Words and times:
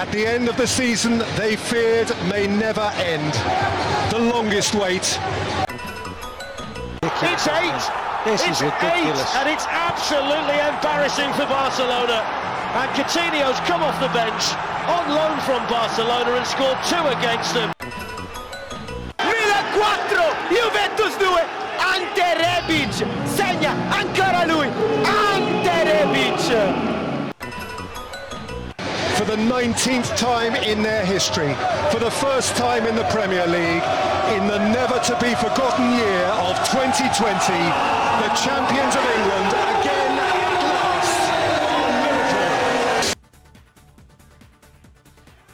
At 0.00 0.10
the 0.12 0.26
end 0.26 0.48
of 0.48 0.56
the 0.56 0.66
season 0.66 1.18
they 1.36 1.56
feared 1.56 2.08
may 2.32 2.46
never 2.46 2.88
end. 2.96 3.34
The 4.08 4.18
longest 4.32 4.74
wait. 4.74 5.04
It's 7.20 7.44
eight. 7.44 7.84
This 8.24 8.40
it's 8.40 8.48
is 8.48 8.62
ridiculous. 8.64 9.20
eight, 9.20 9.36
and 9.36 9.48
it's 9.52 9.68
absolutely 9.68 10.56
embarrassing 10.56 11.28
for 11.36 11.44
Barcelona. 11.44 12.24
And 12.80 12.88
Coutinho's 12.96 13.60
come 13.68 13.82
off 13.84 13.92
the 14.00 14.08
bench 14.16 14.56
on 14.88 15.04
loan 15.12 15.36
from 15.44 15.60
Barcelona 15.68 16.32
and 16.32 16.46
scored 16.48 16.80
two 16.88 17.04
against 17.20 17.52
them. 17.52 17.68
Milan 19.20 19.64
4, 19.76 20.32
Juventus 20.48 21.12
2, 21.20 21.28
Ante 21.92 22.28
Rebic 22.40 23.04
segna 23.28 23.76
ancora 23.92 24.48
lui, 24.48 24.68
For 29.20 29.26
the 29.26 29.36
19th 29.36 30.16
time 30.16 30.54
in 30.70 30.82
their 30.82 31.04
history, 31.04 31.52
for 31.92 32.00
the 32.06 32.14
first 32.24 32.56
time 32.56 32.86
in 32.86 32.94
the 32.96 33.04
Premier 33.16 33.46
League, 33.46 33.84
in 34.36 34.42
the 34.52 34.58
never 34.78 34.98
to 35.08 35.14
be 35.20 35.32
forgotten 35.44 35.86
year 36.00 36.24
of 36.48 36.56
2020, 36.72 37.52
the 38.24 38.30
champions 38.44 38.94
of 39.00 39.04
England 39.16 39.50
again 39.76 40.12
at 40.16 40.60
last. 40.72 41.20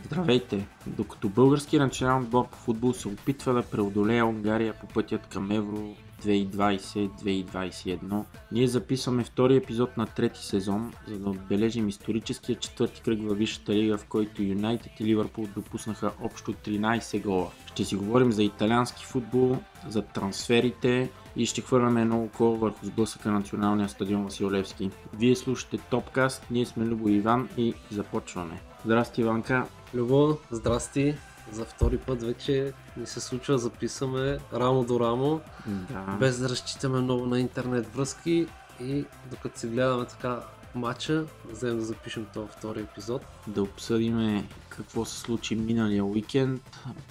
Здравейте! 0.05 0.67
Докато 0.87 1.29
български 1.29 1.79
национален 1.79 2.23
отбор 2.23 2.49
по 2.49 2.59
футбол 2.59 2.93
се 2.93 3.09
опитва 3.09 3.53
да 3.53 3.63
преодолее 3.63 4.23
Унгария 4.23 4.75
по 4.75 4.87
пътят 4.87 5.27
към 5.27 5.51
Евро 5.51 5.97
2020-2021, 6.23 8.25
ние 8.53 8.69
записваме 8.69 9.25
втори 9.25 9.57
епизод 9.57 9.97
на 9.97 10.07
трети 10.07 10.47
сезон, 10.47 10.93
за 11.09 11.19
да 11.19 11.31
отбележим 11.31 11.89
историческия 11.89 12.57
четвърти 12.57 13.03
кръг 13.03 13.19
във 13.23 13.39
Висшата 13.39 13.75
лига, 13.75 13.99
в 13.99 14.05
който 14.05 14.43
Юнайтед 14.43 15.01
и 15.01 15.05
Ливърпул 15.05 15.49
допуснаха 15.55 16.13
общо 16.23 16.53
13 16.53 17.23
гола. 17.23 17.51
Ще 17.67 17.85
си 17.85 17.97
говорим 17.97 18.33
за 18.33 18.43
италиански 18.43 19.05
футбол, 19.05 19.57
за 19.89 20.03
трансферите 20.03 21.11
и 21.37 21.47
ще 21.47 21.61
хвърляме 21.61 22.03
едно 22.03 22.25
око 22.25 22.57
върху 22.57 22.87
сблъсъка 22.87 23.31
на 23.31 23.39
националния 23.39 23.89
стадион 23.89 24.25
Васил 24.25 24.51
Левски. 24.51 24.91
Вие 25.15 25.37
слушате 25.37 25.79
Топкаст, 25.79 26.47
ние 26.51 26.67
сме 26.67 26.85
Любо 26.85 27.09
Иван 27.09 27.49
и 27.57 27.75
започваме. 27.91 28.61
Здрасти 28.85 29.21
Иванка! 29.21 29.67
Любо, 29.95 30.37
здрасти. 30.51 31.15
За 31.53 31.65
втори 31.65 31.99
път 31.99 32.23
вече 32.23 32.73
ни 32.97 33.07
се 33.07 33.21
случва 33.21 33.59
записваме 33.59 34.39
рамо 34.53 34.85
до 34.85 35.01
рамо, 35.01 35.41
Да. 35.67 36.17
без 36.21 36.39
да 36.39 36.49
разчитаме 36.49 37.01
много 37.01 37.27
на 37.27 37.41
интернет 37.41 37.95
връзки 37.95 38.47
и 38.81 39.05
докато 39.31 39.59
си 39.59 39.67
гледаме 39.67 40.07
така 40.07 40.41
матча, 40.75 41.25
вземем 41.51 41.79
да 41.79 41.85
запишем 41.85 42.27
този 42.35 42.49
втори 42.49 42.81
епизод. 42.81 43.23
да 43.47 43.63
обсъдиме 43.63 44.45
какво 44.69 45.05
се 45.05 45.21
случи 45.21 45.55
миналия 45.57 46.05
уикенд, 46.05 46.63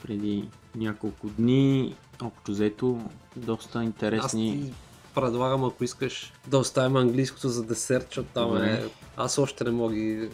преди 0.04 0.50
няколко 0.76 1.28
дни. 1.28 1.96
Общо 2.22 2.52
взето, 2.52 3.02
доста 3.36 3.80
Аз 3.80 3.86
интересни. 3.86 4.52
ти 4.64 4.74
предлагам, 5.16 5.66
ако 5.66 5.84
искаш 5.84 6.34
да 6.48 6.58
оставим 6.58 6.96
английското 6.96 7.50
за 7.50 7.64
десерт, 7.64 8.06
защото 8.10 8.30
там 8.34 8.58
е... 8.58 8.84
Аз 9.18 9.38
още 9.38 9.64
не 9.64 9.72
мога 9.72 9.96
ги 9.96 10.30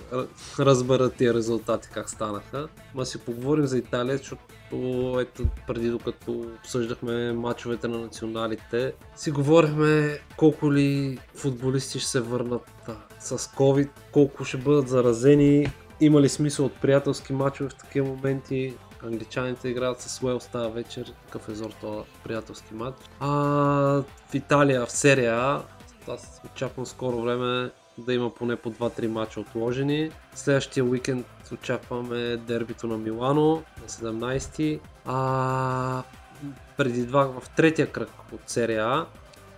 разбера 0.59 1.09
тия 1.09 1.33
резултати 1.33 1.89
как 1.93 2.09
станаха. 2.09 2.67
Ма 2.95 3.05
си 3.05 3.17
поговорим 3.17 3.65
за 3.65 3.77
Италия, 3.77 4.17
защото 4.17 4.41
ето 5.19 5.43
преди 5.67 5.89
докато 5.89 6.31
обсъждахме 6.31 7.33
мачовете 7.33 7.87
на 7.87 7.97
националите, 7.97 8.93
си 9.15 9.31
говорихме 9.31 10.19
колко 10.37 10.73
ли 10.73 11.19
футболисти 11.35 11.99
ще 11.99 12.09
се 12.09 12.21
върнат 12.21 12.81
с 13.19 13.37
COVID, 13.37 13.89
колко 14.11 14.45
ще 14.45 14.57
бъдат 14.57 14.87
заразени, 14.87 15.71
има 15.99 16.21
ли 16.21 16.29
смисъл 16.29 16.65
от 16.65 16.81
приятелски 16.81 17.33
мачове 17.33 17.69
в 17.69 17.75
такива 17.75 18.07
моменти. 18.07 18.73
Англичаните 19.03 19.69
играят 19.69 20.01
с 20.01 20.23
Уелс 20.23 20.47
тази 20.47 20.71
вечер. 20.71 21.13
Какъв 21.25 21.49
е 21.49 21.55
зор 21.55 21.71
този 21.81 22.09
приятелски 22.23 22.73
матч. 22.73 22.97
А 23.19 23.27
в 24.27 24.33
Италия, 24.33 24.85
в 24.85 24.91
серия 24.91 25.61
аз 26.07 26.41
очаквам 26.45 26.85
скоро 26.85 27.21
време 27.21 27.71
да 27.97 28.13
има 28.13 28.33
поне 28.33 28.55
по 28.55 28.71
2-3 28.71 29.07
мача 29.07 29.39
отложени. 29.39 30.11
Следващия 30.35 30.85
уикенд 30.85 31.27
очакваме 31.53 32.37
дербито 32.37 32.87
на 32.87 32.97
Милано 32.97 33.63
на 33.81 33.87
17. 33.87 34.79
А 35.05 36.03
преди 36.77 37.05
два 37.05 37.23
в 37.23 37.49
третия 37.49 37.91
кръг 37.91 38.09
от 38.33 38.41
серия 38.47 39.05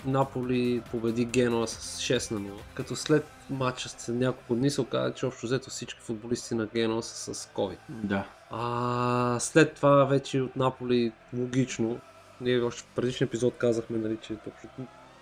Наполи 0.06 0.82
победи 0.92 1.26
Генуа 1.26 1.68
с 1.68 2.02
6 2.02 2.32
на 2.32 2.40
0. 2.40 2.52
Като 2.74 2.96
след 2.96 3.26
матча 3.50 3.90
след 3.90 4.16
няколко 4.16 4.56
дни 4.56 4.70
се 4.70 4.82
оказа, 4.82 5.14
че 5.14 5.26
общо 5.26 5.46
взето 5.46 5.70
всички 5.70 6.00
футболисти 6.00 6.56
на 6.56 6.66
Генуа 6.66 7.04
са 7.04 7.34
с 7.34 7.50
COVID. 7.56 7.78
Да. 7.90 8.26
А 8.56 9.38
след 9.40 9.74
това 9.74 10.06
вече 10.06 10.42
от 10.42 10.56
Наполи 10.56 11.12
логично, 11.38 12.00
ние 12.42 12.62
още 12.62 12.82
в 12.82 12.96
предишния 12.96 13.26
епизод 13.26 13.54
казахме, 13.58 13.98
нали, 13.98 14.18
че 14.22 14.36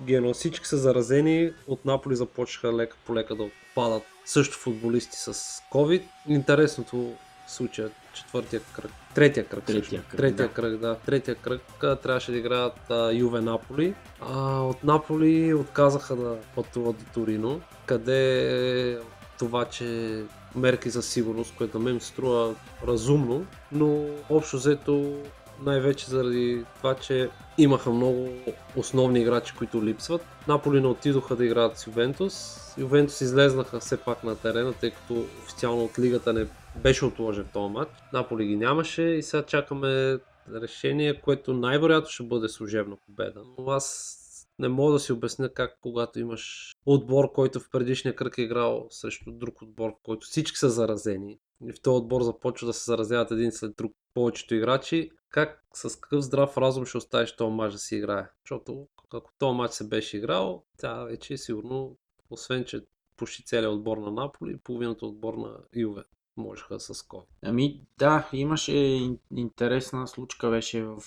Гено 0.02 0.34
всички 0.34 0.68
са 0.68 0.78
заразени, 0.78 1.54
от 1.68 1.86
Наполи 1.86 2.16
започнаха 2.16 2.76
лека 2.78 2.98
по 3.06 3.16
лека 3.16 3.36
да 3.36 3.44
отпадат 3.44 4.04
също 4.26 4.58
футболисти 4.58 5.18
с 5.18 5.34
COVID. 5.74 6.04
Интересното 6.28 7.14
случая 7.48 7.90
четвъртия 8.14 8.62
кръг, 8.76 8.92
третия 9.16 9.46
кръг, 9.46 9.64
Третия 9.64 10.02
кръг, 10.02 10.18
третия 10.18 10.48
да. 10.48 10.54
кръг, 10.54 10.78
да, 10.78 10.96
третия 10.96 11.36
кръг 11.36 11.62
трябваше 11.80 12.32
да 12.32 12.38
играят 12.38 12.90
а, 12.90 13.12
Юве 13.12 13.42
Наполи. 13.42 13.96
А, 14.22 14.60
от 14.60 14.84
Наполи 14.84 15.54
отказаха 15.54 16.16
да 16.16 16.38
пътуват 16.56 16.98
до 16.98 17.06
Торино, 17.14 17.62
къде 17.86 19.00
това, 19.40 19.66
че 19.66 20.24
мерки 20.56 20.90
за 20.90 21.02
сигурност, 21.02 21.54
което 21.58 21.80
на 21.80 21.84
мен 21.84 21.94
ми 21.94 22.02
струва 22.02 22.56
разумно, 22.88 23.46
но 23.72 24.06
общо 24.30 24.58
взето 24.58 25.22
най-вече 25.66 26.10
заради 26.10 26.66
това, 26.78 26.96
че 26.96 27.30
имаха 27.58 27.90
много 27.90 28.30
основни 28.76 29.20
играчи, 29.20 29.54
които 29.58 29.86
липсват. 29.86 30.22
Наполи 30.48 30.82
не 30.82 30.88
отидоха 30.88 31.36
да 31.36 31.46
играят 31.46 31.78
с 31.78 31.88
Ювентус. 31.88 32.58
Ювентус 32.78 33.22
излезнаха 33.22 33.80
все 33.80 33.98
пак 33.98 34.24
на 34.24 34.36
терена, 34.36 34.74
тъй 34.74 34.92
като 34.92 35.26
официално 35.44 35.84
от 35.84 36.00
лигата 36.00 36.34
не 36.34 36.46
беше 36.76 37.06
отложен 37.06 37.46
този 37.54 37.74
матч. 37.74 37.92
Наполи 38.14 38.46
ги 38.46 38.56
нямаше 38.56 39.02
и 39.02 39.24
сега 39.24 39.44
чакаме 39.44 40.20
решение, 40.62 41.22
което 41.22 41.54
най-вероятно 41.54 42.10
ще 42.10 42.24
бъде 42.24 42.50
служебна 42.50 42.96
победа. 43.08 43.42
Но 43.58 43.72
аз 43.72 44.18
не 44.62 44.70
мога 44.70 44.94
да 44.94 45.00
си 45.00 45.14
обясня 45.14 45.54
как 45.54 45.78
когато 45.82 46.20
имаш 46.20 46.76
отбор, 46.86 47.32
който 47.32 47.60
в 47.60 47.70
предишния 47.70 48.16
кръг 48.16 48.38
е 48.38 48.42
играл 48.42 48.88
срещу 48.90 49.32
друг 49.32 49.62
отбор, 49.62 49.92
който 50.04 50.28
всички 50.28 50.58
са 50.58 50.70
заразени 50.70 51.40
и 51.66 51.72
в 51.72 51.82
този 51.82 51.98
отбор 51.98 52.22
започва 52.22 52.68
да 52.68 52.74
се 52.74 52.84
заразяват 52.86 53.32
един 53.32 53.52
след 53.52 53.76
друг 53.76 53.94
повечето 54.14 54.56
играчи, 54.56 55.12
как 55.30 55.64
с 55.74 56.00
какъв 56.00 56.22
здрав 56.22 56.58
разум 56.58 56.86
ще 56.86 56.98
оставиш 56.98 57.36
този 57.36 57.54
матч 57.54 57.74
да 57.74 57.80
си 57.80 57.96
играе? 57.96 58.30
Защото 58.46 58.88
ако 59.14 59.32
този 59.38 59.58
матч 59.58 59.74
се 59.74 59.88
беше 59.88 60.18
играл, 60.18 60.64
тя 60.78 61.04
вече 61.04 61.34
е 61.34 61.38
сигурно, 61.38 61.98
освен 62.30 62.66
че 62.66 62.86
почти 63.18 63.46
целият 63.46 63.74
отбор 63.74 63.98
на 63.98 64.12
Наполи, 64.12 64.58
половината 64.58 65.06
отбор 65.06 65.34
на 65.34 65.58
Юве 65.76 66.04
можеха 66.38 66.80
с 66.80 66.94
COVID. 66.94 67.26
Ами 67.42 67.82
да, 67.98 68.30
имаше 68.34 68.72
ин- 68.72 69.20
интересна 69.36 70.08
случка 70.08 70.50
беше 70.50 70.84
в, 70.84 71.00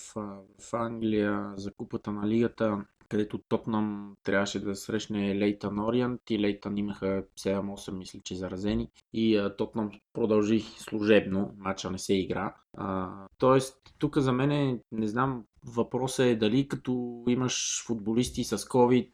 в 0.59 0.73
Англия 0.73 1.53
за 1.57 1.71
купата 1.71 2.11
на 2.11 2.27
лигата, 2.27 2.85
където 3.09 3.37
Тотнам 3.37 4.15
трябваше 4.23 4.59
да 4.59 4.75
срещне 4.75 5.39
Лейтън 5.39 5.79
Ориент 5.79 6.21
и 6.29 6.39
Лейтън 6.39 6.77
имаха 6.77 7.23
7-8 7.39 7.91
мисля, 7.91 8.19
че 8.23 8.35
заразени 8.35 8.89
и 9.13 9.49
Тотнам 9.57 9.91
продължи 10.13 10.59
служебно, 10.59 11.53
матча 11.57 11.91
не 11.91 11.97
се 11.97 12.13
игра. 12.13 12.55
А, 12.77 13.09
тоест, 13.37 13.77
тук 13.99 14.17
за 14.17 14.31
мен 14.31 14.51
е, 14.51 14.79
не 14.91 15.07
знам, 15.07 15.43
въпросът 15.65 16.25
е 16.25 16.35
дали 16.35 16.67
като 16.67 17.23
имаш 17.27 17.85
футболисти 17.85 18.43
с 18.43 18.57
COVID 18.57 19.11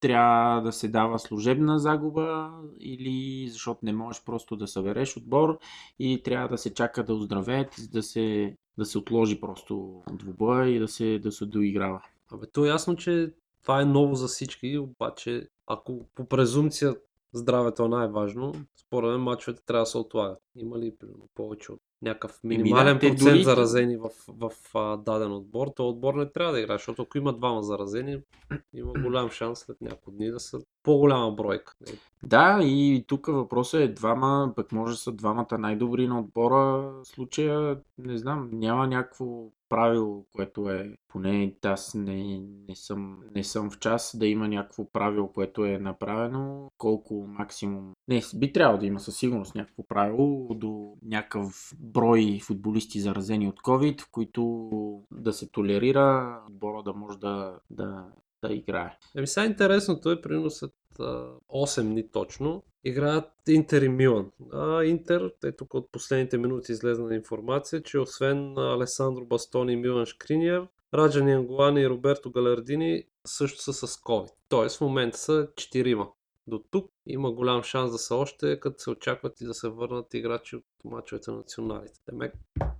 трябва 0.00 0.62
да 0.62 0.72
се 0.72 0.88
дава 0.88 1.18
служебна 1.18 1.78
загуба 1.78 2.50
или 2.80 3.48
защото 3.48 3.80
не 3.82 3.92
можеш 3.92 4.24
просто 4.24 4.56
да 4.56 4.66
събереш 4.66 5.16
отбор 5.16 5.58
и 5.98 6.22
трябва 6.22 6.48
да 6.48 6.58
се 6.58 6.74
чака 6.74 7.04
да 7.04 7.14
оздравеят, 7.14 7.76
да 7.92 8.02
се, 8.02 8.56
да 8.78 8.84
се 8.84 8.98
отложи 8.98 9.40
просто 9.40 10.02
двубоя 10.12 10.68
и 10.68 10.78
да 10.78 10.88
се, 10.88 11.18
да 11.18 11.32
се 11.32 11.46
доиграва. 11.46 12.02
Абе, 12.32 12.46
то 12.46 12.64
е 12.64 12.68
ясно, 12.68 12.96
че 12.96 13.34
това 13.62 13.80
е 13.80 13.84
ново 13.84 14.14
за 14.14 14.28
всички, 14.28 14.78
обаче 14.78 15.48
ако 15.66 16.06
по 16.14 16.28
презумпция 16.28 16.96
здравето 17.32 17.84
е 17.84 17.88
най-важно, 17.88 18.54
според 18.76 19.10
мен 19.10 19.20
мачовете 19.20 19.64
трябва 19.64 19.82
да 19.82 19.86
се 19.86 19.98
отлагат. 19.98 20.38
Има 20.56 20.78
ли 20.78 20.96
примерно, 20.98 21.28
повече 21.34 21.72
от 21.72 21.80
някакъв 22.02 22.40
минимален 22.44 22.94
да, 22.94 23.00
процент 23.00 23.18
дори- 23.18 23.44
заразени 23.44 23.96
в, 23.96 24.10
в, 24.28 24.50
а, 24.74 24.96
даден 24.96 25.32
отбор, 25.32 25.68
то 25.76 25.88
отбор 25.88 26.14
не 26.14 26.32
трябва 26.32 26.52
да 26.52 26.60
играе, 26.60 26.76
защото 26.76 27.02
ако 27.02 27.18
има 27.18 27.32
двама 27.32 27.62
заразени, 27.62 28.22
има 28.74 28.92
голям 28.92 29.30
шанс 29.30 29.58
след 29.58 29.80
няколко 29.80 30.10
дни 30.10 30.30
да 30.30 30.40
са 30.40 30.60
по-голяма 30.82 31.32
бройка. 31.32 31.74
Е, 31.88 31.92
Да, 32.22 32.60
и 32.62 33.04
тук 33.08 33.26
въпросът 33.26 33.80
е 33.80 33.88
двама, 33.88 34.52
пък 34.56 34.72
може 34.72 34.92
да 34.92 34.98
са 34.98 35.12
двамата 35.12 35.58
най-добри 35.58 36.06
на 36.06 36.20
отбора. 36.20 36.56
В 36.56 37.04
случая, 37.04 37.80
не 37.98 38.18
знам, 38.18 38.50
няма 38.52 38.86
някакво 38.86 39.50
правило, 39.70 40.24
което 40.32 40.70
е, 40.70 40.96
поне 41.08 41.54
аз 41.64 41.94
не, 41.94 42.42
не, 42.68 42.76
съм, 42.76 43.22
не 43.34 43.44
съм 43.44 43.70
в 43.70 43.78
час 43.78 44.16
да 44.18 44.26
има 44.26 44.48
някакво 44.48 44.90
правило, 44.90 45.32
което 45.32 45.64
е 45.64 45.78
направено, 45.78 46.70
колко 46.78 47.26
максимум. 47.28 47.92
Не, 48.08 48.22
би 48.34 48.52
трябвало 48.52 48.80
да 48.80 48.86
има 48.86 49.00
със 49.00 49.16
сигурност 49.16 49.54
някакво 49.54 49.82
правило, 49.82 50.49
до 50.54 50.96
някакъв 51.02 51.74
брой 51.78 52.40
футболисти 52.42 53.00
заразени 53.00 53.48
от 53.48 53.60
COVID, 53.60 54.00
в 54.00 54.10
които 54.10 54.70
да 55.12 55.32
се 55.32 55.50
толерира 55.50 56.38
отбора 56.48 56.82
да 56.82 56.92
може 56.92 57.18
да, 57.18 57.58
да, 57.70 58.04
да 58.42 58.54
играе. 58.54 58.96
Еми 59.16 59.26
сега 59.26 59.46
интересното 59.46 60.10
е, 60.10 60.20
примерно 60.20 60.50
след 60.50 60.72
а, 61.00 61.02
8 61.48 61.82
дни 61.82 62.10
точно, 62.10 62.62
играят 62.84 63.30
Интер 63.48 63.82
и 63.82 63.88
Милан. 63.88 64.30
А 64.52 64.84
Интер, 64.84 65.30
е 65.44 65.52
тук 65.52 65.74
от 65.74 65.92
последните 65.92 66.38
минути 66.38 66.72
излезна 66.72 67.14
информация, 67.14 67.82
че 67.82 67.98
освен 67.98 68.58
Алесандро 68.58 69.24
Бастони 69.24 69.72
и 69.72 69.76
Милан 69.76 70.06
Шкриниер, 70.06 70.66
Раджани 70.94 71.32
Ангуани 71.32 71.80
и 71.80 71.88
Роберто 71.88 72.30
Галардини 72.30 73.04
също 73.26 73.62
са 73.62 73.72
с 73.72 73.96
COVID. 73.96 74.32
Тоест 74.48 74.78
в 74.78 74.80
момента 74.80 75.18
са 75.18 75.48
4 75.54 76.08
до 76.50 76.58
тук 76.70 76.90
има 77.06 77.32
голям 77.32 77.62
шанс 77.62 77.92
да 77.92 77.98
са 77.98 78.14
още, 78.14 78.60
като 78.60 78.78
се 78.78 78.90
очакват 78.90 79.40
и 79.40 79.44
да 79.44 79.54
се 79.54 79.68
върнат 79.68 80.14
играчи 80.14 80.56
от 80.56 80.64
мачовете 80.84 81.30
на 81.30 81.36
националите. 81.36 82.00
Демек, 82.10 82.34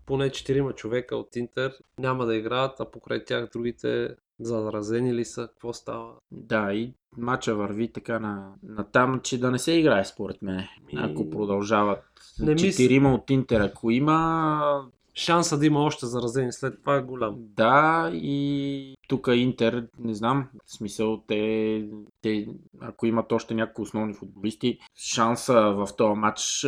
поне 0.06 0.30
4 0.30 0.74
човека 0.74 1.16
от 1.16 1.36
Интер 1.36 1.72
няма 1.98 2.26
да 2.26 2.36
играят, 2.36 2.80
а 2.80 2.90
покрай 2.90 3.24
тях 3.24 3.48
другите 3.52 4.16
заразени 4.40 5.14
ли 5.14 5.24
са, 5.24 5.48
какво 5.48 5.72
става? 5.72 6.12
Да, 6.30 6.72
и 6.72 6.94
матча 7.16 7.54
върви 7.54 7.92
така 7.92 8.18
на, 8.18 8.52
на 8.62 8.84
там, 8.84 9.20
че 9.20 9.40
да 9.40 9.50
не 9.50 9.58
се 9.58 9.72
играе 9.72 10.04
според 10.04 10.42
мен. 10.42 10.64
Ако 10.96 11.30
продължават 11.30 12.04
Не 12.40 12.56
четирима 12.56 13.14
от 13.14 13.30
Интер, 13.30 13.60
ако 13.60 13.90
има, 13.90 14.90
Шанса 15.20 15.58
да 15.58 15.66
има 15.66 15.80
още 15.80 16.06
заразени 16.06 16.52
след 16.52 16.80
това 16.80 16.96
е 16.96 17.02
голям. 17.02 17.36
Да, 17.38 18.10
и 18.14 18.96
тук 19.08 19.28
Интер, 19.32 19.86
не 19.98 20.14
знам, 20.14 20.48
в 20.66 20.72
смисъл, 20.72 21.22
те, 21.26 21.88
те 22.22 22.46
ако 22.80 23.06
имат 23.06 23.32
още 23.32 23.54
някои 23.54 23.82
основни 23.82 24.14
футболисти, 24.14 24.78
шанса 24.96 25.60
в 25.60 25.88
този 25.96 26.20
матч 26.20 26.66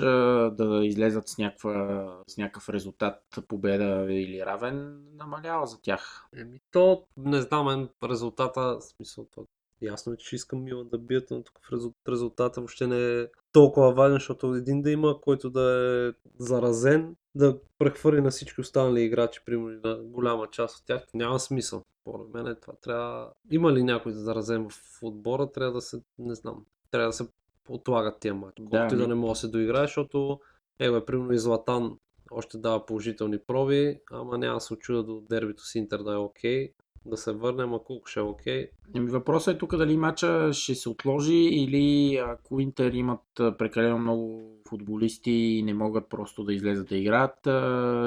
да 0.57 0.81
излезат 0.83 1.29
с, 1.29 1.39
някаква, 1.39 2.07
с 2.27 2.37
някакъв 2.37 2.69
резултат, 2.69 3.23
победа 3.49 4.07
или 4.11 4.43
равен, 4.47 5.03
намалява 5.15 5.67
за 5.67 5.81
тях. 5.83 6.27
Еми 6.37 6.61
то, 6.73 7.05
не 7.17 7.41
знам, 7.41 7.89
резултата, 8.05 8.61
в 8.61 8.81
смисъл, 8.83 9.27
то 9.35 9.47
ясно 9.83 10.13
е, 10.13 10.17
че 10.17 10.37
искам 10.37 10.65
Милан 10.65 10.89
да 10.89 10.99
бият, 10.99 11.31
но 11.31 11.43
тук 11.43 11.59
в 11.71 12.09
резултата 12.09 12.61
въобще 12.61 12.87
не 12.87 13.21
е 13.21 13.27
толкова 13.53 13.93
важен, 13.93 14.17
защото 14.17 14.55
един 14.55 14.83
да 14.83 14.91
има, 14.91 15.21
който 15.21 15.51
да 15.51 15.63
е 16.09 16.29
заразен, 16.39 17.17
да 17.35 17.59
прехвърли 17.79 18.21
на 18.21 18.31
всички 18.31 18.61
останали 18.61 19.03
играчи, 19.03 19.41
примерно 19.47 19.81
на 19.85 19.97
голяма 19.97 20.47
част 20.51 20.79
от 20.79 20.87
тях, 20.87 21.07
няма 21.15 21.41
смисъл. 21.41 21.85
Според 22.01 22.35
мен 22.35 22.47
е 22.47 22.55
това 22.55 22.73
трябва... 22.83 23.33
Има 23.51 23.73
ли 23.73 23.83
някой 23.83 24.13
заразен 24.13 24.69
в 24.71 25.03
отбора, 25.03 25.53
трябва 25.53 25.73
да 25.73 25.81
се, 25.81 26.03
не 26.19 26.35
знам, 26.35 26.65
трябва 26.91 27.09
да 27.09 27.13
се 27.13 27.29
отлагат 27.69 28.21
тия 28.21 28.35
матчи. 28.35 28.63
Да, 28.63 28.71
Колкото 28.71 28.95
и 28.95 28.99
да 28.99 29.09
не 29.09 29.15
може 29.15 29.33
да 29.33 29.41
се 29.41 29.49
доиграе, 29.49 29.83
защото 29.83 30.41
его 30.79 30.97
е 30.97 31.05
примерно 31.05 31.33
и 31.33 31.39
Златан 31.39 31.99
още 32.31 32.59
дава 32.59 32.87
положителни 32.87 33.39
проби, 33.39 34.01
ама 34.11 34.39
няма 34.39 34.55
да 34.55 34.61
се 34.61 34.75
очуда 34.75 35.03
до 35.03 35.21
дербито 35.21 35.67
с 35.67 35.75
Интер 35.75 36.03
да 36.03 36.13
е 36.13 36.17
окей, 36.17 36.73
да 37.07 37.17
се 37.17 37.33
върнем, 37.33 37.75
а 37.75 37.79
колко 37.79 38.07
ще 38.07 38.21
е 38.21 38.23
окей. 38.23 38.69
Еми, 38.95 39.11
Въпросът 39.11 39.55
е 39.55 39.59
тук 39.59 39.77
дали 39.77 39.97
матча 39.97 40.53
ще 40.53 40.75
се 40.75 40.89
отложи 40.89 41.35
или 41.35 42.17
ако 42.17 42.61
Интер 42.61 42.93
имат 42.93 43.21
прекалено 43.59 43.99
много 43.99 44.51
футболисти 44.69 45.31
и 45.31 45.63
не 45.63 45.75
могат 45.75 46.09
просто 46.09 46.45
да 46.45 46.55
излезат 46.55 46.89
да 46.89 46.97
играят, 46.97 47.39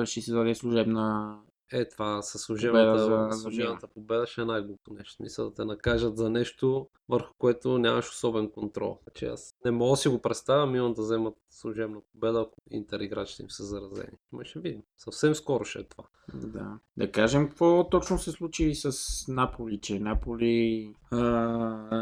ще 0.07 0.21
се 0.21 0.31
даде 0.31 0.55
служебна 0.55 1.37
Е, 1.71 1.89
това 1.89 2.21
със 2.21 2.41
служебната, 2.41 2.99
за- 2.99 3.05
за 3.31 3.41
служебната 3.41 3.87
победа 3.87 4.27
ще 4.27 4.41
е 4.41 4.45
най-глупо 4.45 4.93
нещо. 4.93 5.13
Смисъл 5.13 5.49
да 5.49 5.55
те 5.55 5.65
накажат 5.65 6.17
за 6.17 6.29
нещо, 6.29 6.87
върху 7.09 7.33
което 7.37 7.77
нямаш 7.77 8.09
особен 8.09 8.49
контрол. 8.49 8.99
Значи 9.03 9.25
аз 9.25 9.55
не 9.65 9.71
мога 9.71 9.91
да 9.91 9.97
си 9.97 10.09
го 10.09 10.21
представя 10.21 10.65
Милан 10.67 10.93
да 10.93 11.01
вземат 11.01 11.33
служебна 11.49 12.01
победа, 12.13 12.41
ако 12.41 12.57
Интер 12.71 12.99
играчите 12.99 13.43
им 13.43 13.49
са 13.49 13.63
заразени. 13.65 14.17
Но 14.31 14.43
ще 14.43 14.59
видим. 14.59 14.81
Съвсем 14.97 15.35
скоро 15.35 15.65
ще 15.65 15.79
е 15.79 15.83
това. 15.83 16.03
Да. 16.33 16.79
Да 16.97 17.11
кажем 17.11 17.47
какво 17.49 17.89
точно 17.89 18.19
се 18.19 18.31
случи 18.31 18.75
с 18.75 18.91
Наполи, 19.27 19.79
че 19.81 19.99
Наполи 19.99 20.93
а, 21.11 21.17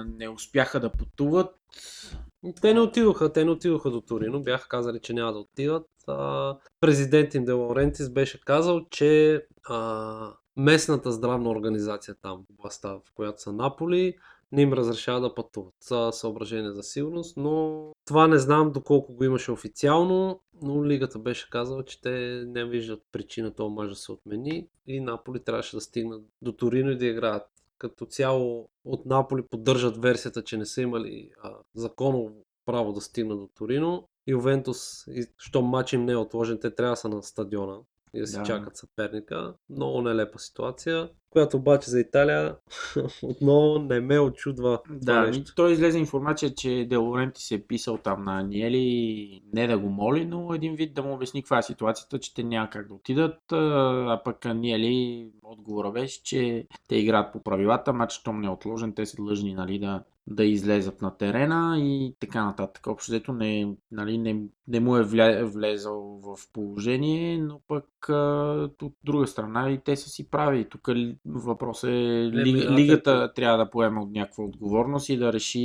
не 0.07 0.29
успяха 0.29 0.79
да 0.79 0.91
пътуват. 0.91 1.55
Те 2.61 2.73
не 2.73 2.79
отидоха, 2.79 3.33
те 3.33 3.45
не 3.45 3.51
отидоха 3.51 3.91
до 3.91 4.01
Торино, 4.01 4.43
бяха 4.43 4.67
казали, 4.67 4.99
че 4.99 5.13
няма 5.13 5.33
да 5.33 5.39
отидат. 5.39 5.87
А, 6.07 6.57
президент 6.79 7.33
им 7.33 7.45
Де 7.45 7.51
Лаурентис 7.51 8.09
беше 8.09 8.41
казал, 8.41 8.85
че 8.89 9.41
а, 9.69 10.33
местната 10.57 11.11
здравна 11.11 11.49
организация 11.49 12.15
там, 12.21 12.45
в 12.45 12.53
областта, 12.53 12.89
в 12.89 13.01
която 13.15 13.41
са 13.41 13.53
Наполи, 13.53 14.15
не 14.51 14.61
им 14.61 14.73
разрешава 14.73 15.21
да 15.21 15.35
пътуват. 15.35 15.73
За 15.81 16.09
съображение 16.11 16.71
за 16.71 16.83
сигурност, 16.83 17.37
но 17.37 17.85
това 18.05 18.27
не 18.27 18.37
знам 18.37 18.71
доколко 18.71 19.13
го 19.13 19.23
имаше 19.23 19.51
официално, 19.51 20.39
но 20.61 20.85
лигата 20.85 21.19
беше 21.19 21.49
казала, 21.49 21.85
че 21.85 22.01
те 22.01 22.43
не 22.47 22.65
виждат 22.65 23.01
причина 23.11 23.51
този 23.51 23.73
мач 23.73 23.89
да 23.89 23.95
се 23.95 24.11
отмени 24.11 24.67
и 24.87 24.99
Наполи 24.99 25.39
трябваше 25.39 25.75
да 25.75 25.81
стигнат 25.81 26.23
до 26.41 26.51
Торино 26.51 26.91
и 26.91 26.97
да 26.97 27.05
играят 27.05 27.43
като 27.83 28.05
цяло 28.05 28.69
от 28.85 29.05
Наполи 29.05 29.43
поддържат 29.49 29.97
версията, 29.97 30.43
че 30.43 30.57
не 30.57 30.65
са 30.65 30.81
имали 30.81 31.31
а, 31.43 31.55
законово 31.75 32.45
право 32.65 32.93
да 32.93 33.01
стигнат 33.01 33.39
до 33.39 33.47
Торино. 33.47 34.07
Ювентус, 34.27 35.07
и- 35.07 35.27
щом 35.37 35.65
матч 35.65 35.93
им 35.93 36.05
не 36.05 36.11
е 36.11 36.17
отложен, 36.17 36.59
те 36.61 36.75
трябва 36.75 36.91
да 36.91 36.97
са 36.97 37.09
на 37.09 37.23
стадиона 37.23 37.79
и 38.13 38.19
да 38.19 38.27
си 38.27 38.37
Да. 38.37 38.43
чакат 38.43 38.77
съперника. 38.77 39.53
Много 39.69 40.01
нелепа 40.01 40.39
ситуация, 40.39 41.09
която 41.33 41.57
обаче 41.57 41.89
за 41.89 41.99
Италия 41.99 42.55
отново 43.23 43.79
не 43.79 43.99
ме 43.99 44.19
очудва 44.19 44.79
Да, 44.89 45.21
нещо. 45.21 45.55
той 45.55 45.71
излезе 45.71 45.99
информация, 45.99 46.53
че 46.55 46.85
Де 46.89 46.95
Лоренти 46.95 47.41
се 47.41 47.55
е 47.55 47.61
писал 47.61 47.97
там 47.97 48.23
на 48.23 48.39
Аниели, 48.39 49.41
не 49.53 49.67
да 49.67 49.77
го 49.77 49.89
моли, 49.89 50.25
но 50.25 50.53
един 50.53 50.75
вид 50.75 50.93
да 50.93 51.03
му 51.03 51.13
обясни 51.13 51.41
каква 51.41 51.57
е 51.57 51.63
ситуацията, 51.63 52.19
че 52.19 52.33
те 52.33 52.43
няма 52.43 52.69
как 52.69 52.87
да 52.87 52.93
отидат, 52.93 53.39
а 53.51 54.21
пък 54.25 54.45
Аниели 54.45 55.29
отговора 55.43 55.91
беше, 55.91 56.23
че 56.23 56.67
те 56.87 56.95
играят 56.95 57.33
по 57.33 57.43
правилата, 57.43 57.93
матч 57.93 58.13
щом 58.13 58.41
не 58.41 58.47
е 58.47 58.49
отложен, 58.49 58.93
те 58.93 59.05
са 59.05 59.15
длъжни 59.15 59.53
нали, 59.53 59.79
да, 59.79 60.03
да 60.27 60.43
излезат 60.43 61.01
на 61.01 61.17
терена 61.17 61.79
и 61.79 62.15
така 62.19 62.45
нататък. 62.45 62.87
Общо 62.87 63.11
взето 63.11 63.33
не, 63.33 63.75
нали, 63.91 64.17
не, 64.17 64.41
не 64.67 64.79
му 64.79 64.97
е 64.97 65.03
влезал 65.43 66.19
в 66.23 66.37
положение, 66.53 67.37
но 67.37 67.61
пък 67.67 68.09
а, 68.09 68.69
от 68.81 68.93
друга 69.03 69.27
страна 69.27 69.71
и 69.71 69.77
те 69.77 69.95
са 69.95 70.09
си 70.09 70.29
прави. 70.29 70.69
Тук 70.69 70.89
въпросът 71.25 71.89
е 71.89 72.29
ли, 72.31 72.65
да, 72.65 72.71
лигата 72.71 73.33
трябва 73.35 73.57
да 73.57 73.69
поеме 73.69 73.99
от 73.99 74.11
някаква 74.11 74.43
отговорност 74.43 75.09
и 75.09 75.17
да 75.17 75.33
реши. 75.33 75.59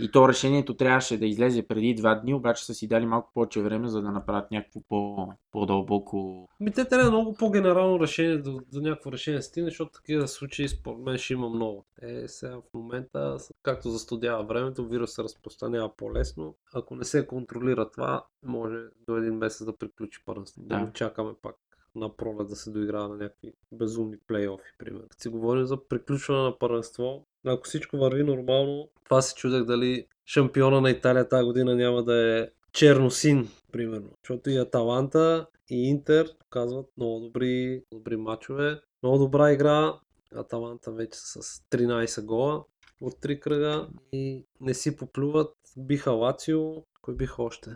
И 0.00 0.10
то 0.12 0.28
решението 0.28 0.74
трябваше 0.74 1.18
да 1.18 1.26
излезе 1.26 1.68
преди 1.68 1.94
два 1.94 2.14
дни, 2.14 2.34
обаче 2.34 2.64
са 2.64 2.74
си 2.74 2.88
дали 2.88 3.06
малко 3.06 3.30
повече 3.34 3.62
време, 3.62 3.88
за 3.88 4.02
да 4.02 4.10
направят 4.10 4.50
някакво 4.50 4.80
по, 4.88 5.28
по-дълбоко. 5.52 6.48
Ми 6.60 6.72
те 6.72 6.84
трябва 6.84 7.10
много 7.10 7.34
по-генерално 7.34 8.00
решение, 8.00 8.38
до, 8.38 8.60
до 8.72 8.80
някакво 8.80 9.12
решение 9.12 9.42
стигне, 9.42 9.70
защото 9.70 9.92
такива 9.92 10.28
случаи 10.28 10.68
според 10.68 10.98
мен 10.98 11.18
ще 11.18 11.32
има 11.32 11.48
много. 11.48 11.86
Е, 12.02 12.28
сега 12.28 12.56
в 12.56 12.74
момента, 12.74 13.36
както 13.62 13.90
застудява 13.90 14.44
времето, 14.44 14.88
вирус 14.88 15.14
се 15.14 15.22
разпространява 15.22 15.96
по-лесно. 15.96 16.54
Ако 16.74 16.96
не 16.96 17.04
се 17.04 17.26
контролира 17.26 17.90
това, 17.90 18.24
може 18.42 18.78
до 19.06 19.16
един 19.16 19.34
месец 19.34 19.66
да 19.66 19.76
приключи 19.76 20.22
първенството. 20.26 20.68
Да. 20.68 20.78
Да. 20.78 20.92
чакаме 20.92 21.30
пак 21.42 21.56
на 21.98 22.16
пролет 22.16 22.48
да 22.48 22.56
се 22.56 22.70
доиграва 22.70 23.08
на 23.08 23.16
някакви 23.16 23.52
безумни 23.72 24.16
плейофи, 24.26 24.70
примерно. 24.78 25.08
Като 25.08 25.22
си 25.22 25.28
говорим 25.28 25.66
за 25.66 25.88
приключване 25.88 26.42
на 26.42 26.58
първенство, 26.58 27.26
ако 27.46 27.64
всичко 27.64 27.96
върви 27.96 28.24
нормално, 28.24 28.88
това 29.04 29.22
се 29.22 29.34
чудех 29.34 29.64
дали 29.64 30.06
шампиона 30.26 30.80
на 30.80 30.90
Италия 30.90 31.28
тази 31.28 31.44
година 31.44 31.74
няма 31.74 32.04
да 32.04 32.38
е 32.38 32.48
черносин, 32.72 33.48
примерно. 33.72 34.10
Защото 34.22 34.50
и 34.50 34.56
Аталанта, 34.56 35.46
и 35.70 35.88
Интер 35.88 36.36
показват 36.38 36.86
много 36.96 37.20
добри, 37.20 37.82
добри 37.92 38.16
матчове. 38.16 38.80
Много 39.02 39.18
добра 39.18 39.52
игра. 39.52 39.98
Аталанта 40.34 40.92
вече 40.92 41.18
с 41.18 41.42
13 41.42 42.24
гола 42.24 42.64
от 43.00 43.12
3 43.12 43.40
кръга 43.40 43.88
и 44.12 44.44
не 44.60 44.74
си 44.74 44.96
поплюват. 44.96 45.54
Биха 45.76 46.10
Лацио. 46.10 46.84
Кой 47.02 47.14
биха 47.16 47.42
още? 47.42 47.70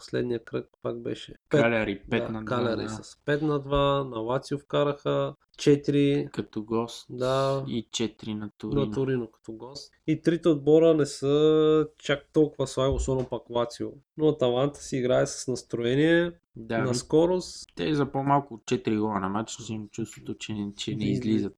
Последния 0.00 0.44
кръг 0.44 0.66
пак 0.82 1.02
беше. 1.02 1.32
Пет- 1.50 1.60
Каляри 1.60 2.02
5 2.10 2.26
да, 2.26 2.28
на 2.28 2.42
2. 2.42 2.44
Каляри 2.44 2.82
да. 2.82 2.88
с 2.88 3.14
5 3.16 3.42
на 3.42 3.60
2, 3.60 3.70
на 4.08 4.18
Лацио 4.18 4.58
вкараха 4.58 5.34
4, 5.58 6.30
Като 6.30 6.62
гост 6.62 7.06
да, 7.10 7.64
и 7.68 7.88
4 7.90 8.34
на 8.34 8.50
Турин. 8.58 8.78
на 8.78 8.90
Торино 8.90 9.30
като 9.30 9.52
гост. 9.52 9.92
И 10.06 10.22
трите 10.22 10.48
отбора 10.48 10.94
не 10.94 11.06
са 11.06 11.86
чак 11.98 12.24
толкова 12.32 12.66
слаби, 12.66 12.94
особено 12.94 13.28
пак 13.28 13.42
Лацио. 13.50 13.88
Но 14.16 14.28
Аталанта 14.28 14.80
си 14.80 14.96
играе 14.96 15.26
с 15.26 15.48
настроение, 15.48 16.32
Да, 16.56 16.78
на 16.78 16.94
скорост. 16.94 17.68
те 17.76 17.94
за 17.94 18.06
по-малко 18.12 18.54
от 18.54 18.64
4 18.64 18.98
гола 18.98 19.20
на 19.20 19.28
матч, 19.28 19.56
имам 19.70 19.88
чувството, 19.88 20.34
че, 20.34 20.54
че 20.76 20.94
не 20.96 21.10
излизат. 21.10 21.52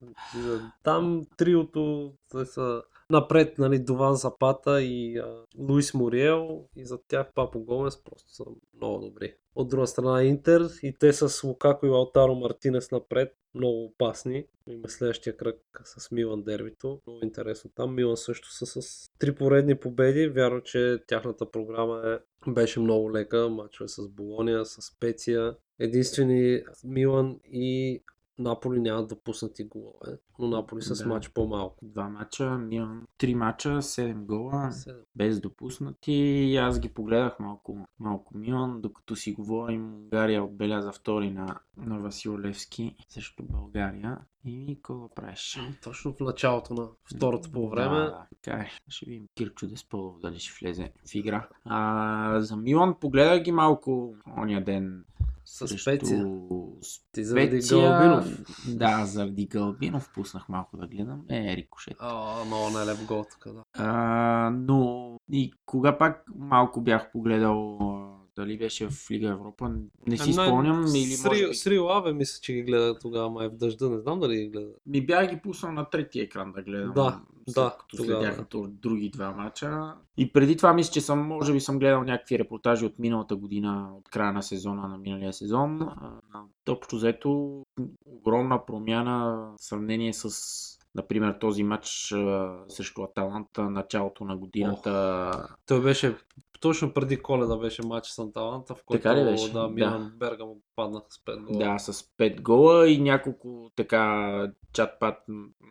Там 0.83 1.23
триото 1.37 2.13
са 2.45 2.83
напред, 3.13 3.59
нали, 3.59 3.79
Дован 3.79 4.15
Запата 4.15 4.83
и 4.83 5.19
а, 5.19 5.45
Луис 5.59 5.95
Мориел 5.95 6.65
и 6.77 6.85
за 6.85 6.99
тях 7.09 7.27
Папо 7.35 7.61
Гомес 7.61 8.05
просто 8.05 8.35
са 8.35 8.45
много 8.77 9.05
добри. 9.05 9.35
От 9.55 9.69
друга 9.69 9.87
страна 9.87 10.23
Интер 10.23 10.69
и 10.83 10.95
те 10.99 11.13
с 11.13 11.45
Лукако 11.45 11.87
и 11.87 11.89
Лаутаро 11.89 12.35
Мартинес 12.35 12.91
напред, 12.91 13.33
много 13.55 13.85
опасни. 13.85 14.47
Има 14.67 14.89
следващия 14.89 15.37
кръг 15.37 15.81
с 15.85 16.11
Милан 16.11 16.43
дербито. 16.43 17.01
Много 17.07 17.25
интересно. 17.25 17.71
Там 17.75 17.95
Милан 17.95 18.17
също 18.17 18.53
са 18.53 18.67
с 18.67 19.11
три 19.19 19.35
поредни 19.35 19.75
победи. 19.75 20.29
Вярно, 20.29 20.61
че 20.61 20.99
тяхната 21.07 21.51
програма 21.51 22.03
е, 22.07 22.51
беше 22.51 22.81
много 22.81 23.13
лека. 23.13 23.49
Мачове 23.49 23.89
с 23.89 24.09
Болония, 24.09 24.65
с 24.65 24.83
Специя. 24.83 25.57
Единствени 25.79 26.63
Милан 26.85 27.41
и 27.53 28.03
Наполи 28.39 28.81
нямат 28.81 29.09
допуснати 29.09 29.65
голове, 29.65 30.19
но 30.39 30.49
Наполи 30.49 30.83
с 30.83 31.03
Да. 31.03 31.09
матч 31.09 31.29
по-малко. 31.29 31.77
Два 31.83 32.09
мача, 32.09 32.51
Милан, 32.51 33.07
три 33.19 33.35
мача, 33.35 33.83
7 33.83 34.25
гола, 34.25 34.73
Седем. 34.73 35.01
без 35.17 35.41
допуснати. 35.41 36.13
И 36.13 36.57
аз 36.57 36.81
ги 36.81 36.89
погледах 36.89 37.39
малко, 37.39 37.87
малко 37.99 38.39
Милан, 38.39 38.81
докато 38.81 39.17
си 39.17 39.33
говорим. 39.33 39.95
Унгария 39.95 40.45
отбеляза 40.45 40.93
втори 40.93 41.31
на, 41.31 41.61
на 41.77 41.99
Васил 41.99 42.39
Левски 42.39 42.97
срещу 43.09 43.43
България. 43.43 44.19
И 44.45 44.79
да 44.89 45.09
правиш? 45.15 45.61
Точно 45.83 46.13
в 46.13 46.21
началото 46.21 46.75
на 46.75 46.89
второто 47.15 47.53
по 47.53 47.69
време. 47.69 47.97
Да, 47.97 48.05
да, 48.05 48.27
така 48.43 48.59
е. 48.59 48.71
Ще 48.89 49.07
видим 49.07 49.29
Кирчо 49.37 49.67
Десполов 49.67 50.21
дали 50.21 50.39
ще 50.39 50.65
влезе 50.65 50.93
в 51.11 51.15
игра. 51.15 51.49
А, 51.65 52.41
за 52.41 52.57
Милан 52.57 52.95
погледах 53.01 53.43
ги 53.43 53.53
малко 53.53 54.15
ония 54.39 54.65
ден. 54.65 55.05
С 55.45 55.69
Специя. 55.69 56.27
Ти 57.13 57.25
заради 57.25 57.63
Специя. 57.63 57.89
Галбинов. 57.89 58.39
Да, 58.69 59.07
заради 59.07 59.47
Гълбинов 59.47 60.11
пуснах 60.15 60.49
малко 60.49 60.77
да 60.77 60.87
гледам. 60.87 61.25
Е, 61.31 61.57
Рикошет. 61.57 61.97
А, 61.99 62.45
много 62.45 62.79
нелеп 62.79 63.07
гол 63.07 63.25
тук, 63.31 63.55
да. 63.55 63.63
А, 63.85 64.51
но 64.51 65.17
и 65.33 65.53
кога 65.67 65.99
пак 65.99 66.25
малко 66.35 66.81
бях 66.81 67.13
погледал 67.13 67.79
дали 68.37 68.59
беше 68.59 68.89
в 68.91 69.11
Лига 69.11 69.29
Европа, 69.29 69.71
не 70.07 70.19
си 70.19 70.33
спомням 70.33 70.85
или 70.95 71.17
може 71.25 71.49
би... 71.49 71.55
Сри 71.55 71.79
Лаве 71.79 72.13
мисля, 72.13 72.41
че 72.43 72.53
ги 72.53 72.63
гледа 72.63 72.99
тогава, 72.99 73.31
май 73.31 73.49
в 73.49 73.57
дъжда, 73.57 73.89
не 73.89 74.01
знам 74.01 74.21
дали 74.21 74.37
ги 74.37 74.49
гледа. 74.49 74.73
Ми 74.87 75.07
бях 75.07 75.31
ги 75.31 75.41
пуснал 75.41 75.73
на 75.73 75.91
третия 75.91 76.23
екран 76.23 76.53
да 76.53 76.63
гледам. 76.63 76.93
Да, 76.95 77.21
след 77.49 77.55
да, 77.55 77.77
Като 77.81 77.97
тогава. 77.97 78.23
следяха 78.23 78.47
други 78.69 79.11
два 79.11 79.31
мача. 79.31 79.95
И 80.17 80.33
преди 80.33 80.57
това 80.57 80.73
мисля, 80.73 80.93
че 80.93 81.01
съм, 81.01 81.27
може 81.27 81.53
би 81.53 81.61
съм 81.61 81.79
гледал 81.79 82.03
някакви 82.05 82.39
репортажи 82.39 82.85
от 82.87 82.99
миналата 82.99 83.37
година, 83.37 83.91
от 83.99 84.09
края 84.09 84.33
на 84.33 84.43
сезона, 84.43 84.89
на 84.89 84.99
миналия 84.99 85.33
сезон. 85.33 85.89
Общо 86.69 86.97
взето, 86.97 87.63
огромна 88.07 88.67
промяна 88.67 89.49
в 89.59 89.65
сравнение 89.65 90.13
с 90.13 90.79
Например, 90.95 91.37
този 91.41 91.63
матч 91.63 92.13
а, 92.13 92.57
срещу 92.69 93.03
Аталанта, 93.03 93.71
началото 93.71 94.25
на 94.25 94.37
годината. 94.37 95.49
Той 95.67 95.83
беше 95.83 96.17
точно 96.63 96.93
преди 96.93 97.17
коледа 97.17 97.57
беше 97.57 97.87
матч 97.87 98.07
с 98.09 98.19
Анталанта, 98.19 98.75
в 98.75 98.85
който 98.85 99.03
Така 99.03 99.17
ли 99.17 99.25
беше? 99.25 99.53
да, 99.53 99.61
Да. 99.61 99.69
Милан 99.69 100.13
Бергамо 100.17 100.57
паднаха 100.77 101.07
с 101.11 101.19
5 101.19 101.45
гола. 101.45 101.59
Да, 101.59 101.79
с 101.79 101.93
5 102.03 102.43
гола 102.43 102.89
и 102.89 103.01
няколко 103.01 103.71
така 103.77 104.53
чат-пат 104.75 105.17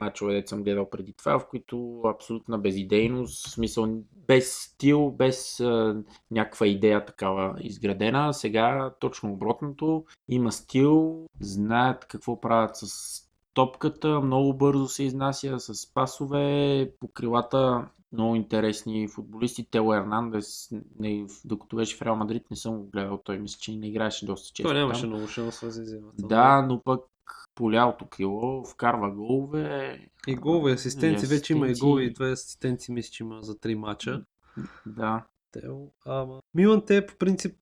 мачове, 0.02 0.34
дето 0.34 0.50
съм 0.50 0.64
гледал 0.64 0.90
преди 0.90 1.14
това, 1.14 1.40
в 1.40 1.48
които 1.48 2.02
абсолютна 2.06 2.60
безидейност, 2.60 3.48
в 3.48 3.52
смисъл 3.52 3.88
без 4.28 4.54
стил, 4.54 5.12
без 5.12 5.60
а, 5.60 6.04
някаква 6.32 6.68
идея 6.68 7.06
такава 7.06 7.56
изградена. 7.60 8.34
Сега 8.34 8.94
точно 9.00 9.34
обратното, 9.34 10.06
има 10.30 10.52
стил, 10.52 11.26
знаят 11.40 12.06
какво 12.06 12.42
правят 12.42 12.72
с 12.74 13.31
топката, 13.54 14.22
много 14.22 14.54
бързо 14.54 14.88
се 14.88 15.04
изнася 15.04 15.60
с 15.60 15.94
пасове, 15.94 16.92
по 17.00 17.08
крилата 17.08 17.90
много 18.14 18.36
интересни 18.36 19.08
футболисти. 19.08 19.68
Тео 19.72 19.94
Ернандес, 19.94 20.70
не, 21.00 21.26
докато 21.46 21.76
беше 21.76 21.98
в 21.98 22.02
Реал 22.02 22.16
Мадрид, 22.16 22.52
не 22.52 22.58
съм 22.58 22.78
го 22.78 22.90
гледал. 22.90 23.22
Той 23.24 23.40
мисля, 23.40 23.58
че 23.60 23.76
не 23.76 23.88
играеше 23.88 24.26
доста 24.26 24.54
често. 24.54 24.70
Той 24.70 24.80
нямаше 24.80 25.08
много 25.08 25.28
шансове 25.28 25.72
за 25.72 25.84
изявата. 25.84 26.28
Да, 26.28 26.62
но 26.62 26.82
пък 26.84 27.02
по 27.56 27.72
лявото 27.72 28.06
крило 28.06 28.64
вкарва 28.66 29.12
голове. 29.12 30.00
И 30.28 30.36
голови, 30.36 30.72
асистенци, 30.72 31.26
вече 31.26 31.54
има 31.54 31.68
и 31.68 31.74
голови 31.74 32.06
и 32.06 32.14
две 32.14 32.32
асистенци, 32.32 32.92
мисля, 32.92 33.12
че 33.12 33.24
има 33.24 33.42
за 33.42 33.56
3 33.56 33.76
мача. 33.76 34.24
Да. 34.86 35.26
Тео, 35.52 35.88
ама... 36.06 36.40
Милан 36.54 36.86
те 36.86 37.06
по 37.06 37.16
принцип 37.16 37.58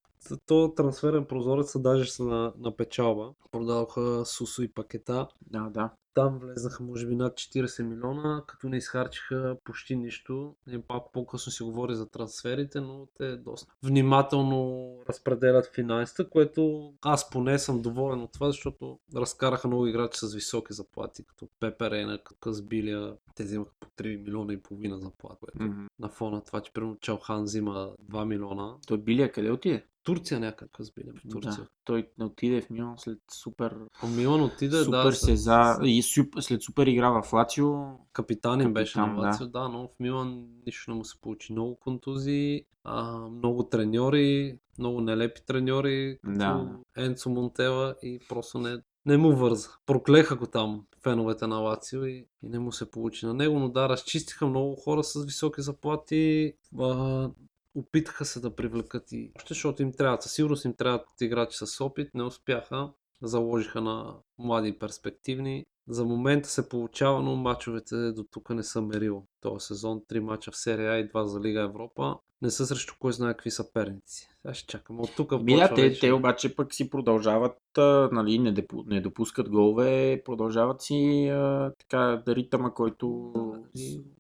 този 0.46 0.76
трансферен 0.76 1.26
прозорец 1.26 1.80
даже 1.80 2.12
са 2.12 2.24
на, 2.24 2.54
на 2.58 2.76
печалба. 2.76 3.34
Продадоха 3.52 4.26
Сусо 4.26 4.62
и 4.62 4.74
Пакета. 4.74 5.28
Да, 5.42 5.70
да. 5.70 5.92
Там 6.14 6.40
влезнаха 6.40 6.84
може 6.84 7.08
би 7.08 7.16
над 7.16 7.34
40 7.34 7.84
милиона, 7.84 8.44
като 8.48 8.70
не 8.70 8.78
изхарчиха 8.78 9.58
почти 9.64 9.96
нищо. 9.96 10.56
И 10.72 10.82
пак 10.82 11.04
по-късно 11.14 11.52
се 11.52 11.64
говори 11.64 11.96
за 11.96 12.10
трансферите, 12.10 12.82
но 12.82 13.08
те 13.18 13.38
доста 13.38 13.74
внимателно 13.84 14.90
разпределят 15.10 15.76
финансите, 15.76 16.30
което 16.30 16.94
аз 17.02 17.30
поне 17.30 17.60
съм 17.60 17.82
доволен 17.82 18.22
от 18.22 18.32
това, 18.32 18.48
защото 18.52 19.00
разкараха 19.16 19.68
много 19.68 19.88
играчи 19.88 20.20
с 20.20 20.34
високи 20.34 20.74
заплати, 20.74 21.24
като 21.24 21.48
Пепе 21.60 21.92
Рейна, 21.92 22.18
като 22.24 22.40
Казбилия. 22.40 23.14
Те 23.36 23.44
взимаха 23.44 23.72
по 23.80 23.88
3 23.90 24.24
милиона 24.24 24.54
и 24.54 24.62
половина 24.62 25.00
заплата, 25.00 25.38
което 25.40 25.64
Мгм. 25.64 25.86
на 26.00 26.10
фона 26.10 26.36
на 26.36 26.44
това, 26.44 26.62
че 26.62 26.74
примерно 26.74 26.98
Чалхан 27.02 27.44
взима 27.44 27.92
2 28.02 28.26
милиона. 28.26 28.76
Той 28.88 28.98
Билия 28.98 29.32
къде 29.32 29.52
отиде? 29.52 29.86
Турция 30.04 30.40
някак 30.40 30.72
Казбилия 30.72 31.14
в 31.14 31.30
Турция. 31.32 31.64
Да. 31.64 31.68
Той 31.90 32.08
не 32.18 32.26
отиде 32.26 32.62
в 32.62 32.70
Милан 32.70 32.94
след 32.98 33.18
супер, 33.32 33.76
Да. 34.04 34.08
Милан 34.08 34.42
отиде, 34.44 34.78
супер 34.78 35.04
да, 35.04 35.12
сеза, 35.12 35.76
с- 35.76 35.86
и 35.86 36.02
суп, 36.04 36.36
след 36.40 36.64
супер 36.64 36.88
игра 36.88 37.22
в 37.22 37.34
Лацио. 37.34 37.74
Капитан 38.14 38.62
им 38.62 38.74
беше 38.74 39.00
на 39.00 39.06
Капитан, 39.06 39.22
да. 39.22 39.28
Лацио, 39.28 39.48
да. 39.48 39.68
но 39.70 39.88
в 39.88 40.00
Милан 40.00 40.46
нищо 40.66 40.92
не 40.92 40.98
му 40.98 41.06
се 41.06 41.22
получи. 41.22 41.54
Много 41.54 41.76
контузии, 41.76 42.62
а, 42.84 43.18
много 43.18 43.64
треньори, 43.64 44.58
много 44.80 45.02
нелепи 45.02 45.42
треньори, 45.42 46.18
като 46.24 46.38
Да. 46.38 46.70
Енцо 46.98 47.30
Монтела 47.30 47.96
и 48.04 48.20
просто 48.30 48.58
не, 48.58 48.78
не 49.06 49.18
му 49.18 49.36
върза. 49.36 49.70
Проклеха 49.86 50.36
го 50.36 50.46
там 50.46 50.86
феновете 51.04 51.48
на 51.48 51.58
Лацио 51.58 52.06
и, 52.06 52.12
и 52.44 52.50
не 52.50 52.60
му 52.60 52.72
се 52.72 52.92
получи 52.92 53.26
на 53.26 53.34
него, 53.34 53.60
но 53.60 53.70
да, 53.70 53.90
разчистиха 53.90 54.48
много 54.48 54.76
хора 54.76 55.04
с 55.04 55.26
високи 55.26 55.62
заплати. 55.62 56.54
А, 56.80 57.30
опитаха 57.76 58.26
се 58.26 58.40
да 58.40 58.56
привлекат 58.56 59.12
и 59.12 59.32
още, 59.36 59.54
защото 59.54 59.82
им 59.82 59.92
трябват, 59.94 60.24
със 60.24 60.32
сигурност 60.32 60.66
им 60.66 60.74
трябват 60.74 61.08
играчи 61.22 61.58
с 61.58 61.86
опит, 61.86 62.10
не 62.14 62.24
успяха. 62.24 62.90
Заложиха 63.22 63.82
на 63.82 64.16
млади 64.38 64.80
перспективни. 64.80 65.66
За 65.88 66.06
момента 66.06 66.50
се 66.50 66.70
получава, 66.70 67.22
но 67.22 67.36
мачовете 67.36 68.12
до 68.12 68.24
тук 68.24 68.50
не 68.50 68.64
са 68.64 68.82
мерил. 68.82 69.26
Този 69.42 69.66
сезон 69.66 70.02
3 70.10 70.20
мача 70.20 70.52
в 70.52 70.58
серия 70.58 70.92
А 70.92 70.98
и 70.98 71.10
2 71.10 71.24
за 71.24 71.40
Лига 71.40 71.62
Европа. 71.62 72.18
Не 72.42 72.50
са 72.50 72.66
срещу 72.66 72.94
кой 73.00 73.14
знае 73.14 73.34
какви 73.34 73.52
съперници. 73.52 74.30
Сега 74.50 74.54
ще 74.54 74.68
чакам. 74.68 75.00
От 75.00 75.16
тук 75.16 75.42
Ми 75.42 75.56
да, 75.56 75.74
те, 75.74 76.00
те 76.00 76.12
обаче 76.12 76.56
пък 76.56 76.74
си 76.74 76.90
продължават, 76.90 77.78
а, 77.78 78.10
нали, 78.12 78.40
не, 78.40 78.52
депу, 78.52 78.84
не 78.88 79.02
допускат 79.02 79.50
голове, 79.50 80.22
продължават 80.26 80.82
си 80.82 81.28
а, 81.28 81.72
така 81.80 82.22
да 82.26 82.36
ритъма, 82.36 82.72
който 82.72 83.34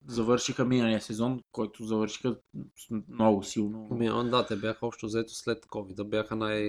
завършиха 0.07 0.65
миналия 0.65 1.01
сезон, 1.01 1.39
който 1.51 1.83
завършиха 1.83 2.35
много 3.09 3.43
силно. 3.43 3.87
Милан, 3.91 4.29
да, 4.29 4.45
те 4.45 4.55
бяха 4.55 4.87
общо 4.87 5.05
взето 5.05 5.33
след 5.33 5.65
COVID. 5.65 6.03
Бяха 6.03 6.35
най, 6.35 6.63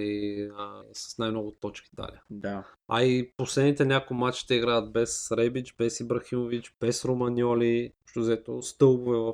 а, 0.45 0.81
с 0.93 1.17
най-много 1.17 1.51
точки 1.51 1.89
дали. 1.93 2.19
Да. 2.29 2.63
А 2.87 3.03
и 3.03 3.31
последните 3.37 3.85
няколко 3.85 4.13
матча 4.13 4.47
те 4.47 4.55
играят 4.55 4.91
без 4.91 5.31
Ребич, 5.31 5.75
без 5.77 5.99
Ибрахимович, 5.99 6.75
без 6.79 7.05
Романьоли. 7.05 7.91
Общо 8.03 8.19
взето 8.19 8.61
стълбове 8.61 9.17
в 9.17 9.33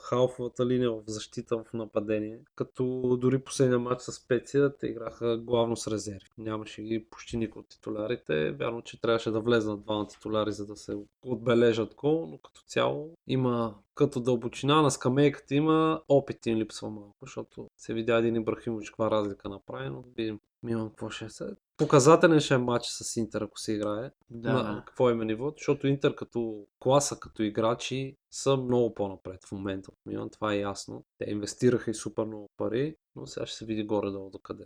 халфовата 0.00 0.66
линия, 0.66 0.90
в 0.90 1.02
защита, 1.06 1.58
в 1.58 1.72
нападение. 1.72 2.38
Като 2.54 3.16
дори 3.20 3.38
последния 3.38 3.78
матч 3.78 4.02
с 4.02 4.12
Специя, 4.12 4.76
те 4.76 4.86
играха 4.86 5.38
главно 5.38 5.76
с 5.76 5.90
резерви. 5.90 6.28
Нямаше 6.38 6.82
ги 6.82 7.04
почти 7.10 7.36
никой 7.36 7.60
от 7.60 7.68
титулярите. 7.68 8.50
Вярно, 8.50 8.82
че 8.82 9.00
трябваше 9.00 9.30
да 9.30 9.40
влезнат 9.40 9.82
двама 9.82 10.06
титуляри, 10.06 10.52
за 10.52 10.66
да 10.66 10.76
се 10.76 10.96
отбележат 11.22 11.94
гол, 11.94 12.26
но 12.30 12.38
като 12.38 12.60
цяло 12.66 13.14
има 13.26 13.74
като 13.94 14.20
дълбочина 14.20 14.82
на 14.82 14.90
скамейката 14.90 15.54
има 15.54 16.02
опит 16.08 16.46
им 16.46 16.58
липсва 16.58 16.90
малко, 16.90 17.16
защото 17.22 17.68
се 17.76 17.94
видя 17.94 18.16
един 18.16 18.36
Ибрахимович 18.36 18.90
каква 18.90 19.10
разлика 19.10 19.48
направи, 19.48 19.88
но 19.88 20.04
видим 20.16 20.40
Милан 20.62 20.88
какво 20.88 21.10
ще 21.10 21.24
е. 21.24 21.28
Показателен 21.76 22.40
ще 22.40 22.54
е 22.54 22.58
матч 22.58 22.86
с 22.86 23.16
Интер, 23.16 23.42
ако 23.42 23.58
се 23.58 23.72
играе. 23.72 24.10
Да. 24.30 24.52
На 24.52 24.84
какво 24.86 25.10
има 25.10 25.24
нивото, 25.24 25.54
защото 25.58 25.86
Интер 25.86 26.14
като 26.14 26.66
класа, 26.78 27.18
като 27.20 27.42
играчи 27.42 28.16
са 28.30 28.56
много 28.56 28.94
по-напред 28.94 29.44
в 29.46 29.52
момента 29.52 29.90
от 29.90 29.98
Милан, 30.06 30.30
това 30.30 30.52
е 30.52 30.58
ясно. 30.58 31.04
Те 31.18 31.30
инвестираха 31.30 31.90
и 31.90 31.94
супер 31.94 32.24
много 32.24 32.48
пари, 32.56 32.96
но 33.16 33.26
сега 33.26 33.46
ще 33.46 33.56
се 33.56 33.64
види 33.64 33.84
горе-долу 33.84 34.30
до 34.30 34.38
къде. 34.38 34.64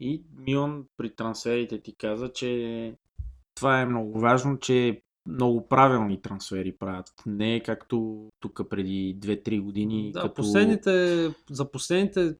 И 0.00 0.24
Милан 0.36 0.84
при 0.96 1.14
трансферите 1.14 1.82
ти 1.82 1.96
каза, 1.96 2.32
че 2.32 2.94
това 3.54 3.80
е 3.80 3.86
много 3.86 4.20
важно, 4.20 4.58
че 4.58 5.02
много 5.26 5.68
правилни 5.68 6.22
трансфери 6.22 6.76
правят. 6.76 7.12
Не 7.26 7.54
е 7.54 7.62
както 7.62 8.28
тук 8.40 8.60
преди 8.70 9.16
2-3 9.20 9.60
години. 9.60 10.12
Да, 10.12 10.20
като... 10.20 10.34
последните, 10.34 11.26
за 11.50 11.70
последните, 11.70 12.34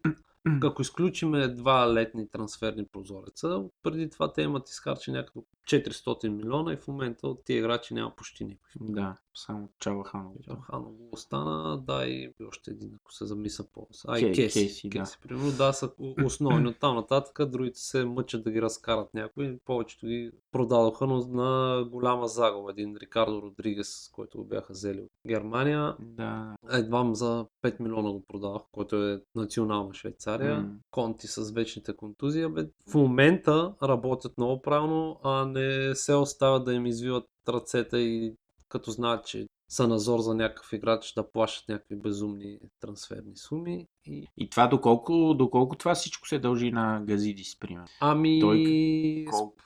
ако 0.63 0.83
изключиме 0.83 1.49
два 1.49 1.93
летни 1.93 2.29
трансферни 2.29 2.87
прозореца, 2.87 3.65
преди 3.83 4.11
това 4.11 4.33
те 4.33 4.43
имат 4.43 4.69
изхарчени 4.69 5.17
някакво 5.17 5.43
400 5.69 6.29
милиона 6.29 6.73
и 6.73 6.77
в 6.77 6.89
момента 6.89 7.29
от 7.29 7.45
тия 7.45 7.59
играчи 7.59 7.95
няма 7.95 8.17
почти 8.17 8.45
никой. 8.45 8.71
Да, 8.81 9.17
само 9.35 9.69
Чалаханов. 9.79 10.33
Чалханово 10.45 11.09
остана, 11.13 11.79
да 11.79 12.07
и 12.07 12.33
още 12.49 12.71
един, 12.71 12.91
ако 12.95 13.13
се 13.13 13.27
замисля 13.27 13.65
по 13.73 13.89
А 14.07 14.17
Ке- 14.17 14.27
и 14.27 14.35
Кейси. 14.35 14.61
Кейси, 14.61 14.89
да. 14.89 14.99
Кейси, 14.99 15.19
примерно, 15.23 15.53
да, 15.53 15.73
са 15.73 15.91
основни. 16.25 16.69
От 16.69 16.79
там 16.79 16.97
нататък 16.97 17.51
другите 17.51 17.79
се 17.81 18.05
мъчат 18.05 18.45
да 18.45 18.51
ги 18.51 18.63
разкарат 18.63 19.15
някой. 19.15 19.59
Повечето 19.65 20.07
ги 20.07 20.31
продадоха, 20.53 21.07
но 21.07 21.27
на 21.27 21.85
голяма 21.85 22.29
загуба. 22.29 22.71
Един 22.71 22.97
Рикардо 22.97 23.43
Родригес, 23.43 24.11
който 24.13 24.39
го 24.39 24.45
бяха 24.45 24.73
взели 24.73 25.01
от 25.01 25.11
Германия. 25.27 25.97
Да, 26.01 26.57
Едвам 26.73 27.15
за 27.15 27.47
5 27.63 27.81
милиона 27.81 28.11
го 28.11 28.25
продавах, 28.29 28.63
който 28.73 29.09
е 29.09 29.23
национална 29.35 29.95
Швейцария. 29.95 30.38
М. 30.45 30.79
Конти 30.91 31.27
с 31.27 31.51
вечните 31.51 31.97
контузии. 31.97 32.49
Бе, 32.49 32.69
в 32.91 32.95
момента 32.95 33.75
работят 33.83 34.39
много 34.39 34.63
правилно, 34.63 35.21
а 35.25 35.45
не 35.45 35.95
се 35.95 36.15
оставят 36.15 36.65
да 36.65 36.75
им 36.75 36.87
извиват 36.87 37.25
ръцете 37.49 37.97
и 37.97 38.35
като 38.69 38.91
знаят, 38.91 39.27
че 39.27 39.47
са 39.69 39.89
назор 39.89 40.21
за 40.21 40.35
някакъв 40.35 40.73
играч 40.73 41.13
да 41.13 41.31
плащат 41.31 41.69
някакви 41.69 41.97
безумни 41.97 42.59
трансферни 42.81 43.37
суми. 43.37 43.87
И... 44.07 44.27
И 44.37 44.51
това 44.51 44.67
доколко, 44.67 45.35
доколко 45.39 45.77
това 45.77 45.95
всичко 45.95 46.29
се 46.29 46.39
дължи 46.39 46.71
на 46.71 47.03
Газидис, 47.07 47.59
примерно. 47.59 47.87
Ами, 48.01 48.41
Той 48.41 49.25
Колко? 49.31 49.57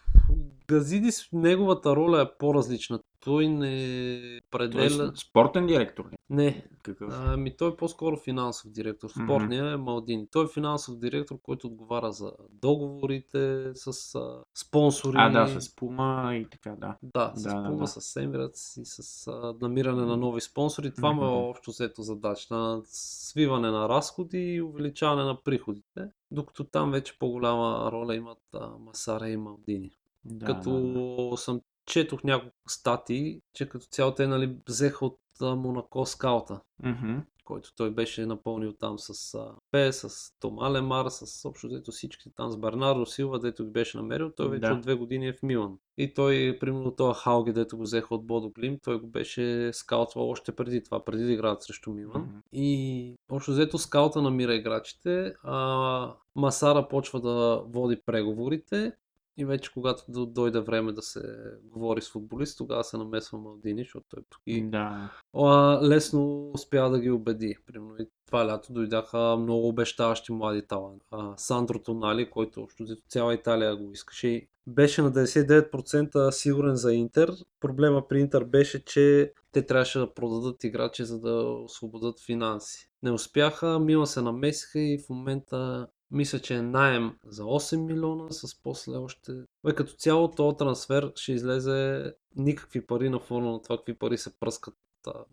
Газидис, 0.68 1.28
неговата 1.32 1.96
роля 1.96 2.22
е 2.22 2.38
по-различна. 2.38 3.00
Той 3.24 3.48
не 3.48 3.60
Той 3.70 4.36
е 4.36 4.40
определя... 4.48 5.12
спортен 5.16 5.66
директор 5.66 6.04
ли? 6.04 6.16
Не, 6.30 6.66
Какъв? 6.82 7.14
Ами 7.26 7.56
той 7.56 7.70
е 7.70 7.76
по-скоро 7.76 8.16
финансов 8.16 8.70
директор. 8.70 9.10
Мгм. 9.16 9.26
Спортният 9.26 9.74
е 9.74 9.76
Малдини. 9.76 10.26
Той 10.32 10.44
е 10.44 10.48
финансов 10.48 10.98
директор, 10.98 11.38
който 11.42 11.66
отговаря 11.66 12.12
за 12.12 12.32
договорите 12.50 13.70
с 13.74 14.14
а, 14.14 14.44
спонсори. 14.54 15.16
А, 15.18 15.30
да, 15.30 15.60
с 15.60 15.76
Пума 15.76 16.30
и 16.36 16.46
така, 16.50 16.74
да. 16.78 16.96
Да, 17.02 17.32
с 17.36 17.42
Да, 17.42 17.64
Пума, 17.64 17.76
да. 17.76 17.86
с 17.86 18.00
Emirates 18.20 18.80
и 18.80 18.84
с 18.84 19.26
а, 19.26 19.54
намиране 19.60 20.02
на 20.02 20.16
нови 20.16 20.40
спонсори. 20.40 20.94
Това 20.94 21.12
му 21.12 21.22
е 21.24 21.28
общо 21.28 21.70
взето 21.70 22.02
задача. 22.02 22.54
На 22.54 22.82
свиване 22.84 23.70
на 23.70 23.88
разходи 23.88 24.38
и 24.38 24.62
увеличаване 24.62 25.22
на 25.22 25.42
приходите. 25.42 26.08
Докато 26.30 26.64
там 26.64 26.90
вече 26.90 27.18
по-голяма 27.18 27.88
роля 27.92 28.14
имат 28.14 28.38
а, 28.54 28.68
Масара 28.80 29.28
и 29.28 29.36
Малдини. 29.36 29.90
да 30.24 30.46
като 30.46 30.70
да, 30.80 31.30
да. 31.30 31.36
съм 31.36 31.60
четох 31.86 32.24
няколко 32.24 32.56
статии, 32.68 33.40
че 33.54 33.68
като 33.68 33.86
цяло 33.86 34.14
те 34.14 34.26
нали, 34.26 34.56
взеха 34.68 35.06
от 35.06 35.18
а, 35.42 35.54
Монако 35.56 36.06
скаута 36.06 36.60
Мгм. 36.82 37.18
който 37.44 37.74
той 37.76 37.90
беше 37.90 38.26
напълнил 38.26 38.72
там 38.72 38.98
с 38.98 39.34
а, 39.34 39.54
Пе, 39.70 39.92
с 39.92 40.08
Том 40.40 40.58
Алемар, 40.58 41.06
с 41.08 41.48
общо 41.48 41.68
дето 41.68 41.90
всички 41.90 42.30
там, 42.36 42.50
с 42.50 42.56
Бернардо 42.56 43.06
Силва, 43.06 43.38
дето 43.38 43.64
ги 43.64 43.70
беше 43.70 43.96
намерил, 43.96 44.30
той 44.36 44.48
вече 44.48 44.60
Да. 44.60 44.72
от 44.72 44.80
две 44.80 44.94
години 44.94 45.28
е 45.28 45.32
в 45.32 45.42
Милан. 45.42 45.78
И 45.98 46.14
той, 46.14 46.56
примерно 46.60 46.90
този 46.96 47.20
Хауге, 47.24 47.52
дето 47.52 47.76
го 47.76 47.82
взеха 47.82 48.14
от 48.14 48.26
Бодо 48.26 48.50
Глим, 48.50 48.78
той 48.84 49.00
го 49.00 49.06
беше 49.06 49.70
скаутвал 49.72 50.30
още 50.30 50.52
преди 50.56 50.82
това, 50.82 51.04
преди 51.04 51.24
да 51.24 51.32
играят 51.32 51.62
срещу 51.62 51.92
Милан. 51.92 52.22
Мгм. 52.22 52.38
И 52.52 53.14
общо 53.30 53.50
взето 53.50 53.78
скаута 53.78 54.22
намира 54.22 54.54
играчите, 54.54 55.34
а 55.42 56.14
Масара 56.36 56.88
почва 56.88 57.20
да 57.20 57.62
води 57.66 58.00
преговорите 58.06 58.92
и 59.36 59.44
вече 59.44 59.72
когато 59.72 60.04
до- 60.08 60.26
дойде 60.26 60.60
време 60.60 60.92
да 60.92 61.02
се 61.02 61.20
говори 61.64 62.00
с 62.02 62.10
футболист, 62.10 62.58
тогава 62.58 62.84
се 62.84 62.96
намесва 62.96 63.38
Малдини, 63.38 63.82
защото 63.82 64.06
той 64.08 64.22
тук 64.30 64.40
и 64.46 64.62
Да. 64.62 65.10
а, 65.34 65.78
лесно 65.82 66.50
успя 66.50 66.90
да 66.90 67.00
ги 67.00 67.10
убеди. 67.10 67.56
Примерно 67.66 67.96
и 67.98 68.06
това 68.26 68.46
лято 68.46 68.72
дойдаха 68.72 69.36
много 69.36 69.68
обещаващи 69.68 70.32
млади 70.32 70.62
таланти. 70.62 71.06
Сандро 71.36 71.78
Тонали, 71.78 72.30
който 72.30 72.62
общо 72.62 72.84
цяла 73.08 73.34
Италия 73.34 73.76
го 73.76 73.92
искаше 73.92 74.28
и 74.28 74.48
беше 74.66 75.02
на 75.02 75.12
99% 75.12 76.30
сигурен 76.30 76.76
за 76.76 76.94
Интер. 76.94 77.30
Проблема 77.60 78.08
при 78.08 78.20
Интер 78.20 78.44
беше, 78.44 78.84
че 78.84 79.32
те 79.52 79.66
трябваше 79.66 79.98
да 79.98 80.14
продадат 80.14 80.64
играчи, 80.64 81.04
за 81.04 81.20
да 81.20 81.32
освободят 81.42 82.20
финанси. 82.20 82.90
Не 83.02 83.10
успяха, 83.10 83.78
Мила 83.78 84.06
се 84.06 84.22
намесиха 84.22 84.80
и 84.80 84.98
в 84.98 85.08
момента 85.08 85.86
мисля, 86.12 86.38
че 86.38 86.54
е 86.54 86.62
найем 86.62 87.12
за 87.26 87.42
8 87.42 87.76
милиона, 87.76 88.30
с 88.30 88.62
после 88.62 88.96
още... 88.96 89.32
Бе, 89.64 89.74
като 89.74 89.92
цяло 89.92 90.30
този 90.30 90.56
трансфер 90.56 91.12
ще 91.16 91.32
излезе 91.32 92.12
никакви 92.36 92.86
пари 92.86 93.10
на 93.10 93.18
фона 93.18 93.52
на 93.52 93.62
това, 93.62 93.76
какви 93.76 93.94
пари 93.94 94.18
се 94.18 94.38
пръскат 94.40 94.74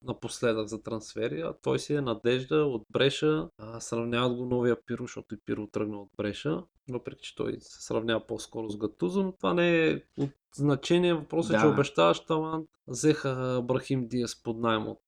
напоследък 0.04 0.68
за 0.68 0.84
трансфери, 0.84 1.42
а 1.42 1.54
той 1.62 1.80
си 1.80 1.94
е 1.94 2.02
надежда 2.02 2.56
от 2.56 2.84
Бреша. 2.90 3.50
А, 3.58 3.80
сравняват 3.80 4.38
го 4.38 4.46
новия 4.46 4.86
Пиро, 4.86 5.04
защото 5.04 5.36
и 5.36 5.40
Пиро 5.46 5.68
тръгна 5.68 6.02
от 6.02 6.10
Бреша. 6.18 6.64
Въпреки, 6.92 7.24
че 7.24 7.36
той 7.36 7.58
се 7.60 7.84
сравнява 7.84 8.28
по-скоро 8.28 8.70
с 8.70 8.78
Гатузо, 8.78 9.24
но 9.24 9.32
това 9.32 9.54
не 9.54 9.88
е 9.88 10.02
от 10.18 10.30
значение. 10.56 11.14
Въпросът 11.14 11.52
е, 11.52 11.56
Да. 11.56 11.62
че 11.62 11.68
обещаваш 11.68 12.20
талант. 12.20 12.70
Взеха 12.88 13.62
Брахим 13.66 14.08
Диас 14.08 14.44
под 14.44 14.60
найем 14.60 14.88
от 14.88 15.02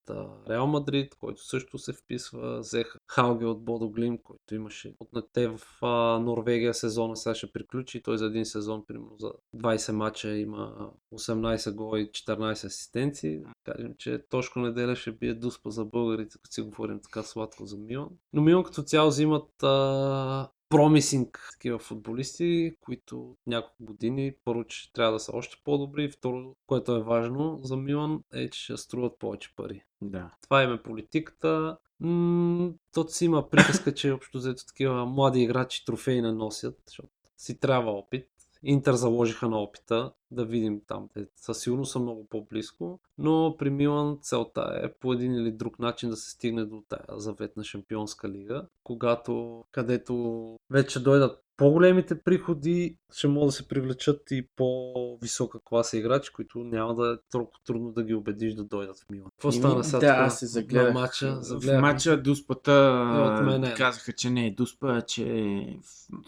Реал 0.50 0.67
Мадрид, 0.67 1.15
който 1.15 1.46
също 1.46 1.78
се 1.78 1.94
вписва. 1.94 2.60
Взеха 2.60 3.00
Халге 3.08 3.46
от 3.46 3.65
Бодо 3.65 3.89
Глим, 3.89 4.17
който 4.17 4.56
имаше 4.56 4.96
от 5.00 5.10
те 5.34 5.48
в 5.48 5.60
а, 5.82 6.20
Норвегия 6.20 6.74
сезона, 6.74 7.15
сега 7.15 7.36
ще 7.36 7.52
приключи. 7.52 8.04
Той 8.04 8.17
за 8.17 8.26
един 8.26 8.46
сезон, 8.46 8.86
примерно 8.88 9.15
за 9.20 9.32
20 9.56 9.91
мача 9.91 10.38
има 10.38 10.89
18 11.13 11.74
гола 11.76 12.00
и 12.00 12.12
14 12.12 12.52
асистенции. 12.52 13.41
Кажем, 13.63 13.94
че 13.98 14.26
Тошко 14.30 14.60
неделя 14.60 14.96
ще 14.96 15.12
бие 15.12 15.34
дуспа 15.34 15.70
за 15.70 15.86
българите, 15.86 16.38
като 16.44 16.54
си 16.54 16.62
говорим 16.62 17.00
така 17.04 17.24
сладко 17.24 17.65
за 17.65 17.78
Милан. 17.78 18.10
Но 18.34 18.41
Милан 18.41 18.63
като 18.63 18.84
цяло 18.84 19.10
взимат 19.10 19.63
а, 19.63 20.50
промисинг 20.72 21.50
такива 21.52 21.80
футболисти, 21.80 22.76
които 22.82 23.36
няколко 23.48 23.84
години 23.84 24.34
първо, 24.46 24.64
че 24.64 24.94
трябва 24.94 25.14
да 25.14 25.20
са 25.20 25.32
още 25.36 25.58
по-добри, 25.64 26.12
второ, 26.12 26.56
което 26.68 26.96
е 26.96 27.04
важно 27.04 27.60
за 27.64 27.78
Милан 27.78 28.24
е, 28.34 28.50
че 28.50 28.64
ще 28.64 28.78
струват 28.78 29.20
повече 29.20 29.56
пари. 29.56 29.84
Да. 30.02 30.32
Това 30.42 30.64
им 30.64 30.74
е 30.74 30.84
политиката. 30.84 31.78
М- 32.00 32.72
тото 32.94 33.12
си 33.12 33.26
има 33.26 33.50
приказка, 33.50 33.94
че 33.94 34.12
общо 34.12 34.38
взето 34.38 34.66
такива 34.66 35.06
млади 35.06 35.42
играчи 35.42 35.86
трофеи 35.86 36.22
не 36.22 36.32
носят, 36.32 36.80
защото 36.88 37.10
си 37.38 37.60
трябва 37.60 37.92
опит. 37.92 38.28
Интер 38.64 38.94
заложиха 38.94 39.50
на 39.50 39.60
опита, 39.62 40.14
да 40.32 40.46
видим 40.46 40.82
там. 40.88 41.10
Те 41.13 41.28
със 41.36 41.60
сигурност 41.60 41.91
са 41.91 42.00
много 42.00 42.28
по-близко, 42.30 43.00
но 43.17 43.56
при 43.58 43.70
Милан 43.70 44.17
целта 44.22 44.80
е 44.84 44.94
по 44.94 45.13
един 45.13 45.36
или 45.36 45.52
друг 45.52 45.80
начин 45.80 46.10
да 46.10 46.15
се 46.15 46.30
стигне 46.32 46.65
до 46.65 46.84
тая 46.89 47.06
заветна 47.10 47.63
шампионска 47.63 48.30
лига, 48.30 48.67
когато, 48.84 49.63
където 49.72 50.56
вече 50.70 51.04
дойдат 51.04 51.44
по-големите 51.58 52.22
приходи, 52.22 52.98
ще 53.13 53.28
могат 53.28 53.48
да 53.48 53.52
се 53.52 53.67
привлечат 53.67 54.22
и 54.32 54.48
по-висока 54.56 55.60
класа 55.63 55.98
играчи, 55.98 56.34
които 56.34 56.60
няма 56.60 56.96
да 56.96 57.13
е 57.13 57.30
толкова 57.32 57.60
трудно 57.65 57.91
да 57.91 58.04
ги 58.04 58.13
убедиш 58.13 58.54
да 58.54 58.63
дойдат 58.63 59.00
в 59.00 59.10
Милан. 59.10 59.30
Какво 59.30 59.52
стана 59.52 59.84
сега? 59.84 60.00
Да, 60.00 60.08
аз 60.08 60.39
се 60.39 60.46
загледах. 60.46 60.94
На 60.94 61.00
матча, 61.00 61.36
в 61.36 61.44
загледах. 61.44 61.82
матча 61.82 62.22
Дуспата 62.22 62.72
Е 63.17 63.41
отменен. 63.41 63.74
казаха, 63.78 64.13
че 64.13 64.30
не 64.30 64.48
е 64.48 64.52
Дуспа, 64.52 64.88
а 64.98 65.02
че 65.02 65.24
е 65.30 65.78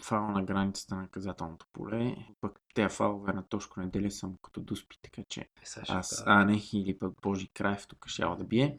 фал 0.02 0.30
на 0.30 0.44
границата 0.44 0.94
на 0.94 1.02
наказателното 1.02 1.66
поле. 1.72 2.16
Пък 2.40 2.60
те 2.74 2.88
фалове 2.88 3.32
на 3.32 3.42
Тошко 3.42 3.80
неделя 3.80 4.10
съм 4.10 4.34
като 4.42 4.60
Дуспи, 4.60 4.98
така 5.02 5.22
че 5.28 5.40
Е, 5.40 5.46
аз, 5.88 6.10
кажа. 6.10 6.22
а 6.26 6.44
не, 6.44 6.62
или 6.72 6.98
пък 6.98 7.12
Божи 7.22 7.48
Краев 7.48 7.86
тук 7.86 8.04
ще 8.06 8.22
да 8.22 8.44
бие. 8.44 8.78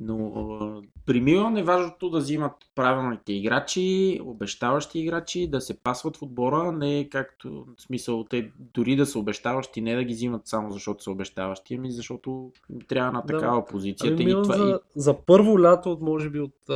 Но 0.00 0.26
а, 0.28 0.82
при 1.06 1.20
Милан 1.20 1.56
е 1.56 1.62
важното 1.62 2.10
да 2.10 2.18
взимат 2.18 2.52
правилните 2.74 3.32
играчи, 3.32 4.20
обещаващи 4.24 4.98
играчи, 4.98 5.46
да 5.46 5.60
се 5.60 5.78
пасват 5.78 6.16
в 6.16 6.22
отбора, 6.22 6.72
не 6.72 7.08
както 7.08 7.66
в 7.78 7.82
смисъл 7.82 8.24
те 8.24 8.52
дори 8.58 8.96
да 8.96 9.06
са 9.06 9.18
обещаващи, 9.18 9.80
не 9.80 9.94
да 9.94 10.04
ги 10.04 10.14
взимат 10.14 10.46
само 10.46 10.72
защото 10.72 11.02
са 11.02 11.10
обещаващи, 11.10 11.74
ами 11.74 11.92
защото 11.92 12.52
трябва 12.88 13.12
на 13.12 13.20
Да. 13.20 13.26
такава 13.26 13.64
позиция. 13.64 14.12
Ами 14.12 14.24
Милан 14.24 14.42
това- 14.42 14.54
и- 14.56 14.58
за, 14.58 14.80
за 14.96 15.22
първо 15.22 15.60
лято, 15.60 15.92
от 15.92 16.00
може 16.00 16.30
би 16.30 16.40
от 16.40 16.68
а, 16.68 16.72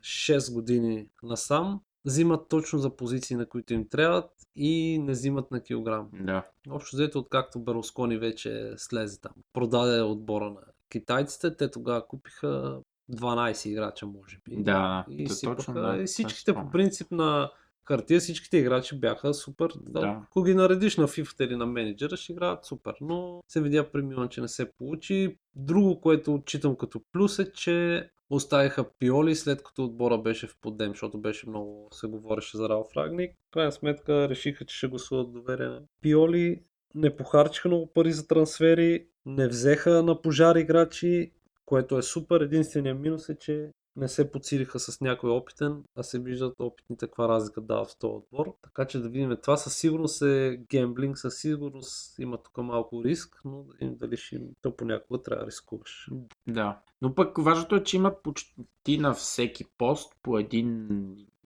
6 0.00 0.54
години 0.54 1.06
насам, 1.22 1.80
взимат 2.04 2.48
точно 2.48 2.78
за 2.78 2.96
позиции, 2.96 3.36
на 3.36 3.46
които 3.46 3.74
им 3.74 3.88
трябват 3.88 4.30
и 4.56 4.98
не 4.98 5.12
взимат 5.12 5.50
на 5.50 5.60
килограм. 5.60 6.08
Да. 6.20 6.46
Общо 6.70 6.96
взето, 6.96 7.18
откакто 7.18 7.58
Берлускони 7.58 8.18
вече 8.18 8.72
слезе 8.76 9.20
там, 9.20 9.32
продаде 9.52 10.02
отбора 10.02 10.50
на 10.50 10.60
китайците, 10.90 11.56
те 11.56 11.70
тогава 11.70 12.06
купиха 12.06 12.80
12 13.12 13.68
играча, 13.68 14.06
може 14.06 14.38
би. 14.44 14.62
Да, 14.62 15.04
и, 15.08 15.28
сипаха, 15.28 15.56
точно, 15.56 15.74
да, 15.74 15.96
и 16.02 16.04
всичките 16.04 16.50
си 16.50 16.54
по 16.54 16.70
принцип 16.70 17.10
на 17.10 17.50
хартия, 17.86 18.20
всичките 18.20 18.58
играчи 18.58 18.98
бяха 19.00 19.34
супер. 19.34 19.68
Да. 19.80 20.00
Да. 20.00 20.22
Ако 20.24 20.42
ги 20.42 20.54
наредиш 20.54 20.96
на 20.96 21.08
FIFA 21.08 21.46
или 21.46 21.56
на 21.56 21.66
менеджера, 21.66 22.16
ще 22.16 22.32
играят 22.32 22.64
супер. 22.64 22.94
Но 23.00 23.40
се 23.48 23.62
видя 23.62 23.90
при 23.92 24.02
Милан, 24.02 24.28
че 24.28 24.40
не 24.40 24.48
се 24.48 24.72
получи. 24.72 25.38
Друго, 25.56 26.00
което 26.00 26.34
отчитам 26.34 26.76
като 26.76 27.00
плюс 27.12 27.38
е, 27.38 27.52
че 27.52 28.08
оставиха 28.30 28.84
Пиоли 28.98 29.34
след 29.34 29.62
като 29.62 29.84
отбора 29.84 30.18
беше 30.18 30.46
в 30.46 30.56
подем, 30.60 30.88
защото 30.90 31.18
беше 31.18 31.48
много, 31.48 31.88
се 31.92 32.06
говореше 32.06 32.56
за 32.56 32.68
Ралф 32.68 32.96
Рагник. 32.96 33.36
В 33.48 33.50
крайна 33.50 33.72
сметка 33.72 34.28
решиха, 34.28 34.64
че 34.64 34.76
ще 34.76 34.86
гласуват 34.86 35.32
доверие 35.32 35.66
на 35.66 35.82
Пиоли. 36.02 36.62
Не 36.94 37.16
похарчиха 37.16 37.68
много 37.68 37.92
пари 37.92 38.12
за 38.12 38.28
трансфери, 38.28 39.06
не 39.26 39.48
взеха 39.48 40.02
на 40.02 40.22
пожар 40.22 40.56
играчи, 40.56 41.32
което 41.66 41.98
е 41.98 42.02
супер. 42.02 42.40
Единственият 42.40 43.00
минус 43.00 43.28
е, 43.28 43.38
че 43.38 43.70
не 43.96 44.08
се 44.08 44.30
подсилиха 44.30 44.78
с 44.78 45.00
някой 45.00 45.30
опитен, 45.30 45.84
а 45.96 46.02
се 46.02 46.18
виждат 46.18 46.54
опитните 46.58 47.06
каква 47.06 47.28
разлика 47.28 47.60
дават 47.60 47.90
в 47.90 47.98
този 47.98 48.14
отбор. 48.14 48.54
Така 48.62 48.84
че 48.84 48.98
да 48.98 49.08
видим. 49.08 49.36
Това 49.42 49.56
със 49.56 49.76
сигурност 49.76 50.22
е 50.22 50.60
гемблинг, 50.70 51.18
със 51.18 51.38
сигурност 51.38 52.18
има 52.18 52.38
тук 52.42 52.56
малко 52.56 53.04
риск, 53.04 53.40
но 53.44 53.64
дали 53.82 54.16
ще 54.16 54.36
им... 54.36 54.42
То 54.62 54.76
понякога 54.76 55.22
трябва 55.22 55.44
да 55.44 55.46
рискуваш. 55.46 56.08
Да. 56.46 56.80
Но 57.02 57.14
пък 57.14 57.38
важното 57.38 57.76
е, 57.76 57.82
че 57.82 57.96
имат 57.96 58.22
почти 58.22 58.98
на 58.98 59.14
всеки 59.14 59.64
пост 59.78 60.12
по 60.22 60.38
един 60.38 60.88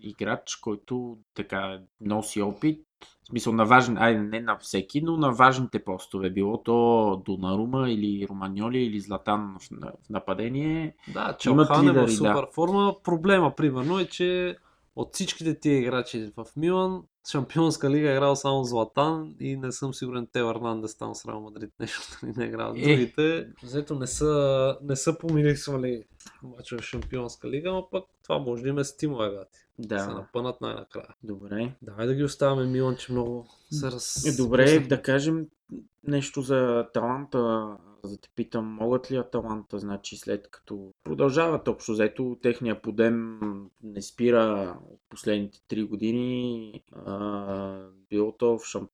играч, 0.00 0.56
който 0.56 1.18
така 1.34 1.80
носи 2.00 2.42
опит. 2.42 2.84
В 3.22 3.26
смисъл 3.28 3.52
на 3.52 3.64
важен, 3.64 3.98
айде 3.98 4.20
не 4.20 4.40
на 4.40 4.58
всеки, 4.58 5.00
но 5.00 5.16
на 5.16 5.30
важните 5.30 5.84
постове. 5.84 6.30
Било 6.30 6.62
то 6.62 7.22
Донарума 7.26 7.90
или 7.90 8.26
Романьоли 8.30 8.78
или 8.78 9.00
Златан 9.00 9.56
в, 9.60 9.76
в 10.04 10.10
нападение. 10.10 10.96
Да, 11.12 11.36
Чалхан 11.38 11.88
е 11.88 11.92
в 11.92 12.08
супер 12.08 12.34
да. 12.34 12.48
форма. 12.54 12.94
Проблема, 13.04 13.54
примерно, 13.56 13.98
е, 13.98 14.04
че 14.04 14.56
от 14.96 15.14
всичките 15.14 15.60
тия 15.60 15.78
играчи 15.78 16.32
в 16.36 16.46
Милан, 16.56 17.02
Шампионска 17.30 17.90
лига 17.90 18.10
е 18.10 18.12
играл 18.12 18.36
само 18.36 18.64
Златан 18.64 19.34
и 19.40 19.56
не 19.56 19.72
съм 19.72 19.94
сигурен 19.94 20.28
те 20.32 20.40
Ернандес 20.40 20.98
там 20.98 21.14
с 21.14 21.26
Реал 21.26 21.40
Мадрид 21.40 21.70
нещо 21.80 22.02
не 22.22 22.44
е 22.44 22.48
играл. 22.48 22.74
Е. 22.76 22.80
Другите, 22.80 23.48
взето 23.62 23.94
не 23.94 24.06
са, 24.06 24.76
не 24.82 24.96
са 24.96 25.18
помирисвали 25.18 26.04
мача 26.42 26.78
в 26.78 26.82
Шампионска 26.82 27.48
лига, 27.48 27.72
но 27.72 27.88
пък 27.90 28.04
това 28.22 28.38
може 28.38 28.62
да 28.62 28.68
им 28.68 28.78
е 28.78 28.84
стимул, 28.84 29.18
гати. 29.18 29.58
Да. 29.78 29.98
Се 29.98 30.10
напънат 30.10 30.60
най-накрая. 30.60 31.14
Добре. 31.22 31.72
Давай 31.82 32.06
да 32.06 32.14
ги 32.14 32.24
оставяме 32.24 32.66
Милан, 32.66 32.96
че 32.96 33.12
много 33.12 33.46
се 33.70 33.86
раз... 33.86 34.26
Е, 34.26 34.42
добре, 34.42 34.80
да 34.80 35.02
кажем 35.02 35.46
нещо 36.06 36.42
за 36.42 36.86
таланта. 36.94 37.76
За 38.04 38.10
да 38.10 38.20
те 38.20 38.28
питам, 38.36 38.66
могат 38.66 39.10
ли 39.10 39.16
Аталанта, 39.16 39.78
значи 39.78 40.16
след 40.16 40.50
като 40.50 40.92
продължават 41.04 41.68
общо 41.68 41.92
взето, 41.92 42.38
техния 42.42 42.82
подем 42.82 43.38
не 43.82 44.02
спира 44.02 44.76
от 44.90 45.00
последните 45.08 45.60
три 45.68 45.82
години, 45.82 46.82
а, 46.92 47.80
било 48.10 48.32
то 48.32 48.58
в, 48.58 48.64
шамп... 48.64 48.90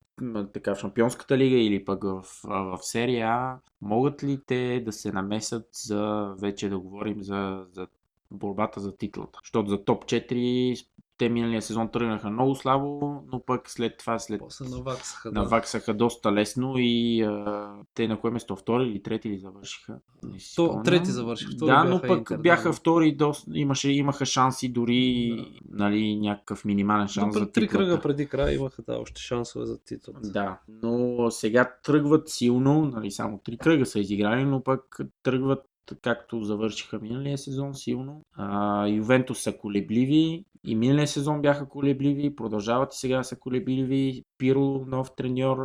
така, 0.53 0.75
в 0.75 0.79
Шампионската 0.79 1.37
лига 1.37 1.57
или 1.57 1.85
пък 1.85 2.03
в, 2.03 2.23
в 2.43 2.79
серия 2.81 3.57
могат 3.81 4.23
ли 4.23 4.39
те 4.45 4.83
да 4.85 4.91
се 4.91 5.11
намесат 5.11 5.67
за, 5.73 6.33
вече 6.41 6.69
да 6.69 6.79
говорим 6.79 7.23
за, 7.23 7.65
за 7.71 7.87
борбата 8.31 8.79
за 8.79 8.97
титлата? 8.97 9.39
Защото 9.43 9.69
за 9.69 9.83
топ 9.85 10.05
4 10.05 10.85
те 11.17 11.29
миналия 11.29 11.61
сезон 11.61 11.89
тръгнаха 11.91 12.29
много 12.29 12.55
слабо, 12.55 13.23
но 13.31 13.39
пък 13.45 13.69
след 13.69 13.97
това, 13.97 14.19
след 14.19 14.39
После 14.39 14.65
наваксаха. 14.69 15.31
Да. 15.31 15.41
наваксаха 15.41 15.93
доста 15.93 16.33
лесно 16.33 16.73
и 16.77 17.21
а, 17.21 17.71
те 17.93 18.07
на 18.07 18.19
кое 18.19 18.31
место? 18.31 18.55
Втори 18.55 18.87
или 18.87 19.03
трети 19.03 19.29
ли 19.29 19.37
завършиха? 19.37 19.99
Не 20.23 20.39
си 20.39 20.55
То- 20.55 20.81
трети 20.85 21.11
завършиха, 21.11 21.51
втори 21.51 21.69
Да, 21.71 21.83
но 21.83 22.01
пък 22.01 22.17
Интер, 22.17 22.35
да. 22.35 22.41
бяха 22.41 22.73
втори, 22.73 23.15
доста, 23.15 23.51
имаше, 23.53 23.91
имаха 23.91 24.25
шанси 24.25 24.69
дори 24.69 25.31
нали, 25.69 26.15
някакъв 26.15 26.65
минимален 26.65 27.07
шанс 27.07 27.25
Но 27.27 27.39
за 27.39 27.39
пред 27.39 27.53
три 27.53 27.61
титлата. 27.61 27.85
кръга 27.85 28.01
преди 28.01 28.27
края 28.27 28.55
имаха 28.55 28.81
да, 28.81 28.97
още 28.97 29.21
шансове 29.21 29.65
за 29.65 29.77
титлата. 29.83 30.29
Да, 30.29 30.59
но 30.83 31.31
сега 31.31 31.73
тръгват 31.83 32.29
силно, 32.29 32.81
нали, 32.85 33.11
само 33.11 33.37
три 33.37 33.57
кръга 33.57 33.85
са 33.85 33.99
изиграли, 33.99 34.45
но 34.45 34.63
пък 34.63 34.97
тръгват 35.23 35.59
както 36.01 36.43
завършиха 36.43 36.99
миналия 36.99 37.37
сезон 37.37 37.75
силно. 37.75 38.21
А, 38.33 38.87
Ювентус 38.87 39.39
са 39.39 39.57
колебливи 39.57 40.45
и 40.67 40.75
миналия 40.75 41.07
сезон 41.07 41.41
бяха 41.41 41.69
колебливи, 41.69 42.35
продължават 42.35 42.93
и 42.93 42.97
сега 42.97 43.23
са 43.23 43.35
колебливи. 43.39 44.23
Пиро, 44.37 44.85
нов 44.87 45.15
треньор, 45.15 45.57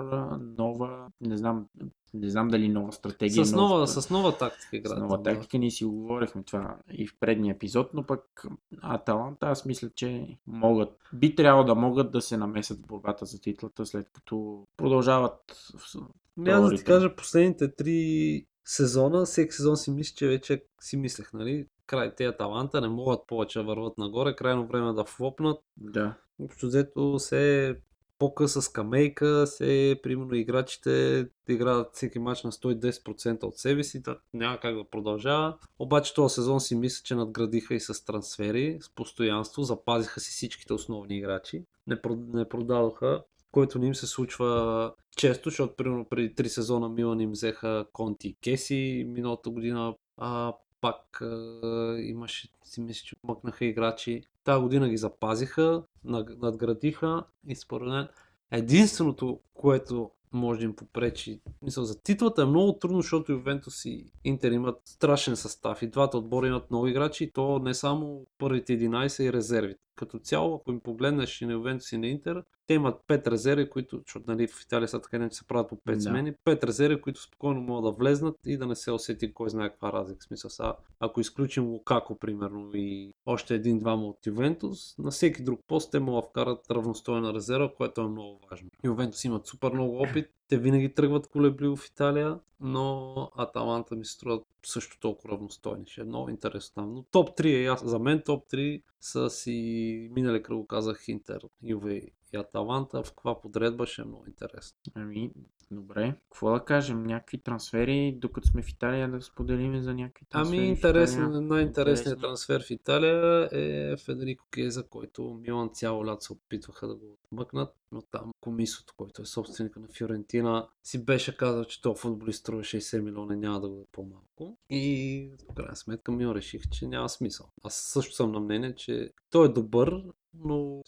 нова, 0.59 1.07
не 1.21 1.37
знам, 1.37 1.67
не 2.15 2.31
знам 2.31 2.49
дали 2.49 2.69
нова 2.69 2.93
стратегия. 2.93 3.45
С 3.45 3.53
нов- 3.53 3.57
нова, 3.57 3.87
с 3.87 4.11
нова 4.11 4.39
тактика 4.39 4.69
с 4.71 4.73
играят. 4.73 4.99
нова 4.99 5.19
да. 5.19 5.23
тактика. 5.23 5.59
Ние 5.59 5.71
си 5.71 5.85
го 5.85 5.93
говорихме 5.93 6.43
това 6.43 6.77
и 6.93 7.07
в 7.07 7.15
предния 7.21 7.55
епизод, 7.55 7.91
но 7.95 8.07
пък 8.07 8.47
Аталанта 8.83 9.47
аз 9.47 9.65
мисля, 9.65 9.91
че 9.95 10.37
могат, 10.47 10.99
би 11.13 11.35
трябвало 11.35 11.67
да 11.67 11.75
могат 11.75 12.11
да 12.11 12.21
се 12.21 12.37
намесят 12.37 12.79
в 12.79 12.87
борбата 12.87 13.27
за 13.27 13.41
титлата, 13.41 13.87
след 13.87 14.11
като 14.13 14.65
продължават 14.77 15.41
в, 15.77 15.97
Няма 16.37 16.69
да 16.69 16.77
ти 16.77 16.85
кажа, 16.85 17.17
последните 17.17 17.75
три 17.75 18.45
сезона, 18.65 19.25
всеки 19.25 19.53
сезон 19.53 19.77
си 19.77 19.91
мисля, 19.91 20.15
че 20.17 20.27
вече 20.27 20.65
си 20.81 20.97
мислех, 20.97 21.33
нали? 21.33 21.67
Край 21.87 22.15
тези 22.15 22.37
таланта 22.39 22.81
не 22.81 22.89
могат 22.89 23.27
повече 23.27 23.59
да 23.59 23.65
върват 23.65 23.99
нагоре, 23.99 24.37
крайно 24.37 24.67
време 24.67 24.93
да 24.93 25.05
флопнат. 25.05 25.59
Да. 25.77 26.15
Общо 26.39 26.67
взето 26.67 27.19
се 27.19 27.77
по-къса 28.19 28.63
скамейка, 28.63 29.47
се, 29.47 30.01
примерно, 30.03 30.35
играчите 30.35 31.27
играят 31.49 31.95
всеки 31.95 32.19
матч 32.19 32.43
на 32.43 32.53
110% 32.53 33.45
от 33.45 33.59
себе 33.59 33.85
си, 33.85 34.03
да, 34.03 34.19
няма 34.35 34.61
как 34.61 34.75
да 34.75 34.85
продължава. 34.85 35.59
Обаче 35.79 36.15
този 36.15 36.35
сезон 36.35 36.61
си 36.61 36.75
мисля, 36.75 37.03
че 37.05 37.15
надградиха 37.15 37.75
и 37.75 37.81
с 37.81 38.05
трансфери, 38.05 38.79
с 38.81 38.95
постоянство, 38.95 39.63
запазиха 39.63 40.21
си 40.21 40.31
всичките 40.31 40.73
основни 40.73 41.19
играчи, 41.19 41.65
не 41.87 42.49
продадоха, 42.49 43.23
което 43.53 43.79
не 43.79 43.87
им 43.87 43.95
се 43.95 44.07
случва 44.07 44.93
често, 45.17 45.51
защото 45.51 45.77
примерно 45.77 46.05
преди 46.05 46.35
3 46.35 46.47
сезона 46.47 46.89
Милан 46.89 47.21
им 47.21 47.31
взеха 47.31 47.87
Конти 47.93 48.29
и 48.29 48.37
Кеси, 48.43 49.07
миналата 49.09 49.51
година 49.51 49.95
а, 50.17 50.53
пак 50.81 51.21
а, 51.21 51.97
имаше, 51.99 52.49
си 52.65 52.81
мисля, 52.81 53.05
че 53.05 53.17
мъкнаха 53.25 53.65
играчи. 53.65 54.23
Тази 54.45 54.63
година 54.63 54.89
ги 54.89 54.97
запазиха, 54.97 55.83
надградиха 56.05 57.25
и 57.49 57.57
според 57.57 57.89
мен 57.89 58.09
единственото, 58.51 59.41
което 59.55 60.11
може 60.33 60.59
да 60.59 60.65
им 60.65 60.77
попречи. 60.77 61.41
Мисъл, 61.63 61.85
за 61.85 62.03
титлата 62.03 62.43
е 62.43 62.47
много 62.47 62.79
трудно, 62.79 63.01
защото 63.01 63.33
Ювентус 63.33 63.85
и 63.85 64.13
Интер 64.25 64.53
имат 64.53 64.81
страшен 64.85 65.37
състав. 65.37 65.83
И 65.83 65.91
двата 65.91 66.19
отбора 66.19 66.47
имат 66.47 66.71
много 66.71 66.87
играчи, 66.87 67.25
и 67.25 67.31
то 67.33 67.59
не 67.59 67.75
само 67.75 68.27
първите 68.39 68.79
11 68.79 69.23
и 69.23 69.33
резервите. 69.33 69.81
Като 70.01 70.19
цяло, 70.19 70.55
ако 70.55 70.71
им 70.73 70.81
погледнеш 70.81 71.41
и 71.41 71.47
на 71.47 71.53
Ювентус 71.53 71.93
и 71.93 71.99
на 71.99 72.07
Интер, 72.07 72.43
те 72.67 72.75
имат 72.75 73.01
5 73.09 73.27
резерви, 73.31 73.71
които, 73.71 74.03
защото 74.07 74.31
нали, 74.31 74.47
в 74.47 74.63
Италия 74.63 74.89
са 74.89 75.01
така 75.01 75.19
не 75.19 75.31
се 75.31 75.47
правят 75.47 75.69
по 75.69 75.77
5 75.77 75.95
Да. 75.95 76.01
смени, 76.01 76.35
5 76.45 76.65
резерви, 76.65 77.01
които 77.01 77.23
спокойно 77.23 77.61
могат 77.61 77.85
да 77.85 77.99
влезнат 77.99 78.37
и 78.47 78.57
да 78.57 78.67
не 78.67 78.77
се 78.77 78.93
усети 78.93 79.35
кой 79.35 79.51
знае 79.51 79.71
каква 79.71 79.93
разлика. 79.93 80.23
Смисъл, 80.23 80.51
са, 80.51 80.75
ако 81.01 81.21
изключим 81.21 81.65
Лукако, 81.65 82.19
примерно, 82.19 82.71
и 82.75 83.13
още 83.27 83.55
един-двама 83.55 84.07
от 84.07 84.27
Ювентус, 84.27 84.99
на 84.99 85.11
всеки 85.11 85.43
друг 85.43 85.61
пост 85.67 85.91
те 85.91 86.01
могат 86.01 86.25
да 86.25 86.29
вкарат 86.29 86.71
равностойна 86.71 87.35
резерва, 87.35 87.75
което 87.77 88.01
е 88.01 88.09
много 88.09 88.41
важно. 88.51 88.69
Ювентус 88.85 89.25
имат 89.25 89.47
супер 89.47 89.73
много 89.73 90.03
опит, 90.03 90.27
те 90.51 90.59
винаги 90.59 90.95
тръгват 90.95 91.27
колебливо 91.27 91.77
в 91.77 91.87
Италия, 91.87 92.39
но 92.61 93.15
Аталанта 93.37 93.97
ми 93.97 94.05
се 94.05 94.13
струват 94.13 94.47
също 94.67 95.01
толкова 95.01 95.33
равностойни. 95.33 95.87
Ще 95.87 96.01
е 96.01 96.05
много 96.05 96.31
интересно. 96.31 96.87
Но 96.87 97.03
топ 97.03 97.39
3 97.39 97.45
е 97.45 97.63
ясно. 97.63 97.89
За 97.89 97.99
мен 97.99 98.23
топ 98.27 98.51
3 98.51 98.83
са 99.01 99.31
си 99.31 100.09
минали 100.13 100.43
кръг, 100.43 100.57
го 100.57 100.67
казах 100.67 101.09
Интер, 101.09 101.41
Юве 101.63 102.03
и 102.33 102.37
Аталанта. 102.37 103.03
В 103.03 103.11
каква 103.11 103.41
подредба 103.41 103.87
ще 103.87 104.03
е 104.03 104.05
много 104.05 104.25
интересно. 104.27 104.79
Ами, 104.95 105.33
добре. 105.71 106.15
Какво 106.31 106.53
да 106.53 106.65
кажем? 106.65 107.03
Някакви 107.03 107.39
трансфери, 107.39 108.17
докато 108.19 108.49
сме 108.49 108.63
в 108.63 108.69
Италия, 108.69 109.11
да 109.11 109.23
споделим 109.23 109.83
за 109.83 109.95
някакви 109.95 110.27
трансфери. 110.27 110.59
Ами 110.59 110.69
интересен, 110.69 111.47
най-интересният 111.47 111.99
Интересни. 111.99 112.23
трансфер 112.23 112.63
в 112.63 112.71
Италия 112.71 113.49
е 113.53 113.97
Федерико 113.97 114.47
Кеза, 114.51 114.89
който 114.89 115.41
Милан 115.43 115.71
цяло 115.73 116.07
лято 116.07 116.25
се 116.25 116.33
опитваха 116.33 116.89
да 116.89 116.95
го 116.95 117.19
отмъкнат, 117.25 117.75
но 117.93 118.03
там 118.03 118.33
комисото, 118.41 118.95
който 118.97 119.23
е 119.23 119.27
собственика 119.27 119.81
на 119.81 119.89
Фиорентина, 119.89 120.69
си 120.83 121.05
беше 121.05 121.37
казал, 121.37 121.65
че 121.65 121.83
този 121.83 122.01
футболист 122.01 122.41
струва 122.41 122.63
60 122.63 123.01
милиона 123.01 123.35
и 123.35 123.39
няма 123.39 123.61
да 123.61 123.69
го 123.69 123.81
е 123.81 123.87
по-малко. 123.93 124.59
И 124.71 125.31
в 125.51 125.55
крайна 125.55 125.77
сметка 125.77 126.13
Милан 126.13 126.37
реших, 126.37 126.63
че 126.71 126.87
няма 126.87 127.09
смисъл. 127.09 127.47
Аз 127.65 127.75
също 127.75 128.15
съм 128.15 128.33
на 128.33 128.41
мнение, 128.41 128.75
че 128.75 129.13
той 129.31 129.47
е 129.47 129.53
добър, 129.53 130.03
но 130.35 130.81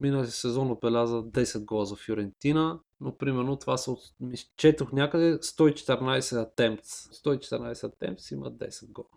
минали 0.00 0.26
сезон 0.26 0.70
отбеляза 0.70 1.16
10 1.16 1.64
гола 1.64 1.86
за 1.86 1.96
Фиорентина, 1.96 2.80
но 3.00 3.16
примерно 3.16 3.56
това 3.56 3.76
са, 3.76 3.96
четох 4.56 4.92
някъде 4.92 5.38
114 5.38 6.42
атемпс. 6.42 6.88
114 7.08 7.84
атемпс 7.84 8.30
има 8.30 8.52
10 8.52 8.92
гола. 8.92 9.08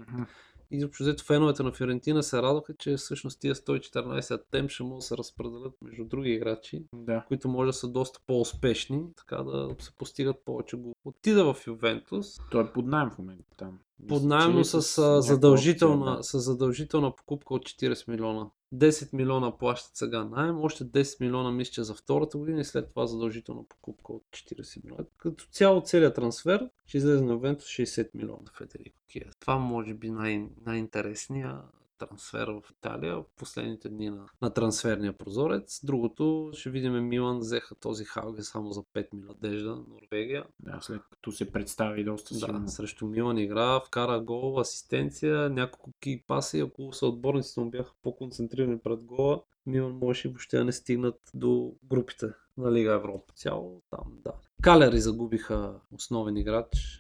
И 0.72 0.86
общо 0.86 1.04
взето 1.04 1.24
феновете 1.24 1.64
на 1.64 1.72
Фиорентина 1.72 2.24
се 2.24 2.42
радваха, 2.42 2.74
че 2.80 2.96
всъщност 2.96 3.40
тия 3.40 3.56
114 3.56 4.32
атемп 4.32 4.72
ще 4.72 4.84
могат 4.84 4.98
да 5.00 5.02
се 5.06 5.18
разпределят 5.18 5.74
между 5.82 6.06
други 6.06 6.30
играчи, 6.32 6.86
Да. 6.94 7.26
които 7.28 7.50
може 7.50 7.68
да 7.68 7.74
са 7.74 7.88
доста 7.88 8.20
по-успешни, 8.28 9.04
така 9.18 9.44
да 9.44 9.76
се 9.80 9.92
постигат 9.98 10.36
повече 10.46 10.78
го. 10.78 10.94
Отида 11.06 11.54
в 11.54 11.68
Ювентус, 11.68 12.38
Той 12.52 12.64
е 12.64 12.74
под 12.74 12.86
найем 12.86 13.10
в 13.10 13.18
момента 13.18 13.44
там. 13.58 13.80
Под 14.08 14.24
Мисля, 14.24 14.28
найем, 14.28 14.52
че 14.52 14.56
но 14.56 14.60
е 14.60 14.64
с, 14.64 14.74
някаква 14.74 15.22
задължителна, 15.22 16.24
с 16.24 16.40
задължителна 16.40 17.16
покупка 17.16 17.54
от 17.54 17.66
40 17.66 18.08
милиона. 18.08 18.50
10 18.76 19.14
милиона 19.14 19.58
плащат 19.58 19.96
сега 19.96 20.24
найем, 20.24 20.60
още 20.60 20.86
10 20.86 21.22
милиона 21.22 21.52
мисля, 21.52 21.72
че 21.72 21.84
за 21.84 21.94
втората 21.94 22.38
година 22.38 22.62
и 22.62 22.66
след 22.66 22.90
това 22.90 23.08
задължителна 23.08 23.64
покупка 23.70 24.14
от 24.14 24.24
40 24.32 24.84
милиона. 24.84 25.04
Като 25.18 25.46
цяло 25.52 25.82
целият 25.82 26.16
трансфер 26.16 26.70
ще 26.86 26.98
излезе 26.98 27.24
на 27.24 27.34
Ювентус 27.34 27.68
60 27.68 28.10
милиона 28.14 28.52
Федерико 28.54 28.98
Киев. 29.12 29.36
Това 29.40 29.58
може 29.58 29.94
би 29.94 30.10
най- 30.10 30.50
най-интересния 30.66 31.62
трансфер 31.98 32.48
в 32.48 32.72
Италия 32.72 33.16
в 33.16 33.24
последните 33.38 33.90
дни 33.90 34.10
на, 34.10 34.26
на 34.42 34.50
трансферния 34.50 35.18
прозорец. 35.18 35.80
Другото, 35.84 36.52
ще 36.54 36.70
видим 36.70 37.08
Милан 37.08 37.40
взеха 37.40 37.76
този 37.76 38.06
Халге 38.06 38.44
само 38.44 38.72
за 38.72 38.82
5 38.82 39.08
мила 39.14 39.36
надежда, 39.42 39.84
Норвегия. 39.90 40.46
Да, 40.60 40.80
след 40.82 41.02
като 41.12 41.32
се 41.32 41.52
представи 41.52 42.04
доста 42.04 42.36
силно. 42.36 42.60
Да, 42.60 42.68
срещу 42.68 43.08
Милан 43.08 43.38
игра, 43.38 43.80
вкара 43.80 44.20
гол, 44.20 44.60
асистенция, 44.60 45.50
няколко 45.50 45.92
ки 46.00 46.24
паси, 46.28 46.60
ако 46.60 46.94
са 46.94 47.08
отборниците 47.08 47.60
му 47.60 47.70
бяха 47.70 47.92
по-концентрирани 48.04 48.80
пред 48.80 49.04
гола, 49.04 49.42
Милан 49.66 49.92
може 49.92 50.28
въобще 50.28 50.58
да 50.58 50.66
не 50.66 50.72
стигнат 50.72 51.20
до 51.34 51.74
групите 51.84 52.28
на 52.58 52.72
Лига 52.72 52.94
Европа. 52.94 53.34
Цяло 53.36 53.82
там, 53.90 54.12
да. 54.24 54.32
Калери 54.62 55.00
загубиха 55.00 55.74
основен 55.92 56.38
играч. 56.38 57.00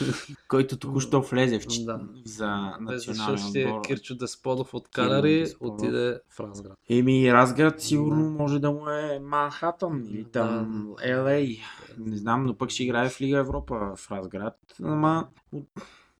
Който 0.48 0.78
току-що 0.78 1.20
влезе 1.20 1.58
в, 1.58 1.66
Да. 1.84 2.00
за 2.24 2.46
национален 2.80 3.36
защитие 3.36 3.66
отбор. 3.66 3.82
Кирчо 3.82 4.14
Десподов 4.14 4.74
от 4.74 4.88
Калери 4.88 5.38
Десподов. 5.40 5.74
отиде 5.74 6.20
в 6.28 6.40
Разград. 6.40 6.78
Еми, 6.90 7.32
Разград 7.32 7.82
сигурно 7.82 8.30
може 8.30 8.58
да 8.58 8.70
му 8.70 8.88
е 8.88 9.18
Манхатън 9.22 10.04
или 10.10 10.24
там 10.24 10.86
Да. 10.98 11.04
LA. 11.04 11.58
Не 11.98 12.16
знам, 12.16 12.46
но 12.46 12.54
пък 12.54 12.70
ще 12.70 12.84
играе 12.84 13.08
в 13.08 13.20
Лига 13.20 13.38
Европа 13.38 13.92
в 13.96 14.10
Разград. 14.10 14.56
Ама, 14.82 15.28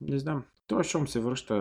не 0.00 0.18
знам. 0.18 0.42
Той, 0.66 0.84
щом 0.84 1.08
се 1.08 1.20
връща 1.20 1.54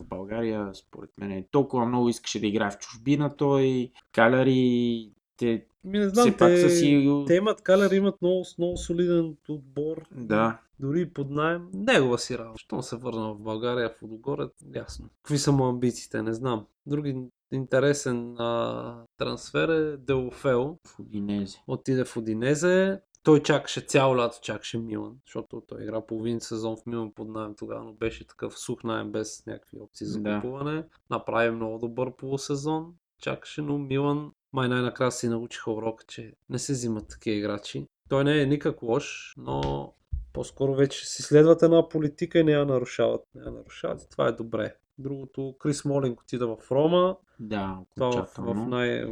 в 0.00 0.04
България, 0.04 0.70
според 0.74 1.10
мен, 1.18 1.44
толкова 1.50 1.86
много 1.86 2.08
искаше 2.08 2.40
да 2.40 2.46
играе 2.46 2.70
в 2.70 2.78
чужбина, 2.78 3.36
той, 3.36 3.90
Каляри, 4.12 5.10
те, 5.36 5.64
Ми 5.84 5.98
не 5.98 6.10
все 6.10 6.36
пак 6.36 6.58
са 6.58 6.70
си... 6.70 7.24
те 7.26 7.34
имат 7.34 7.62
Калери, 7.62 7.96
имат 7.96 8.22
много, 8.22 8.44
много 8.58 8.76
солиден 8.76 9.36
отбор. 9.48 10.02
Да, 10.12 10.58
Дори 10.80 11.10
под 11.10 11.30
найем. 11.30 11.68
Негова 11.74 12.18
си 12.18 12.38
работа. 12.38 12.58
Щом 12.58 12.82
се 12.82 12.96
върна 12.96 13.34
в 13.34 13.38
България 13.38 13.90
в 13.90 14.02
Лудогорец, 14.02 14.50
ясно. 14.74 15.08
Какви 15.22 15.38
са 15.38 15.52
му 15.52 15.64
амбициите, 15.64 16.22
не 16.22 16.34
знам. 16.34 16.66
Други 16.86 17.16
интересен 17.52 18.36
а, 18.38 19.04
трансфер 19.18 19.68
е 19.68 19.96
Делофео. 19.96 20.64
в 20.64 20.98
Удинезе. 20.98 21.58
Отиде 21.66 22.04
в 22.04 22.16
Одинезе. 22.16 23.00
Той 23.22 23.42
чакаше 23.42 23.80
цяло 23.80 24.16
лято, 24.16 24.38
чакаше 24.42 24.78
Милан, 24.78 25.16
защото 25.26 25.62
той 25.68 25.82
игра 25.82 26.00
половин 26.00 26.40
сезон 26.40 26.76
в 26.76 26.86
Милан 26.86 27.12
под 27.12 27.28
найем 27.28 27.54
тогава, 27.58 27.84
но 27.84 27.92
беше 27.92 28.26
такъв 28.26 28.58
сух 28.58 28.84
найем 28.84 29.12
без 29.12 29.46
някакви 29.46 29.78
опции 29.80 30.06
за 30.06 30.20
Да. 30.20 30.34
купуване. 30.34 30.84
Направи 31.10 31.50
много 31.50 31.78
добър 31.78 32.16
полусезон. 32.16 32.92
Чакаше, 33.22 33.62
но 33.62 33.78
Милан 33.78 34.32
май 34.52 34.68
най-накрая 34.68 35.12
си 35.12 35.28
научиха 35.28 35.70
урока, 35.72 36.04
че 36.08 36.32
не 36.50 36.58
се 36.58 36.72
взимат 36.72 37.08
такива 37.08 37.36
играчи. 37.36 37.86
Той 38.08 38.24
не 38.24 38.42
е 38.42 38.46
никак 38.46 38.82
лош, 38.82 39.34
но 39.36 39.92
по-скоро 40.32 40.74
вече 40.74 41.06
си 41.06 41.22
следват 41.22 41.62
една 41.62 41.88
политика 41.88 42.38
и 42.38 42.44
не 42.44 42.52
я 42.52 42.64
нарушават. 42.64 43.20
Не 43.34 43.42
я 43.44 43.50
нарушават 43.50 44.02
и 44.02 44.08
това 44.08 44.28
е 44.28 44.32
добре. 44.32 44.74
Другото, 44.98 45.54
Крис 45.58 45.84
Молинг 45.84 46.20
отида 46.20 46.56
в 46.56 46.70
Рома, 46.70 47.16
Да, 47.40 47.78
това 47.94 48.10
в, 48.10 48.28
в 48.38 48.54
най... 48.66 49.06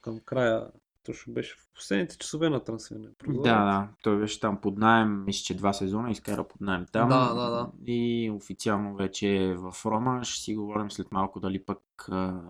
към 0.00 0.20
края, 0.24 0.70
точно 1.04 1.32
беше 1.32 1.56
в 1.56 1.74
последните 1.74 2.18
часове 2.18 2.50
на 2.50 2.64
трансферния. 2.64 3.10
Да, 3.28 3.40
да. 3.42 3.88
Той 4.02 4.18
беше 4.18 4.40
там 4.40 4.60
под 4.60 4.78
найем, 4.78 5.24
мисля, 5.24 5.44
че 5.44 5.56
два 5.56 5.72
сезона 5.72 6.10
изкара 6.10 6.48
под 6.48 6.60
найем 6.60 6.86
там. 6.92 7.08
Да, 7.08 7.34
да, 7.34 7.50
да. 7.50 7.70
И 7.86 8.30
официално 8.30 8.96
вече 8.96 9.36
е 9.36 9.54
в 9.54 9.74
Рома. 9.86 10.24
Ще 10.24 10.42
си 10.42 10.54
говорим 10.54 10.90
след 10.90 11.12
малко 11.12 11.40
дали 11.40 11.64
пък 11.64 11.80
а, 12.10 12.40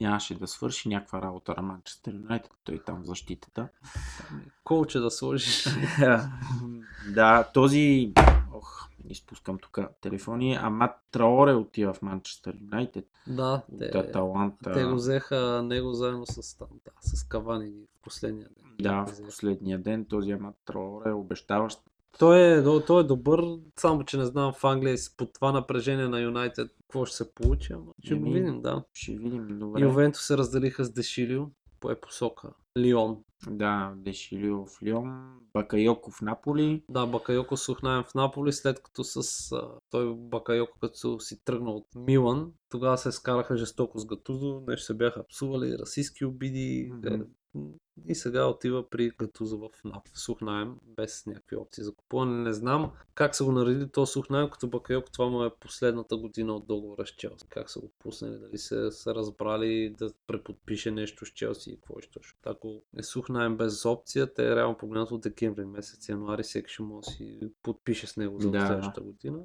нямаше 0.00 0.38
да 0.38 0.46
свърши 0.46 0.88
някаква 0.88 1.22
работа 1.22 1.54
на 1.56 1.62
Манчестър 1.62 2.12
Юнайтед. 2.12 2.52
Той 2.64 2.74
е 2.74 2.82
там 2.82 3.02
в 3.02 3.06
защитата. 3.06 3.68
Колче 4.64 4.98
да 4.98 5.10
сложиш. 5.10 5.66
да, 7.08 7.50
този... 7.54 8.12
Ох, 8.52 8.88
изпускам 9.08 9.58
тук 9.58 9.78
телефони. 10.00 10.58
Амат 10.60 10.90
Траоре 11.10 11.52
отива 11.52 11.92
в 11.92 12.02
Манчестър 12.02 12.56
Юнайтед. 12.60 13.06
да, 13.72 13.88
те, 13.92 13.98
Аталанта. 13.98 14.72
те 14.72 14.84
го 14.84 14.94
взеха 14.94 15.62
него 15.64 15.92
заедно 15.92 16.26
с, 16.26 16.58
там, 16.58 16.68
да, 16.84 16.90
с 17.00 17.24
Кавани 17.24 17.70
в 17.70 18.02
последния 18.02 18.48
ден. 18.48 18.74
Да, 18.80 19.06
в 19.06 19.24
последния 19.24 19.78
ден 19.78 20.04
този 20.04 20.30
Амат 20.30 20.56
Траоре 20.64 21.10
е 21.10 21.12
обещаващ. 21.12 21.80
Той 22.18 22.58
е, 22.58 22.64
той 22.86 23.00
е 23.00 23.06
добър, 23.06 23.44
само 23.76 24.04
че 24.04 24.16
не 24.16 24.24
знам 24.24 24.52
в 24.52 24.64
Англия 24.64 24.96
под 25.16 25.32
това 25.32 25.52
напрежение 25.52 26.08
на 26.08 26.20
Юнайтед 26.20 26.70
какво 26.90 27.04
ще 27.04 27.16
се 27.16 27.34
получи, 27.34 27.72
ама 27.72 27.92
ще 28.04 28.14
го 28.14 28.30
видим, 28.30 28.62
да. 28.62 28.84
Ще 28.92 29.12
видим. 29.12 29.58
Добре. 29.58 29.80
Ювенто 29.80 30.18
се 30.18 30.38
разделиха 30.38 30.84
с 30.84 30.90
Дешилио, 30.90 31.46
по 31.80 31.90
е 31.90 32.00
посока. 32.00 32.50
Лион. 32.78 33.24
Да, 33.48 33.94
Дешилио 33.96 34.66
в 34.66 34.82
Лион, 34.82 35.40
Бакайоко 35.54 36.10
в 36.10 36.20
Наполи. 36.20 36.84
Да, 36.88 37.06
Бакайоко 37.06 37.56
Сухнаем 37.56 38.04
в 38.04 38.14
Наполи, 38.14 38.52
след 38.52 38.82
като 38.82 39.04
с 39.04 39.52
а, 39.52 39.68
той 39.90 40.14
Бакайоко, 40.16 40.78
като 40.80 41.20
си 41.20 41.44
тръгна 41.44 41.70
от 41.70 41.86
Милан, 41.94 42.52
тогава 42.68 42.98
се 42.98 43.12
скараха 43.12 43.56
жестоко 43.56 43.98
с 43.98 44.06
Гатузо, 44.06 44.62
нещо 44.68 44.86
се 44.86 44.94
бяха 44.94 45.26
псували, 45.26 45.78
расистски 45.78 46.24
обиди. 46.24 46.92
Мгм. 46.92 47.24
И 48.06 48.14
сега 48.14 48.46
отива 48.46 48.90
при 48.90 49.10
Гатузо 49.10 49.58
в 49.58 49.84
Нап. 49.84 50.02
Сухнаем, 50.14 50.74
без 50.86 51.26
някакви 51.26 51.56
опции 51.56 51.84
за 51.84 51.94
купуване. 51.94 52.42
Не 52.42 52.52
знам 52.52 52.92
как 53.20 53.36
са 53.36 53.44
го 53.44 53.52
наредили 53.52 53.88
то 53.88 54.06
Сухнаем, 54.06 54.50
като 54.50 54.68
Бакайоко 54.68 55.10
това 55.10 55.28
му 55.28 55.44
е 55.44 55.50
последната 55.60 56.16
година 56.16 56.56
от 56.56 56.66
договора 56.66 57.06
с 57.06 57.10
Челси. 57.10 57.46
Как 57.48 57.70
са 57.70 57.80
го 57.80 57.90
пуснали, 57.98 58.38
дали 58.38 58.58
се 58.58 58.90
са 58.90 59.14
разбрали 59.14 59.94
да 59.98 60.10
преподпише 60.26 60.90
нещо 60.90 61.26
с 61.26 61.28
Челси 61.28 61.70
и 61.70 61.76
какво 61.76 62.00
ще 62.00 62.12
точно. 62.12 62.38
Ако 62.44 62.82
е 62.98 63.02
Сухнаем 63.02 63.56
без 63.56 63.84
опция, 63.84 64.34
те 64.34 64.56
реално 64.56 64.76
погледнато 64.76 65.14
от 65.14 65.20
декември 65.20 65.64
месец, 65.64 66.08
януари, 66.08 66.42
всеки 66.42 66.72
ще 66.72 66.82
може 66.82 67.06
да 67.06 67.10
си 67.10 67.40
подпише 67.62 68.06
с 68.06 68.16
него 68.16 68.40
за 68.40 68.50
Да. 68.50 68.66
следващата 68.66 69.00
година. 69.00 69.38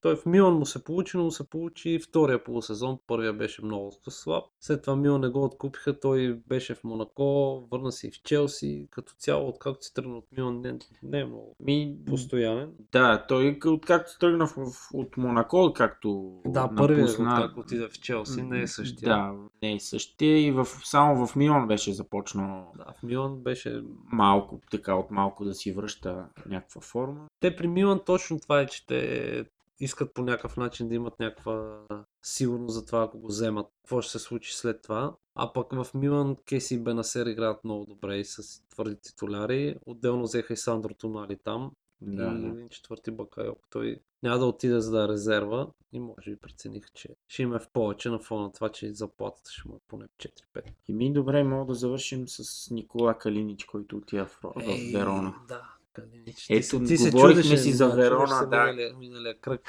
Той 0.00 0.16
в 0.16 0.26
Милан 0.26 0.54
му 0.54 0.66
се 0.66 0.84
получи, 0.84 1.16
но 1.16 1.24
му 1.24 1.30
се 1.30 1.50
получи 1.50 1.98
втория 1.98 2.44
полусезон. 2.44 2.98
Първия 3.06 3.32
беше 3.32 3.64
много 3.64 3.92
слаб. 4.08 4.44
След 4.60 4.82
това 4.82 4.96
Милан 4.96 5.20
не 5.20 5.28
го 5.28 5.44
откупиха. 5.44 6.00
Той 6.00 6.34
беше 6.46 6.74
в 6.74 6.84
Монако, 6.84 7.63
върна 7.70 7.92
се 7.92 8.06
и 8.06 8.10
в 8.10 8.22
Челси. 8.22 8.88
Като 8.90 9.12
цяло, 9.18 9.48
откакто 9.48 9.84
си 9.84 9.94
тръгна 9.94 10.16
от 10.16 10.24
Милан, 10.36 10.60
не, 10.60 10.78
не 11.02 11.20
е 11.20 11.24
много 11.24 11.56
Ми, 11.60 11.96
постоянен. 12.06 12.72
да, 12.92 13.26
той 13.28 13.58
откакто 13.66 14.18
тръгна 14.18 14.46
в, 14.46 14.56
от 14.94 15.16
Монако, 15.16 15.72
както 15.76 16.40
Да, 16.46 16.70
първият, 16.76 17.00
напусна, 17.00 17.34
откакто 17.34 17.60
отиде 17.60 17.88
в 17.88 17.92
Челси, 17.92 18.42
не 18.42 18.60
е 18.60 18.66
същия. 18.66 19.08
Да, 19.08 19.32
не 19.62 19.72
е 19.72 19.80
същия 19.80 20.46
и 20.46 20.50
в, 20.50 20.64
само 20.64 21.26
в 21.26 21.36
Милан 21.36 21.66
беше 21.66 21.92
започнал 21.92 22.72
Да, 22.76 22.84
в 22.98 23.02
Милан 23.02 23.36
беше 23.36 23.82
малко, 24.12 24.60
така 24.70 24.94
от 24.94 25.10
малко 25.10 25.44
да 25.44 25.54
си 25.54 25.72
връща 25.72 26.26
някаква 26.46 26.80
форма. 26.80 27.26
те 27.40 27.56
при 27.56 27.68
Милан 27.68 28.00
точно 28.06 28.40
това 28.40 28.60
е, 28.60 28.66
че 28.66 28.86
те 28.86 29.44
искат 29.84 30.14
по 30.14 30.22
някакъв 30.22 30.56
начин 30.56 30.88
да 30.88 30.94
имат 30.94 31.20
някаква 31.20 31.80
сигурност 32.22 32.74
за 32.74 32.86
това, 32.86 33.02
ако 33.02 33.18
го 33.18 33.26
вземат, 33.26 33.66
какво 33.82 34.00
ще 34.02 34.12
се 34.12 34.18
случи 34.18 34.56
след 34.56 34.82
това. 34.82 35.16
А 35.34 35.52
пък 35.52 35.72
в 35.72 35.94
Милан 35.94 36.36
Кейси 36.36 36.74
и 36.74 36.78
Бенасер 36.78 37.26
играят 37.26 37.64
много 37.64 37.84
добре 37.84 38.16
и 38.16 38.24
с 38.24 38.62
твърди 38.68 38.96
титуляри. 39.02 39.76
Отделно 39.86 40.22
взеха 40.22 40.52
и 40.52 40.56
Сандро 40.56 40.94
Тонали 40.94 41.36
там. 41.44 41.72
Да, 42.00 42.24
и 42.24 42.46
един 42.46 42.68
четвърти 42.68 43.10
Бакайок. 43.10 43.58
Той 43.70 44.00
няма 44.22 44.38
да 44.38 44.46
отиде 44.46 44.80
за 44.80 44.90
да 44.90 45.04
е 45.04 45.08
резерва 45.08 45.66
и 45.92 46.00
може 46.00 46.30
би 46.30 46.36
прецениха, 46.36 46.90
че 46.94 47.08
ще 47.28 47.42
има 47.42 47.58
в 47.58 47.68
повече 47.72 48.10
на 48.10 48.18
фона 48.18 48.42
на 48.42 48.52
това, 48.52 48.68
че 48.68 48.94
заплатата 48.94 49.50
ще 49.50 49.68
му 49.68 49.74
е 49.74 49.80
поне 49.88 50.06
4-5. 50.18 50.32
И 50.88 50.92
ми 50.92 51.12
добре, 51.12 51.44
мога 51.44 51.72
да 51.72 51.74
завършим 51.74 52.28
с 52.28 52.70
Никола 52.70 53.18
Калинич, 53.18 53.64
който 53.64 53.96
отива 53.96 54.24
в, 54.26 54.40
в 54.42 54.92
Верона. 54.92 55.34
Да, 55.48 55.73
Калинич. 55.94 56.46
Ето, 56.50 56.80
говорихме 57.10 57.56
си 57.56 57.72
за 57.72 57.88
Верона, 57.88 58.26
чудеше 58.26 58.40
да. 58.40 58.64
Миналия, 58.64 58.94
миналия 58.98 59.40
кръг 59.40 59.60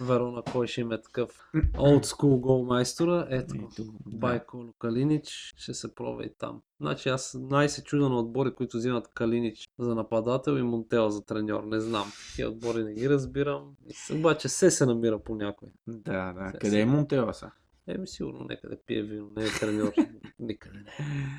Верона, 0.00 0.42
кой 0.52 0.66
ще 0.66 0.80
има 0.80 1.00
такъв 1.00 1.30
old 1.54 2.04
school 2.04 2.40
гол 2.40 2.64
майстора. 2.64 3.26
Ето, 3.30 3.54
Ето, 3.56 3.84
да. 3.84 4.16
Байко 4.18 4.74
Калинич 4.78 5.54
ще 5.56 5.74
се 5.74 5.94
пробва 5.94 6.24
и 6.24 6.30
там. 6.38 6.60
Значи 6.80 7.08
аз 7.08 7.36
най-се 7.40 7.84
чуда 7.84 8.08
на 8.08 8.18
отбори, 8.18 8.54
които 8.54 8.76
взимат 8.76 9.08
Калинич 9.08 9.68
за 9.78 9.94
нападател 9.94 10.52
и 10.52 10.62
Монтела 10.62 11.10
за 11.10 11.24
треньор. 11.24 11.64
Не 11.64 11.80
знам. 11.80 12.12
Тия 12.34 12.48
отбори 12.48 12.84
не 12.84 12.94
ги 12.94 13.10
разбирам. 13.10 13.70
Обаче 14.12 14.48
се 14.48 14.70
се 14.70 14.86
намира 14.86 15.18
по 15.18 15.34
някой. 15.34 15.68
Да, 15.86 16.32
да. 16.32 16.50
Се- 16.50 16.58
Къде 16.58 16.80
е 16.80 16.86
Монтела 16.86 17.34
са? 17.34 17.50
Еми 17.86 18.06
сигурно 18.06 18.44
някъде 18.44 18.78
пие 18.86 19.02
вино, 19.02 19.30
не 19.36 19.44
е 19.44 19.48
треньор. 19.60 19.92
Никъде 20.38 20.78
не. 20.78 20.92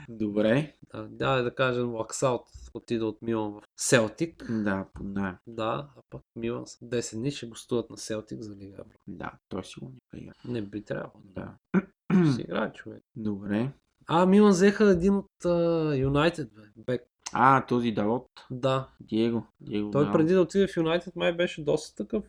Добре. 0.10 0.73
Да, 0.93 1.08
да, 1.10 1.41
да 1.41 1.55
кажем 1.55 1.95
Лаксаут 1.95 2.47
отида 2.73 3.05
от 3.05 3.21
Милан 3.21 3.51
в 3.51 3.62
Селтик. 3.77 4.51
Да, 4.51 4.88
под 4.93 5.05
найем. 5.05 5.36
Да, 5.47 5.89
а 5.97 6.01
пък 6.10 6.21
Милан 6.36 6.67
с 6.67 6.79
10 6.79 7.15
дни 7.15 7.31
ще 7.31 7.47
гостуват 7.47 7.89
на 7.89 7.97
Селтик 7.97 8.41
за 8.41 8.55
Лига 8.55 8.75
Евро. 8.79 8.97
Да, 9.08 9.31
той 9.49 9.63
сигурно 9.63 9.95
не. 10.13 10.31
Не 10.45 10.62
би 10.62 10.84
трябвало. 10.84 11.21
Да. 11.23 11.55
Ще 12.34 12.41
играе 12.41 12.73
човек. 12.73 13.03
Добре. 13.15 13.71
А, 14.08 14.25
Милан 14.25 14.51
взеха 14.51 14.89
един 14.89 15.15
от 15.15 15.45
Юнайтед, 15.97 16.53
бе. 16.53 16.62
Бек. 16.75 17.01
А, 17.33 17.65
този 17.65 17.91
Далот. 17.91 18.27
Да. 18.51 18.88
Диего. 19.01 19.43
Диего 19.61 19.91
Той 19.91 20.03
Далот. 20.03 20.17
преди 20.17 20.33
да 20.33 20.41
отиде 20.41 20.67
в 20.67 20.77
Юнайтед 20.77 21.15
май 21.15 21.33
беше 21.33 21.63
доста 21.63 21.95
такъв 22.03 22.23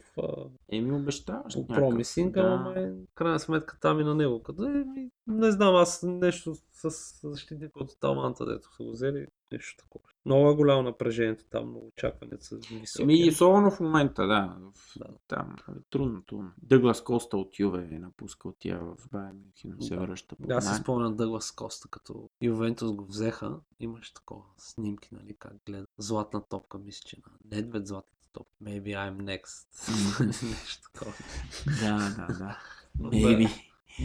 Еми 0.72 0.90
някакъв, 0.90 1.66
промисинг, 1.66 2.34
да. 2.34 2.40
ама 2.40 2.56
май 2.70 2.90
в 2.90 3.14
крайна 3.14 3.38
сметка 3.38 3.78
там 3.80 4.00
и 4.00 4.04
на 4.04 4.14
него. 4.14 4.42
Като, 4.42 4.64
е, 4.64 4.68
ми, 4.68 5.10
не 5.26 5.50
знам, 5.50 5.74
аз 5.74 6.02
нещо 6.02 6.54
с 6.72 6.90
защитник 7.28 7.76
от 7.76 8.00
Талманта, 8.00 8.46
дето 8.46 8.74
са 8.74 8.84
го 8.84 8.90
взели. 8.90 9.26
Нещо 9.52 9.76
такова. 9.84 10.04
Много 10.24 10.50
е 10.50 10.54
голямо 10.54 10.82
напрежението 10.82 11.44
там, 11.50 11.68
много 11.68 11.86
очакванията 11.86 12.44
са 12.44 12.56
високи. 12.56 13.02
Еми, 13.02 13.28
особено 13.28 13.70
в 13.70 13.80
момента, 13.80 14.26
да. 14.26 14.56
В, 14.74 14.98
Да. 14.98 15.06
Там, 15.28 15.56
трудно, 15.90 16.22
трудно. 16.22 16.50
Дъглас 16.62 17.04
Коста 17.04 17.36
от 17.36 17.58
Юве 17.58 17.88
е 17.92 17.98
напускал 17.98 18.54
тя 18.58 18.78
в 18.78 18.96
Байерн 19.12 19.36
Мюнхен, 19.36 19.76
се 19.80 19.94
Да. 19.94 20.00
връща. 20.00 20.36
Аз 20.50 20.68
си 20.68 20.82
спомням 20.82 21.16
Дъглас 21.16 21.52
Коста, 21.52 21.88
като 21.88 22.30
Ювентус 22.42 22.92
го 22.92 23.04
взеха, 23.04 23.56
имаше 23.80 24.14
такова 24.14 24.42
снимки, 24.58 25.08
нали, 25.12 25.36
как 25.38 25.52
гледа. 25.66 25.86
Златна 25.98 26.42
топка, 26.48 26.78
мисля, 26.78 27.08
че 27.08 27.16
на 27.26 27.56
Недвед 27.56 27.86
златната 27.86 28.28
топка. 28.32 28.52
Maybe 28.64 28.94
I'm 28.94 29.16
next. 29.16 29.66
Нещо 30.48 30.82
такова. 30.92 31.12
Да, 31.80 32.14
да, 32.16 32.34
да. 32.38 32.58
Maybe. 33.00 33.50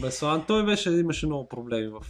Беслан, 0.01 0.45
той 0.47 0.65
беше, 0.65 0.91
имаше 0.91 1.25
много 1.25 1.47
проблеми 1.49 1.87
в, 1.87 2.01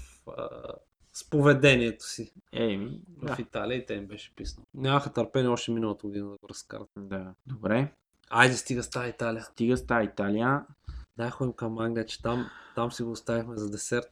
с 1.14 1.30
поведението 1.30 2.08
си 2.08 2.34
Еми, 2.52 3.02
в 3.18 3.26
да. 3.26 3.36
Италия 3.40 3.78
и 3.78 3.86
те 3.86 3.94
им 3.94 4.06
беше 4.06 4.36
писнал. 4.36 4.66
Нямаха 4.74 5.14
търпение 5.14 5.50
още 5.50 5.72
миналата 5.72 6.08
година 6.08 6.26
да 6.30 6.38
го 6.38 6.50
разкарат. 6.50 6.90
да. 6.98 7.34
Добре. 7.48 7.92
Айде 8.30 8.56
стига 8.58 8.82
тази 8.84 9.10
Италия. 9.10 9.44
Стига 9.44 9.78
с 9.78 9.86
тази 9.86 10.06
Италия. 10.06 10.66
Дай 11.18 11.30
ходим 11.30 11.54
към 11.54 11.78
Англия, 11.80 12.06
че 12.06 12.22
там, 12.22 12.50
там 12.76 12.92
си 12.92 13.04
го 13.04 13.12
оставихме 13.12 13.58
за 13.58 13.70
десерт. 13.72 14.06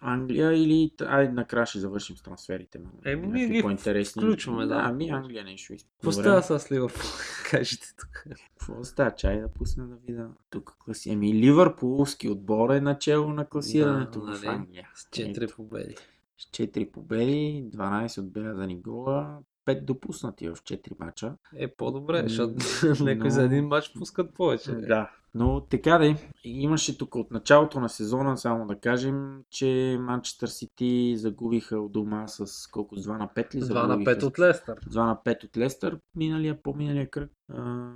Англия 0.00 0.52
или... 0.52 0.90
Айде 1.06 1.32
накрая 1.32 1.66
ще 1.66 1.78
завършим 1.78 2.16
с 2.16 2.22
трансферите. 2.22 2.78
ма, 2.78 2.90
Еми, 3.04 3.26
ние 3.26 3.46
ги 3.48 3.62
по-интересни. 3.62 4.22
включваме, 4.22 4.66
да. 4.66 4.82
Да, 4.82 4.92
ми 4.92 5.08
Англия 5.08 5.44
нещо 5.44 5.72
иска. 5.74 5.88
Какво 5.92 6.12
става 6.12 6.42
с 6.42 6.72
Ливърпул? 6.72 7.02
Кажете 7.50 7.86
тук. 8.00 8.24
Какво 8.58 8.84
става? 8.84 9.10
Чай 9.10 9.40
да 9.40 9.48
пусна 9.48 9.86
да 9.86 9.96
видя. 10.06 10.28
Тук 10.50 10.76
класи. 10.78 11.10
Ами 11.10 11.34
Ливърпулски 11.34 12.28
отбор 12.28 12.70
е 12.70 12.80
начало 12.80 13.28
на 13.32 13.48
класирането 13.48 14.20
Да, 14.20 14.26
в 14.26 14.42
нали? 14.42 14.46
Англия. 14.46 14.88
С 14.94 15.04
4 15.04 15.54
победи. 15.56 15.94
С 16.38 16.44
4 16.50 16.90
победи, 16.90 17.70
12 17.74 18.18
отбелязани 18.20 18.80
гола, 18.80 19.38
5 19.66 19.84
допуснати 19.84 20.48
в 20.48 20.56
4 20.56 20.92
мача. 21.00 21.34
Е, 21.56 21.68
по-добре, 21.68 22.22
защото 22.22 22.54
но- 23.04 23.30
за 23.30 23.42
един 23.42 23.66
матч 23.66 23.92
пускат 23.98 24.34
повече. 24.34 24.72
Да. 24.72 25.10
Но 25.34 25.60
така 25.60 25.98
де, 25.98 26.16
имаше 26.44 26.98
тук 26.98 27.14
от 27.14 27.30
началото 27.30 27.80
на 27.80 27.88
сезона, 27.88 28.36
само 28.38 28.66
да 28.66 28.78
кажем, 28.80 29.42
че 29.50 29.98
Манчестър 30.00 30.48
Сити 30.48 31.14
загубиха 31.16 31.80
от 31.80 31.92
дома 31.92 32.28
с 32.28 32.66
колко? 32.70 32.96
С 32.96 33.06
2 33.06 33.18
на 33.18 33.28
5 33.28 33.54
ли? 33.54 33.60
2 33.62 33.74
на 33.74 33.88
загубиха? 33.88 34.10
5 34.10 34.22
от 34.22 34.38
Лестър. 34.38 34.78
2 34.80 34.96
на 35.06 35.16
5 35.24 35.44
от 35.44 35.56
Лестър, 35.56 35.98
миналия, 36.16 36.62
по-миналия 36.62 37.10
кръг. 37.10 37.30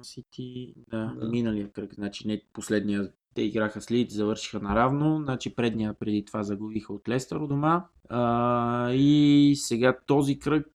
Сити, 0.02 0.74
да, 0.90 1.14
Да. 1.20 1.28
миналия 1.28 1.72
кръг, 1.72 1.94
значи 1.94 2.26
не 2.28 2.42
последния. 2.52 3.12
Те 3.34 3.42
играха 3.42 3.80
с 3.80 3.90
Лид, 3.90 4.10
завършиха 4.10 4.60
наравно, 4.60 5.22
значи 5.22 5.54
предния 5.54 5.94
преди 5.94 6.24
това 6.24 6.42
загубиха 6.42 6.92
от 6.92 7.08
Лестър 7.08 7.36
у 7.36 7.46
дома. 7.46 7.84
А, 8.08 8.90
и 8.92 9.54
сега 9.56 9.96
този 10.06 10.38
кръг 10.38 10.66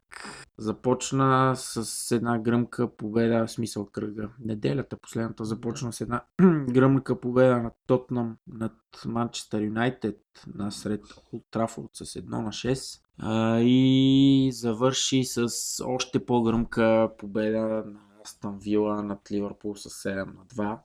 започна 0.58 1.54
с 1.56 2.12
една 2.12 2.40
гръмка 2.40 2.96
победа, 2.96 3.46
в 3.46 3.52
смисъл 3.52 3.86
кръга. 3.86 4.30
Неделята 4.46 4.98
последната 4.98 5.46
започна 5.46 5.94
с 5.94 6.02
една 6.02 6.22
гръмка 6.70 7.20
победа 7.20 7.62
над 7.62 7.74
Тотнам, 7.88 8.38
над 8.48 8.74
Манчестър 9.06 9.62
Юнайтед, 9.62 10.20
насред 10.56 11.02
Олд 11.34 11.44
Трафорд 11.52 11.90
с 11.94 12.06
1 12.06 12.30
на 12.30 12.50
6. 12.50 13.02
А, 13.18 13.60
и 13.60 14.50
завърши 14.54 15.24
с 15.24 15.48
още 15.86 16.26
по-гръмка 16.26 17.12
победа 17.18 17.84
на 17.86 18.00
Астон 18.26 18.60
Вила 18.60 19.04
над 19.04 19.32
Ливърпул 19.32 19.76
с 19.76 19.90
7 19.90 20.26
на 20.26 20.46
2. 20.46 20.78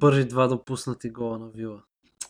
Първи 0.00 0.24
два 0.24 0.46
допуснати 0.48 1.10
гола 1.10 1.38
на 1.38 1.48
Вила. 1.48 1.82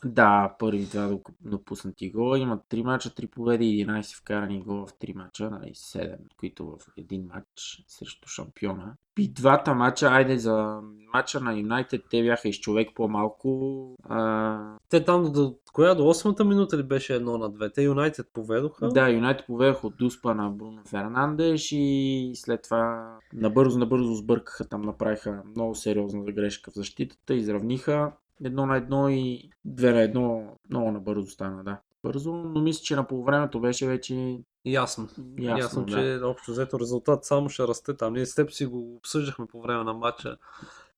Да, 0.07 0.57
първи 0.59 0.85
два 0.85 1.09
доп- 1.09 1.35
допуснати 1.41 2.11
гола. 2.11 2.39
Имат 2.39 2.61
3 2.71 2.83
мача, 2.83 3.11
3 3.11 3.27
победи, 3.31 3.65
11 3.65 4.17
вкарани 4.17 4.63
гола 4.63 4.87
в 4.87 4.93
3 4.93 5.15
мача, 5.15 5.51
нали 5.51 5.71
7, 5.75 6.15
от 6.15 6.35
които 6.37 6.67
в 6.67 6.99
един 6.99 7.27
матч 7.35 7.85
срещу 7.89 8.29
шампиона. 8.29 8.95
И 9.19 9.33
двата 9.33 9.75
мача, 9.75 10.07
айде 10.07 10.39
за 10.39 10.81
мача 11.15 11.41
на 11.41 11.59
Юнайтед, 11.59 12.05
те 12.11 12.23
бяха 12.23 12.49
и 12.49 12.53
с 12.53 12.61
човек 12.61 12.89
по-малко. 12.95 13.97
А, 14.05 14.77
Те 14.89 15.05
там 15.05 15.33
до, 15.33 15.55
коя 15.73 15.95
до 15.95 16.03
8-та 16.03 16.45
минута 16.45 16.79
ли 16.79 16.83
беше 16.83 17.15
едно 17.15 17.39
на 17.39 17.49
две? 17.49 17.73
Те 17.73 17.83
Юнайтед 17.83 18.27
поведоха. 18.33 18.89
Да, 18.89 19.09
Юнайтед 19.11 19.47
поведаха 19.47 19.87
от 19.87 19.97
Дуспа 19.97 20.35
на 20.35 20.51
Бруно 20.51 20.83
Фернандеш 20.87 21.73
и 21.73 22.33
след 22.35 22.63
това 22.63 23.17
набързо, 23.33 23.79
набързо 23.79 24.15
сбъркаха 24.15 24.69
там, 24.69 24.83
направиха 24.83 25.43
много 25.57 25.75
сериозна 25.75 26.25
грешка 26.25 26.71
в 26.71 26.75
защитата, 26.75 27.35
изравниха 27.35 28.13
едно 28.45 28.67
на 28.67 28.77
едно 28.77 29.09
и 29.09 29.51
две 29.65 29.93
на 29.93 30.01
едно 30.01 30.57
много 30.71 30.93
набързо 30.93 31.27
стана, 31.27 31.65
да. 31.65 31.81
Бързо, 32.03 32.33
но 32.33 32.61
мисля, 32.61 32.83
че 32.83 32.97
на 32.97 33.07
полувремето 33.07 33.61
беше 33.61 33.87
вече 33.87 34.39
Ясно. 34.65 35.09
ясно, 35.39 35.59
Ясно, 35.59 35.85
да. 35.85 35.93
че 35.93 36.25
общо 36.25 36.51
взето 36.51 36.81
резултат 36.81 37.25
само 37.25 37.49
ще 37.49 37.63
расте 37.63 37.97
там. 37.97 38.13
Ние 38.13 38.27
с 38.27 38.35
теб 38.35 38.53
си 38.53 38.67
го 38.67 38.97
обсъждахме 38.97 39.47
по 39.47 39.63
време 39.63 39.85
на 39.85 39.93
матча. 39.93 40.37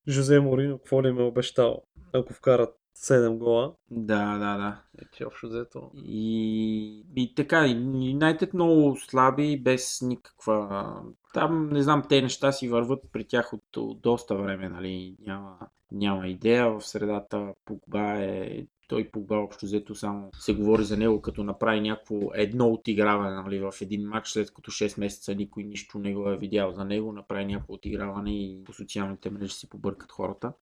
Жозе 0.09 0.41
Морино, 0.41 0.79
какво 0.79 1.03
ли 1.03 1.13
ме 1.13 1.23
е 1.23 1.27
обещал, 1.27 1.83
ако 2.13 2.33
вкарат 2.33 2.75
7 2.99 3.37
гола. 3.37 3.75
Да, 3.91 4.39
да, 4.39 4.57
да. 4.57 4.83
Е, 4.99 5.05
че 5.13 5.27
общо 5.27 5.49
взето. 5.49 5.91
И, 5.95 7.05
и 7.17 7.35
така, 7.35 7.67
Юнайтед 7.67 8.55
много 8.55 8.97
слаби, 8.97 9.61
без 9.61 10.03
никаква... 10.03 11.03
Там, 11.35 11.69
не 11.71 11.83
знам, 11.83 12.03
те 12.09 12.23
неща 12.23 12.53
си 12.53 12.69
върват 12.69 13.03
при 13.13 13.25
тях 13.25 13.53
от, 13.53 13.77
от 13.77 14.01
доста 14.01 14.37
време, 14.37 14.69
нали, 14.69 15.17
няма, 15.27 15.59
няма 15.93 16.29
идея. 16.29 16.71
В 16.71 16.87
средата 16.87 17.55
Погба 17.65 18.25
е... 18.25 18.67
Той 18.89 19.11
Погба 19.11 19.37
общо 19.37 19.67
взето 19.67 19.95
само 19.95 20.31
се 20.35 20.55
говори 20.55 20.85
за 20.85 20.97
него, 20.97 21.23
като 21.23 21.45
направи 21.45 21.81
някакво 21.81 22.17
едно 22.35 22.69
отиграване 22.69 23.43
нали, 23.43 23.59
в 23.59 23.73
един 23.81 24.09
матч, 24.09 24.29
след 24.29 24.55
като 24.55 24.71
6 24.71 25.01
месеца 25.01 25.35
никой 25.35 25.65
нищо 25.65 25.99
не 25.99 26.15
го 26.15 26.31
е 26.31 26.37
видял 26.37 26.73
за 26.73 26.85
него, 26.85 27.13
направи 27.13 27.45
някакво 27.45 27.75
отиграване 27.75 28.45
и 28.45 28.65
по 28.65 28.73
социалните 28.73 29.31
мрежи 29.31 29.55
си 29.55 29.69
побъркат 29.69 30.13
хората. 30.13 30.53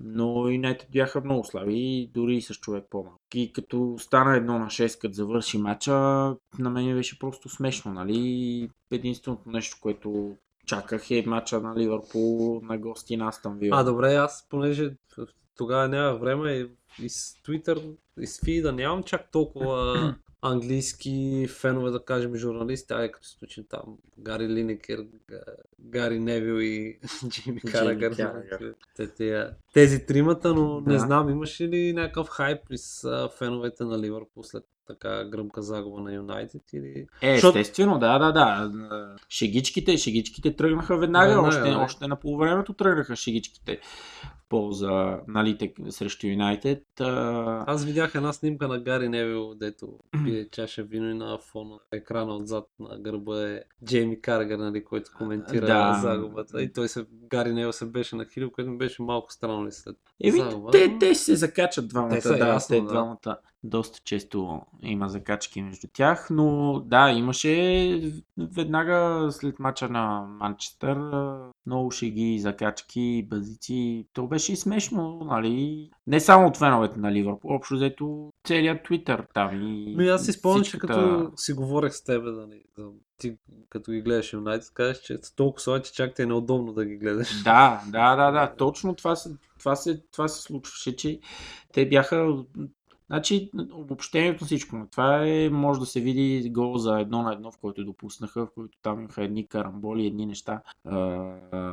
Но 0.00 0.48
Юнайтед 0.48 0.88
бяха 0.92 1.20
много 1.20 1.44
слаби, 1.44 2.10
дори 2.14 2.36
и 2.36 2.42
с 2.42 2.54
човек 2.54 2.84
по-малко. 2.90 3.20
И 3.34 3.52
като 3.52 3.96
стана 3.98 4.36
едно 4.36 4.58
на 4.58 4.66
6, 4.66 5.00
като 5.00 5.14
завърши 5.14 5.58
матча, 5.58 5.92
на 6.58 6.70
мен 6.70 6.94
беше 6.94 7.18
просто 7.18 7.48
смешно, 7.48 7.92
нали? 7.92 8.70
Единственото 8.90 9.50
нещо, 9.50 9.76
което 9.80 10.36
чаках 10.66 11.10
е 11.10 11.24
матча 11.26 11.60
на 11.60 11.76
Ливърпул 11.76 12.60
на 12.64 12.78
гости 12.78 13.16
на 13.16 13.28
Астан 13.28 13.58
Вила. 13.58 13.80
А, 13.80 13.84
добре, 13.84 14.14
аз 14.14 14.46
понеже 14.50 14.94
тогава 15.56 15.88
нямах 15.88 16.20
време 16.20 16.52
и, 16.52 16.70
и 17.02 17.08
с 17.08 17.34
Twitter, 17.46 17.96
и 18.20 18.26
с 18.26 18.40
фида 18.44 18.72
нямам 18.72 19.02
чак 19.02 19.30
толкова 19.30 20.14
английски 20.42 21.46
фенове, 21.50 21.90
да 21.90 22.04
кажем, 22.04 22.36
журналисти, 22.36 22.92
ай 22.92 23.10
като 23.10 23.28
случи 23.28 23.64
там 23.68 23.98
Гари 24.18 24.48
Линекер, 24.48 25.06
Гари 25.84 26.18
Невил 26.20 26.60
и 26.60 26.98
Джейми 27.28 27.60
Карагър. 27.60 28.34
Те, 28.96 29.46
тези 29.74 30.06
тримата, 30.06 30.54
но 30.54 30.80
не 30.80 30.92
Да. 30.92 30.98
знам, 30.98 31.28
имаше 31.30 31.68
ли 31.68 31.92
някакъв 31.92 32.28
хайп 32.28 32.60
с 32.76 33.28
феновете 33.38 33.84
на 33.84 33.98
Ливърпул 33.98 34.42
след 34.42 34.64
така 34.86 35.24
гръмка 35.24 35.62
загуба 35.62 36.00
на 36.02 36.14
Юнайтед 36.14 36.62
или... 36.72 37.06
Е, 37.22 37.34
естествено, 37.34 37.98
да, 37.98 38.18
да, 38.18 38.32
да. 38.32 38.70
Шегичките, 39.30 39.96
шегичките 39.96 40.56
тръгнаха 40.56 40.96
веднага, 40.96 41.28
Веднага, 41.28 41.48
още, 41.48 41.60
да. 41.70 41.78
още 41.78 42.06
на 42.06 42.16
полувремето 42.16 42.72
тръгнаха 42.72 43.16
шегичките 43.16 43.80
в 44.36 44.48
полза, 44.48 45.20
нали, 45.28 45.58
те- 45.58 45.72
срещу 45.90 46.26
Юнайтед. 46.26 46.82
Аз 47.00 47.84
видях 47.84 48.14
една 48.14 48.32
снимка 48.32 48.68
на 48.68 48.80
Гари 48.80 49.08
Невил, 49.08 49.54
дето 49.54 49.98
пие 50.24 50.48
чаша 50.48 50.82
вино 50.82 51.10
и 51.10 51.14
на 51.14 51.38
фона 51.38 51.70
на 51.70 51.98
екрана 51.98 52.36
отзад 52.36 52.64
на 52.80 52.98
гърба 52.98 53.48
е 53.48 53.60
Джейми 53.84 54.20
Каргър, 54.20 54.58
нали, 54.58 54.84
който 54.84 55.10
коментира 55.18 55.66
Да. 55.74 55.98
загубата. 56.02 56.62
И 56.62 56.72
той 56.72 56.88
се, 56.88 57.06
Гари 57.30 57.52
Невил 57.52 57.72
се 57.72 57.86
беше 57.86 58.16
нахилил, 58.16 58.50
което 58.50 58.70
ми 58.70 58.78
беше 58.78 59.02
малко 59.02 59.32
странно 59.32 59.72
след 59.72 59.96
Еми, 60.24 60.42
те, 60.72 60.98
те 61.00 61.14
се 61.14 61.36
закачат 61.36 61.88
двамата, 61.88 62.10
Те 62.10 62.20
са 62.20 62.36
да, 62.36 62.48
ясно, 62.48 62.76
те 62.76 62.80
да. 62.80 62.86
двамата. 62.86 63.38
Доста 63.66 63.98
често 64.04 64.60
има 64.82 65.08
закачки 65.08 65.62
между 65.62 65.86
тях, 65.92 66.28
но 66.30 66.80
да, 66.86 67.10
имаше 67.10 68.12
веднага 68.38 69.28
след 69.32 69.58
мача 69.58 69.88
на 69.88 70.26
Манчестър 70.40 70.98
много 71.66 71.90
шеги, 71.90 72.38
закачки, 72.38 73.26
базици. 73.30 74.06
То 74.12 74.26
беше 74.26 74.52
и 74.52 74.56
смешно, 74.56 75.20
нали? 75.24 75.90
Не 76.06 76.20
само 76.20 76.46
от 76.46 76.56
феновете 76.56 76.98
на 76.98 77.12
Ливърпул, 77.12 77.54
общо 77.54 77.74
взето 77.74 78.32
целият 78.46 78.84
Твитър 78.84 79.26
там 79.34 79.62
и 79.62 79.94
Ми 79.96 80.08
аз 80.08 80.24
си 80.24 80.32
спомням, 80.32 80.64
че 80.64 80.68
всичката- 80.68 80.94
като 80.94 81.32
си 81.36 81.52
говорех 81.52 81.92
с 81.92 82.04
теб, 82.04 82.22
нали, 82.24 82.62
за... 82.78 82.86
ти 83.18 83.36
като 83.68 83.92
ги 83.92 84.02
гледаш 84.02 84.32
Юнайтед, 84.32 84.70
казваш, 84.74 84.98
че 84.98 85.18
са 85.22 85.34
толкова 85.34 85.60
слаби, 85.60 85.84
че 85.84 85.92
чак 85.92 86.14
ти 86.14 86.22
е 86.22 86.26
неудобно 86.26 86.72
да 86.72 86.84
ги 86.84 86.96
гледаш. 86.96 87.42
Да, 87.44 87.82
да, 87.86 88.16
да, 88.16 88.30
да. 88.30 88.56
Точно 88.56 88.94
това 88.94 89.16
се, 89.16 89.36
това 89.58 89.76
се, 89.76 90.02
това 90.12 90.28
се 90.28 90.42
случваше, 90.42 90.96
че 90.96 91.20
те 91.72 91.88
бяха 91.88 92.44
Значи, 93.06 93.50
обобщението 93.72 94.44
всичко 94.44 94.86
това 94.90 95.26
е, 95.26 95.50
може 95.50 95.80
да 95.80 95.86
се 95.86 96.00
види 96.00 96.50
гол 96.50 96.78
за 96.78 97.00
едно 97.00 97.22
на 97.22 97.32
едно, 97.32 97.52
в 97.52 97.58
който 97.58 97.84
допуснаха, 97.84 98.46
в 98.46 98.50
който 98.54 98.78
там 98.82 98.98
имаха 99.00 99.24
едни 99.24 99.46
карамболи, 99.46 100.06
едни 100.06 100.26
неща. 100.26 100.62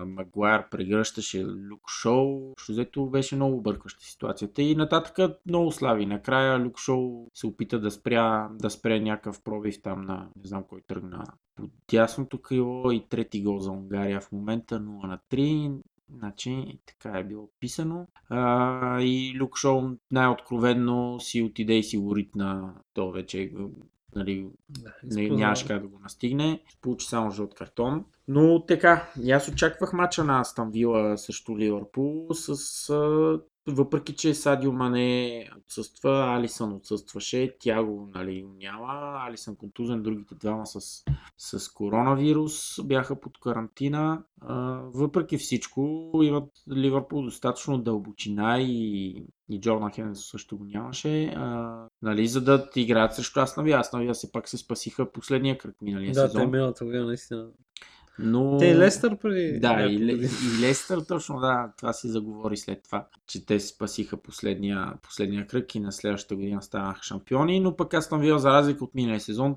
Магуайр 0.06 0.70
прегръщаше 0.70 1.46
Люк 1.46 1.90
Шоу, 1.90 2.54
що 2.58 2.72
взето 2.72 3.06
беше 3.06 3.36
много 3.36 3.58
объркваща 3.58 4.04
ситуацията 4.04 4.62
и 4.62 4.76
нататък 4.76 5.40
много 5.46 5.72
слави. 5.72 6.06
Накрая 6.06 6.60
Люк 6.60 6.80
Шоу 6.80 7.28
се 7.34 7.48
опита 7.48 7.80
да 7.80 7.92
спря, 7.92 8.50
да 8.60 8.70
спре 8.70 9.00
някакъв 9.00 9.44
пробив 9.44 9.82
там 9.82 10.02
на, 10.02 10.30
не 10.36 10.48
знам 10.48 10.64
кой 10.70 10.82
тръгна 10.82 11.24
по 11.56 11.70
дясното 11.92 12.42
крило 12.42 12.92
и 12.92 13.08
трети 13.10 13.44
гол 13.44 13.60
за 13.60 13.72
Унгария 13.72 14.22
в 14.22 14.32
момента 14.32 14.80
0 14.80 15.08
на 15.08 15.20
3. 15.30 15.82
Значи, 16.18 16.80
така 16.86 17.18
е 17.20 17.24
било 17.24 17.50
писано. 17.60 18.08
А, 18.30 19.02
и 19.02 19.36
Люк 19.40 19.58
Шоу 19.58 19.82
най-откровенно 20.12 21.20
си 21.20 21.42
отиде 21.42 21.74
и 21.74 21.84
си 21.84 21.98
го 21.98 22.16
ритна. 22.16 22.74
То 22.94 23.12
вече 23.12 23.52
нали, 24.16 24.50
не, 25.04 25.30
нямаше 25.30 25.68
как 25.68 25.82
да 25.82 25.88
го 25.88 26.00
настигне. 26.00 26.62
Получи 26.82 27.08
само 27.08 27.32
жълт 27.32 27.54
картон. 27.56 28.06
Но 28.28 28.66
така, 28.66 29.12
и 29.24 29.32
аз 29.32 29.48
очаквах 29.48 29.94
мача 29.94 30.24
на 30.24 30.40
Астан 30.40 30.72
Вила 30.72 31.18
срещу 31.18 31.58
Ливърпул 31.58 32.28
с 32.32 32.90
а, 32.90 33.40
въпреки, 33.68 34.16
че 34.16 34.34
Садио 34.34 34.72
Мане 34.72 35.50
отсъства, 35.58 36.36
Алисън 36.38 36.74
отсъстваше, 36.74 37.56
Тяго 37.60 38.10
нали, 38.14 38.46
няма, 38.58 39.20
Алисън 39.28 39.56
контузен, 39.56 40.04
другите 40.04 40.36
двама 40.36 40.66
с, 40.66 41.04
с 41.38 41.70
коронавирус 41.74 42.80
бяха 42.84 43.20
под 43.20 43.40
карантина. 43.40 44.24
А, 44.42 44.56
въпреки 44.94 45.38
всичко, 45.38 46.12
имат 46.24 46.50
Ливърпул 46.72 47.22
достатъчно 47.22 47.78
дълбочина 47.78 48.62
и, 48.62 49.10
и 49.50 49.62
Джона 49.62 49.92
Хенес 49.96 50.30
също 50.30 50.58
го 50.58 50.64
нямаше, 50.64 51.26
а, 51.26 51.78
нали, 52.02 52.28
за 52.28 52.42
да 52.42 52.70
играят 52.76 53.16
срещу 53.16 53.40
Аснавия. 53.40 53.80
Аснавия 53.80 54.16
се 54.16 54.32
пак 54.32 54.50
се 54.50 54.58
спасиха 54.58 55.12
последния 55.12 55.58
кръг 55.58 55.76
миналия 55.82 56.12
да, 56.12 56.28
сезон. 56.28 56.42
те 56.42 56.48
миналата 56.48 56.86
година 56.86 57.06
наистина. 57.06 57.48
Но... 58.20 58.58
Те 58.58 58.66
и 58.66 58.76
Лестър 58.76 59.18
преди. 59.18 59.60
Да, 59.60 59.84
и, 59.84 60.00
Ле- 60.00 60.60
и 60.60 60.68
Лестър 60.68 61.02
точно, 61.08 61.40
да, 61.40 61.74
това 61.78 61.94
си 61.94 62.08
заговори 62.08 62.58
след 62.58 62.84
това, 62.84 63.08
че 63.28 63.46
те 63.46 63.60
спасиха 63.60 64.22
последния, 64.22 64.94
последния 65.02 65.48
кръг 65.48 65.76
и 65.76 65.80
на 65.80 65.92
следващата 65.92 66.36
година 66.36 66.62
станаха 66.62 67.04
шампиони, 67.04 67.60
но 67.60 67.76
пък 67.76 67.94
аз 67.94 68.06
съм 68.06 68.22
вил 68.22 68.38
за 68.38 68.50
разлика 68.50 68.84
от 68.84 68.96
миналия 68.96 69.20
сезон, 69.20 69.56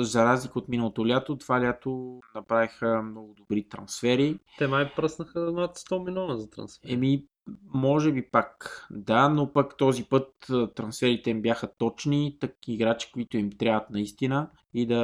за 0.00 0.24
разлика 0.24 0.58
от 0.58 0.68
миналото 0.68 1.08
лято, 1.08 1.38
това 1.38 1.60
лято 1.60 2.20
направиха 2.34 3.02
много 3.02 3.34
добри 3.36 3.68
трансфери. 3.68 4.38
Те 4.58 4.66
май 4.66 4.92
пръснаха 4.96 5.40
над 5.40 5.78
100 5.78 6.04
милиона 6.04 6.36
за 6.36 6.50
трансфер. 6.50 6.88
Еми, 6.92 7.24
може 7.74 8.12
би 8.12 8.30
пак, 8.30 8.86
да, 8.90 9.28
но 9.28 9.52
пък 9.52 9.76
този 9.76 10.04
път 10.04 10.32
трансферите 10.74 11.30
им 11.30 11.42
бяха 11.42 11.72
точни, 11.78 12.36
так 12.40 12.56
играчи, 12.68 13.12
които 13.12 13.36
им 13.36 13.50
трябват 13.50 13.90
наистина 13.90 14.50
и 14.74 14.86
да, 14.86 15.02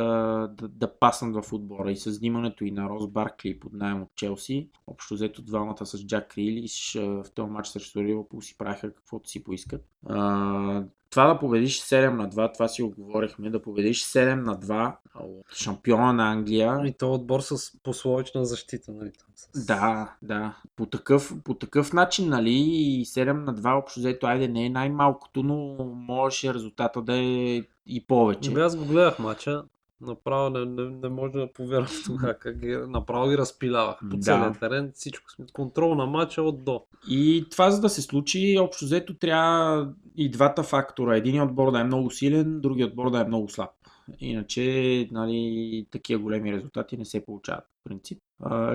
да, 0.59 0.69
да 0.69 0.99
паснат 0.99 1.45
в 1.45 1.53
отбора. 1.53 1.93
И 1.93 1.97
с 1.97 2.15
снимането 2.15 2.65
и 2.65 2.71
на 2.71 2.89
Рос 2.89 3.07
Баркли 3.07 3.61
под 3.61 3.73
найем 3.73 4.03
от 4.03 4.15
Челси, 4.17 4.71
общо 4.87 5.15
взето 5.15 5.43
двамата 5.43 5.87
с 5.87 6.07
Джак 6.07 6.35
Рилиш 6.39 6.95
в 7.01 7.25
този 7.35 7.51
матч 7.51 7.69
срещу 7.69 8.03
Ливърпул 8.03 8.41
си 8.41 8.59
правиха 8.59 8.95
каквото 8.95 9.29
си 9.29 9.45
поискат. 9.45 9.85
А, 10.07 10.85
това 11.15 11.27
да 11.27 11.39
победиш 11.39 11.81
7 11.81 12.11
на 12.11 12.29
2, 12.29 12.55
това 12.55 12.69
си 12.69 12.83
оговорихме, 12.83 13.51
да 13.51 13.63
победиш 13.63 14.05
7 14.05 14.35
на 14.35 14.57
2 14.57 14.97
от 15.15 15.55
шампиона 15.55 16.13
на 16.13 16.33
Англия. 16.33 16.81
И 16.85 16.93
то 16.93 17.15
отбор 17.15 17.41
с 17.41 17.83
пословична 17.83 18.45
защита, 18.45 18.93
нали? 18.93 19.13
Там, 19.13 19.29
с... 19.35 19.67
Да, 19.67 20.15
да. 20.23 20.57
По 20.77 20.87
такъв, 20.87 21.35
по 21.45 21.55
такъв 21.55 21.93
начин, 21.93 22.29
нали, 22.29 22.51
и 22.51 23.05
7 23.05 23.33
на 23.33 23.55
2 23.55 23.79
общо 23.79 24.01
взето, 24.01 24.27
айде 24.27 24.49
не 24.49 24.67
е 24.67 24.71
най-малкото, 24.71 25.43
но 25.43 25.85
можеше 25.85 26.55
резултата 26.55 27.03
да 27.03 27.17
е 27.17 27.63
и 27.87 28.07
повече. 28.07 28.51
Ами 28.51 28.61
аз 28.61 28.77
го 28.77 28.85
гледах 28.85 29.19
мача. 29.19 29.65
Направо 30.05 30.51
не, 30.51 30.65
не, 30.65 30.91
не 30.93 31.09
може 31.09 31.33
да 31.33 31.49
повярвам 31.49 31.89
тогава 32.07 32.35
как 32.35 32.59
ги, 32.59 32.77
направо 32.79 33.29
ги 33.29 33.39
разпилявах 33.39 33.99
по 34.01 34.17
Да. 34.17 34.21
целия 34.21 34.53
терен, 34.53 34.91
всичко. 34.95 35.31
сме- 35.31 35.47
Контрол 35.53 35.95
на 35.95 36.07
мача 36.07 36.43
от 36.43 36.65
до. 36.65 36.83
И 37.09 37.47
това 37.51 37.71
за 37.71 37.81
да 37.81 37.89
се 37.89 38.03
случи, 38.03 38.59
общо 38.61 38.85
взето 38.85 39.15
трябва 39.15 39.89
и 40.17 40.31
двата 40.31 40.63
фактора. 40.63 41.17
Един 41.17 41.43
отбор 41.43 41.73
да 41.73 41.81
е 41.81 41.85
много 41.85 42.11
силен, 42.11 42.61
другият 42.61 42.91
отбор 42.91 43.11
да 43.11 43.21
е 43.21 43.25
много 43.25 43.49
слаб. 43.49 43.71
Иначе, 44.21 44.63
нали, 45.13 45.87
такива 45.91 46.23
големи 46.23 46.53
резултати 46.53 46.97
не 46.97 47.05
се 47.05 47.25
получават. 47.25 47.65
В 47.65 47.85
принцип, 47.85 48.19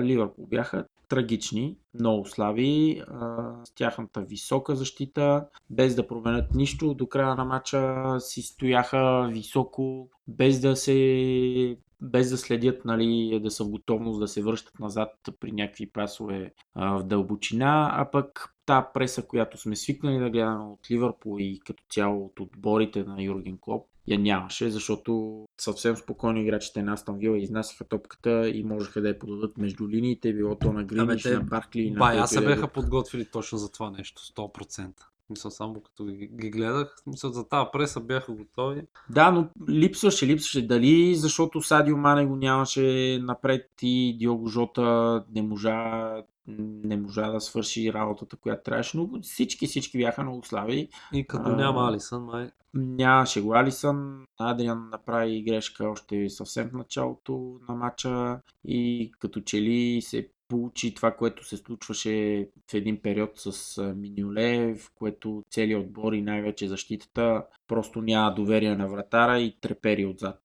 Ливърпул 0.00 0.46
бяха 0.46 0.84
трагични, 1.10 1.76
много 1.94 2.26
слаби, 2.26 3.02
а, 3.08 3.52
с 3.64 3.74
тяхната 3.74 4.20
висока 4.20 4.76
защита, 4.76 5.46
без 5.70 5.94
да 5.94 6.06
променят 6.06 6.54
нищо. 6.54 6.94
До 6.94 7.06
края 7.06 7.34
на 7.34 7.44
матча 7.44 8.16
си 8.20 8.42
стояха 8.42 9.28
високо, 9.32 10.08
без 10.28 10.60
да 10.60 10.76
се 10.76 11.76
без 12.02 12.30
да 12.30 12.38
следят, 12.38 12.84
нали, 12.84 13.40
да 13.42 13.50
са 13.50 13.64
в 13.64 13.70
готовност 13.70 14.20
да 14.20 14.28
се 14.28 14.42
връщат 14.42 14.78
назад 14.78 15.08
при 15.40 15.52
някакви 15.52 15.90
пасове 15.90 16.52
а, 16.74 16.98
в 16.98 17.04
дълбочина, 17.04 17.90
а 17.92 18.10
пък 18.10 18.54
та 18.66 18.90
преса, 18.94 19.26
която 19.26 19.58
сме 19.58 19.76
свикнали 19.76 20.18
да 20.18 20.30
гледаме 20.30 20.64
от 20.64 20.90
Ливърпул 20.90 21.36
и 21.40 21.60
като 21.66 21.84
цяло 21.90 22.24
от 22.24 22.40
отборите 22.40 23.04
на 23.04 23.22
Юрген 23.22 23.58
Клоп, 23.60 23.86
я 24.06 24.18
нямаше, 24.18 24.70
защото 24.70 25.44
съвсем 25.60 25.96
спокойно 25.96 26.38
играчите 26.38 26.82
на 26.82 26.92
Астон 26.92 27.18
Вила 27.18 27.38
изнасяха 27.38 27.84
топката 27.84 28.48
и 28.48 28.64
можеха 28.64 29.00
да 29.00 29.08
я 29.08 29.18
подадат 29.18 29.58
между 29.58 29.88
линиите, 29.88 30.32
било 30.32 30.54
то 30.54 30.72
на 30.72 30.84
Гринич, 30.84 31.24
на 31.24 31.40
Баркли 31.40 31.80
и 31.80 31.90
на 31.90 31.98
Бая 31.98 32.16
който 32.16 32.28
се 32.28 32.38
е. 32.38 32.46
бяха 32.46 32.68
подготвили 32.68 33.24
точно 33.24 33.58
за 33.58 33.72
това 33.72 33.90
нещо, 33.90 34.22
100%. 34.22 34.92
Мисля, 35.30 35.50
само 35.50 35.80
като 35.80 36.04
ги, 36.04 36.26
ги 36.32 36.50
гледах, 36.50 36.96
мисля, 37.06 37.32
за 37.32 37.48
тази 37.48 37.66
преса 37.72 38.00
бяха 38.00 38.32
готови. 38.32 38.82
Да, 39.10 39.30
но 39.30 39.48
липсваше, 39.68 40.26
липсваше. 40.26 40.66
Дали 40.66 41.14
защото 41.14 41.62
Садио 41.62 41.96
Мане 41.96 42.26
го 42.26 42.36
нямаше 42.36 43.18
напред 43.22 43.70
и 43.82 44.16
Диого 44.18 44.46
Жота 44.46 45.24
не 45.34 45.42
можа, 45.42 46.14
не 46.46 46.96
можа 46.96 47.30
да 47.30 47.40
свърши 47.40 47.92
работата, 47.92 48.36
която 48.36 48.62
трябваше, 48.62 48.96
но 48.96 49.08
всички, 49.22 49.66
всички 49.66 49.98
бяха 49.98 50.22
много 50.22 50.44
слаби. 50.44 50.88
И 51.12 51.26
като 51.26 51.48
А. 51.48 51.56
няма 51.56 51.88
Алисън, 51.88 52.24
май. 52.24 52.50
Нямаше 52.74 53.40
го 53.40 53.54
Алисън, 53.54 54.26
Адриан 54.38 54.88
направи 54.90 55.42
грешка 55.42 55.88
още 55.88 56.28
съвсем 56.28 56.68
в 56.68 56.72
началото 56.72 57.58
на 57.68 57.74
матча 57.74 58.40
и 58.64 59.12
като 59.18 59.40
че 59.40 59.62
ли 59.62 60.02
се 60.02 60.28
получи 60.48 60.94
това, 60.94 61.10
което 61.10 61.48
се 61.48 61.56
случваше 61.56 62.48
в 62.70 62.74
един 62.74 63.02
период 63.02 63.30
с 63.34 63.82
Миньоле, 63.96 64.74
в 64.74 64.90
което 64.94 65.44
целият 65.50 65.82
отбор 65.86 66.12
и 66.12 66.22
най-вече 66.22 66.68
защитата 66.68 67.44
просто 67.68 68.02
няма 68.02 68.34
доверие 68.34 68.76
на 68.76 68.88
вратара 68.88 69.40
и 69.40 69.56
трепери 69.60 70.06
отзад. 70.06 70.42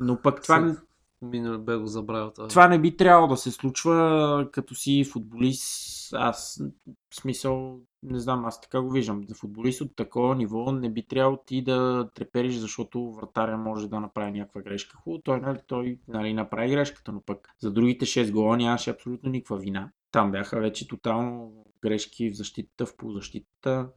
Но 0.00 0.22
пък 0.22 0.42
това, 0.42 0.76
Минал 1.22 1.58
бе 1.58 1.76
го 1.76 1.86
забравил. 1.86 2.30
Това. 2.30 2.48
това 2.48 2.68
не 2.68 2.78
би 2.78 2.96
трябвало 2.96 3.28
да 3.28 3.36
се 3.36 3.50
случва 3.50 4.48
като 4.52 4.74
си 4.74 5.04
футболист. 5.04 5.97
Аз, 6.12 6.62
в 7.10 7.16
смисъл, 7.16 7.80
не 8.02 8.18
знам, 8.18 8.44
аз 8.44 8.60
така 8.60 8.80
го 8.80 8.90
виждам. 8.90 9.24
За 9.28 9.34
футболист 9.34 9.80
от 9.80 9.96
такова 9.96 10.34
ниво 10.36 10.72
не 10.72 10.90
би 10.90 11.06
трябвало 11.06 11.38
ти 11.46 11.62
да 11.62 12.08
трепериш, 12.14 12.54
защото 12.54 13.12
вратаря 13.12 13.56
може 13.56 13.88
да 13.88 14.00
направи 14.00 14.32
някаква 14.32 14.62
грешка. 14.62 14.96
Хубаво, 14.96 15.22
той, 15.22 15.40
нали, 15.40 15.58
той 15.66 15.98
нали, 16.08 16.32
направи 16.32 16.70
грешката, 16.70 17.12
но 17.12 17.20
пък 17.20 17.54
за 17.60 17.72
другите 17.72 18.06
6 18.06 18.32
гола 18.32 18.56
нямаше 18.56 18.90
абсолютно 18.90 19.30
никаква 19.30 19.56
вина. 19.56 19.90
Там 20.12 20.30
бяха 20.30 20.60
вече 20.60 20.88
тотално 20.88 21.64
грешки 21.82 22.30
в 22.30 22.36
защитата, 22.36 22.86
в 22.86 22.96
полузащитата. 22.96 23.88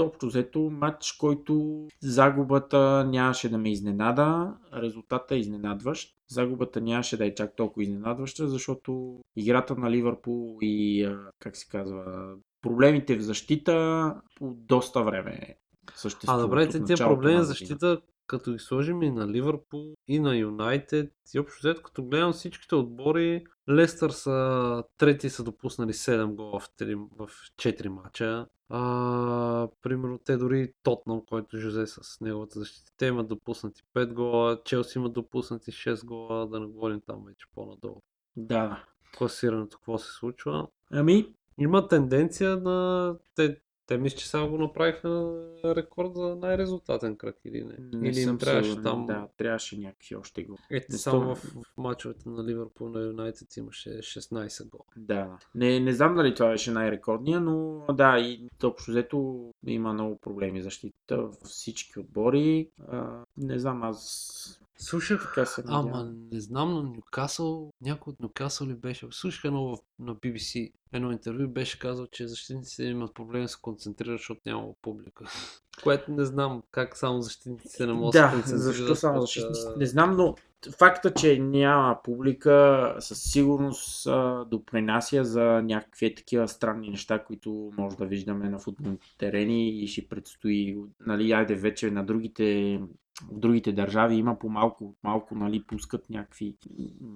Общо 0.00 0.26
взето 0.26 0.60
матч, 0.60 1.12
който 1.12 1.86
загубата 2.00 3.06
нямаше 3.10 3.48
да 3.48 3.58
ме 3.58 3.70
изненада, 3.70 4.54
резултата 4.74 5.34
е 5.34 5.38
изненадващ. 5.38 6.16
Загубата 6.28 6.80
нямаше 6.80 7.16
да 7.16 7.26
е 7.26 7.34
чак 7.34 7.56
толкова 7.56 7.82
изненадваща, 7.82 8.48
защото 8.48 9.20
играта 9.36 9.76
на 9.76 9.90
Ливърпул 9.90 10.58
и, 10.60 11.08
как 11.38 11.56
се 11.56 11.68
казва, 11.68 12.34
проблемите 12.62 13.16
в 13.16 13.22
защита 13.22 14.14
по 14.36 14.54
доста 14.54 15.02
време 15.02 15.56
А 15.86 15.98
съществуват. 15.98 16.42
добре, 16.42 16.62
от 16.62 16.70
те 16.70 16.84
тия 16.84 16.96
проблеми 16.96 17.20
годината. 17.22 17.44
защита, 17.44 18.00
като 18.26 18.52
ги 18.52 18.58
сложим 18.58 19.02
и 19.02 19.10
на 19.10 19.28
Ливърпул, 19.28 19.94
и 20.08 20.18
на 20.18 20.36
Юнайтед, 20.36 21.12
и 21.34 21.38
общо 21.38 21.58
взето, 21.58 21.82
като 21.82 22.04
гледам 22.04 22.32
всичките 22.32 22.74
отбори, 22.74 23.44
Лестър 23.68 24.10
са 24.10 24.84
трети 24.98 25.30
са 25.30 25.44
допуснали 25.44 25.92
7 25.92 26.34
гола 26.34 26.60
в, 26.60 26.68
3, 26.68 27.08
в 27.18 27.28
4 27.56 27.88
мача. 27.88 28.46
А, 28.68 29.68
примерно 29.82 30.18
те 30.18 30.36
дори 30.36 30.72
Тотнам, 30.82 31.22
който 31.28 31.58
Жозе 31.58 31.86
с 31.86 32.20
неговата 32.20 32.58
защита, 32.58 32.92
те 32.96 33.06
имат 33.06 33.28
допуснати 33.28 33.82
5 33.94 34.12
гола, 34.12 34.62
Челси 34.64 34.98
имат 34.98 35.12
допуснати 35.12 35.72
6 35.72 36.04
гола, 36.04 36.46
да 36.46 36.60
не 36.60 36.66
говорим 36.66 37.00
там 37.06 37.24
вече 37.26 37.46
по-надолу. 37.54 38.02
Да. 38.36 38.84
Класирането, 39.18 39.76
какво 39.76 39.98
се 39.98 40.12
случва. 40.12 40.66
Ами, 40.90 41.34
Има 41.58 41.88
тенденция 41.88 42.56
на 42.56 43.14
те 43.34 43.56
Те 43.86 43.98
мисля, 43.98 44.18
че 44.18 44.28
само 44.28 44.50
го 44.50 44.58
направиха 44.58 45.42
рекорд 45.64 46.14
за 46.14 46.36
най-резултатен 46.36 47.16
кръг 47.16 47.36
или 47.44 47.64
не. 47.64 47.98
Не 47.98 48.08
или 48.08 48.20
им 48.20 48.38
трябваше 48.38 48.70
сигурен, 48.70 48.84
там... 48.84 49.06
Да, 49.06 49.28
трябваше 49.36 49.78
някакви 49.78 50.16
още 50.16 50.44
го. 50.44 50.58
Ето 50.70 50.86
Не 50.92 50.98
само 50.98 51.34
в, 51.34 51.38
в 51.38 51.76
мачовете 51.76 52.28
на 52.28 52.44
Ливърпул 52.44 52.88
на 52.88 53.00
Юнайтед 53.00 53.56
имаше 53.56 53.90
16 53.90 54.70
гола. 54.70 54.84
Да, 54.96 55.14
да. 55.14 55.38
Не, 55.54 55.80
не 55.80 55.92
знам 55.92 56.14
дали 56.14 56.34
това 56.34 56.50
беше 56.50 56.70
най-рекордния, 56.70 57.40
но 57.40 57.84
да, 57.92 58.18
и 58.18 58.48
общо 58.64 58.90
взето 58.90 59.50
има 59.66 59.92
много 59.92 60.18
проблеми 60.18 60.62
защита 60.62 61.16
във 61.16 61.34
всички 61.34 62.00
отбори. 62.00 62.70
А, 62.88 63.24
не 63.38 63.58
знам, 63.58 63.82
аз 63.82 64.65
Слушах, 64.78 65.22
така 65.22 65.46
се 65.46 65.62
ама 65.66 66.12
не 66.32 66.40
знам, 66.40 66.74
на 66.74 66.82
Нюкасъл, 66.82 67.72
някой 67.80 68.10
от 68.10 68.20
Нюкасъл 68.20 68.66
ли 68.66 68.74
беше? 68.74 69.06
Слушах 69.10 69.44
едно 69.44 69.64
в, 69.64 69.78
на 69.98 70.14
BBC, 70.14 70.72
едно 70.92 71.12
интервю 71.12 71.48
беше 71.48 71.78
казал, 71.78 72.06
че 72.06 72.28
защитниците 72.28 72.84
имат 72.84 73.14
проблем 73.14 73.42
да 73.42 73.48
се 73.48 73.56
концентрират, 73.62 74.18
защото 74.18 74.40
няма 74.46 74.68
публика. 74.82 75.24
Което 75.82 76.10
не 76.10 76.24
знам 76.24 76.62
как 76.70 76.96
само 76.96 77.22
защитниците 77.22 77.86
не 77.86 77.92
могат 77.92 78.12
да 78.12 78.18
се 78.18 78.24
Да, 78.26 78.32
концентрират. 78.32 78.62
защо 78.62 78.94
само 78.94 79.20
защитниците? 79.20 79.70
Не 79.76 79.86
знам, 79.86 80.16
но 80.16 80.34
факта, 80.78 81.14
че 81.14 81.38
няма 81.38 81.98
публика 82.04 82.96
със 82.98 83.22
сигурност 83.22 84.08
допринася 84.50 85.24
за 85.24 85.62
някакви 85.62 86.14
такива 86.14 86.48
странни 86.48 86.90
неща, 86.90 87.24
които 87.24 87.70
може 87.78 87.96
да 87.96 88.06
виждаме 88.06 88.48
на 88.48 88.58
футболните 88.58 89.06
терени 89.18 89.68
и 89.68 89.86
ще 89.86 90.08
предстои, 90.08 90.76
нали, 91.06 91.32
айде 91.32 91.54
вече 91.54 91.90
на 91.90 92.04
другите 92.04 92.80
в 93.22 93.38
другите 93.38 93.72
държави 93.72 94.14
има 94.14 94.38
по 94.38 94.48
малко, 94.48 94.94
малко 95.02 95.34
нали, 95.34 95.62
пускат 95.62 96.10
някакви, 96.10 96.56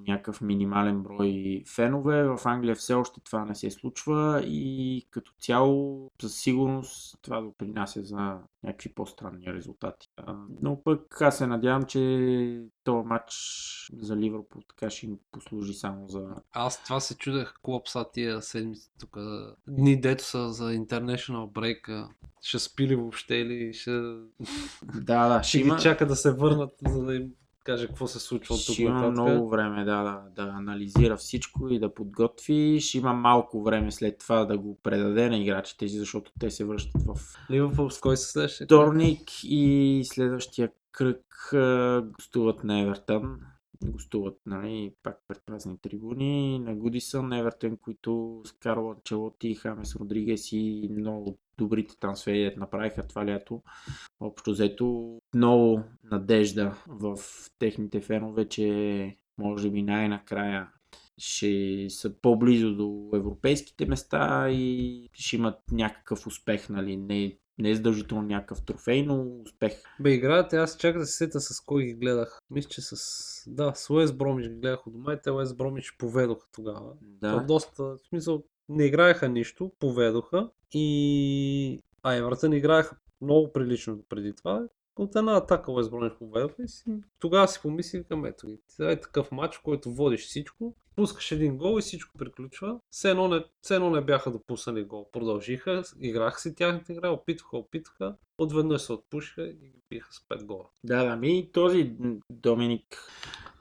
някакъв 0.08 0.40
минимален 0.40 1.02
брой 1.02 1.62
фенове. 1.66 2.22
В 2.22 2.38
Англия 2.44 2.74
все 2.74 2.94
още 2.94 3.20
това 3.20 3.44
не 3.44 3.54
се 3.54 3.70
случва 3.70 4.42
и 4.46 5.06
като 5.10 5.32
цяло 5.38 6.08
със 6.20 6.36
сигурност 6.36 7.18
това 7.22 7.40
допринася 7.40 8.02
за 8.02 8.38
някакви 8.64 8.94
по-странни 8.94 9.46
резултати. 9.46 10.08
Но 10.62 10.82
пък 10.82 11.22
аз 11.22 11.38
се 11.38 11.46
надявам, 11.46 11.82
че 11.82 12.62
този 12.84 13.06
матч 13.06 13.32
за 13.98 14.16
Ливърпул 14.16 14.62
така 14.68 14.90
ще 14.90 15.06
им 15.06 15.18
послужи 15.30 15.74
само 15.74 16.08
за... 16.08 16.34
Аз 16.52 16.84
това 16.84 17.00
се 17.00 17.16
чудех 17.16 17.54
клоп 17.62 17.88
са 17.88 18.06
тия 18.12 18.42
седмици 18.42 18.90
тук. 19.00 19.16
Дни 19.68 20.00
дето 20.00 20.24
са 20.24 20.52
за 20.52 20.64
International 20.64 21.52
Break. 21.52 22.08
Ще 22.42 22.58
спили 22.58 22.96
въобще 22.96 23.34
или 23.34 23.72
ще, 23.72 23.90
Да, 24.94 25.28
да, 25.28 25.42
ще 25.42 25.62
ги 25.62 25.72
чака 25.82 26.06
да 26.06 26.16
се 26.16 26.32
върнат, 26.32 26.72
за 26.86 27.04
да 27.04 27.14
им 27.14 27.32
каже 27.64 27.86
какво 27.86 28.06
се 28.06 28.18
случва 28.18 28.54
от 28.54 28.66
тук 28.66 28.74
Ще 28.74 28.82
има 28.82 29.10
много 29.10 29.48
време 29.48 29.84
да, 29.84 30.02
да, 30.02 30.44
да 30.44 30.50
анализира 30.50 31.16
всичко 31.16 31.68
и 31.68 31.78
да 31.78 31.94
подготви. 31.94 32.80
Ще 32.80 32.98
има 32.98 33.12
малко 33.12 33.62
време 33.62 33.90
след 33.90 34.18
това 34.18 34.44
да 34.44 34.58
го 34.58 34.78
предаде 34.82 35.28
на 35.28 35.38
играчите 35.38 35.88
защото 35.88 36.32
те 36.40 36.50
се 36.50 36.64
връщат 36.64 37.02
в 37.02 37.36
Ливърпул 37.50 37.90
с 37.90 38.00
кой 38.00 38.16
се 38.16 38.32
следващия? 38.32 38.64
вторник 38.64 39.30
и 39.44 40.02
следващия 40.04 40.70
кръг 40.92 41.50
гостуват 42.18 42.64
на 42.64 42.80
Евертън. 42.80 43.40
Гостуват, 43.84 44.38
нали, 44.46 44.94
пак 45.02 45.18
пред 45.28 45.42
празни 45.46 45.78
трибуни. 45.78 46.58
На 46.58 46.74
Гудисън, 46.74 47.32
Евертън, 47.32 47.76
които 47.76 48.42
с 48.44 48.52
Карло 48.52 48.90
Анчелоти, 48.90 49.54
Хамес 49.54 49.96
Родригес 49.96 50.52
и 50.52 50.88
много 50.98 51.38
добрите 51.64 51.98
трансфери 52.00 52.44
дето 52.44 52.60
направиха 52.60 53.06
това 53.06 53.26
лято. 53.26 53.62
Общо 54.20 54.50
взето 54.50 55.18
много 55.34 55.82
надежда 56.04 56.74
в 56.86 57.18
техните 57.58 58.00
фенове, 58.00 58.48
че 58.48 59.16
може 59.38 59.70
би 59.70 59.82
най-накрая 59.82 60.68
ще 61.18 61.86
са 61.88 62.20
по-близо 62.20 62.76
до 62.76 63.10
европейските 63.14 63.86
места 63.86 64.50
и 64.50 65.08
ще 65.12 65.36
имат 65.36 65.58
някакъв 65.72 66.26
успех, 66.26 66.68
нали? 66.68 66.96
Не, 66.96 67.38
не 67.58 67.70
е 67.70 67.74
задължително 67.74 68.22
някакъв 68.22 68.64
трофей, 68.64 69.02
но 69.02 69.26
успех. 69.46 69.72
Бе, 70.00 70.12
играят, 70.12 70.52
аз 70.52 70.76
чаках 70.76 71.00
да 71.00 71.06
се 71.06 71.16
сета 71.16 71.40
с 71.40 71.60
кой 71.60 71.84
ги 71.84 71.94
гледах. 71.94 72.38
Мисля, 72.50 72.68
че 72.68 72.80
с... 72.80 72.94
Да, 73.46 73.72
с 73.74 73.90
Уест 73.90 74.18
Бромич 74.18 74.48
ги 74.48 74.54
гледах 74.54 74.86
от 74.86 74.92
дома 74.92 75.12
и 75.12 75.18
те 75.22 75.30
Уест 75.30 75.56
Бромич 75.56 75.96
поведоха 75.98 76.46
тогава. 76.52 76.92
Да. 77.00 77.34
Да, 77.34 77.40
доста, 77.40 77.84
в 77.84 77.98
смисъл, 78.08 78.44
не 78.70 78.84
играеха 78.84 79.28
нищо, 79.28 79.72
поведоха 79.78 80.50
и... 80.72 81.82
А 82.02 82.14
Евертън 82.14 82.52
играеха 82.52 82.96
много 83.20 83.52
прилично 83.52 84.02
преди 84.08 84.34
това. 84.34 84.62
От 84.96 85.16
една 85.16 85.36
атака 85.36 85.72
Уест 85.72 85.90
Бромич 85.90 86.12
поведоха 86.18 86.62
и 86.62 86.68
си... 86.68 86.84
тогава 87.18 87.48
си 87.48 87.58
помислих 87.62 88.04
към 88.08 88.24
ето. 88.24 88.58
Това 88.76 88.90
е 88.90 89.00
такъв 89.00 89.32
матч, 89.32 89.58
който 89.58 89.92
водиш 89.92 90.26
всичко, 90.26 90.74
пускаш 90.96 91.32
един 91.32 91.56
гол 91.56 91.78
и 91.78 91.82
всичко 91.82 92.18
приключва. 92.18 92.80
Все 92.90 93.10
едно 93.10 93.28
не, 93.28 93.44
все 93.62 93.74
едно 93.74 93.90
не 93.90 94.00
бяха 94.00 94.30
допуснали 94.30 94.84
гол. 94.84 95.10
Продължиха, 95.12 95.82
играха 96.00 96.40
си 96.40 96.54
тяхната 96.54 96.92
игра, 96.92 97.10
опитваха, 97.10 97.56
опитваха, 97.56 98.16
отведнъж 98.38 98.82
се 98.82 98.92
отпушиха 98.92 99.48
и 99.48 99.52
ги 99.52 99.72
биха 99.90 100.12
с 100.12 100.18
5 100.18 100.44
гола. 100.44 100.64
да, 100.84 101.04
да, 101.04 101.16
ми 101.16 101.50
този 101.52 101.96
Доминик 102.30 102.98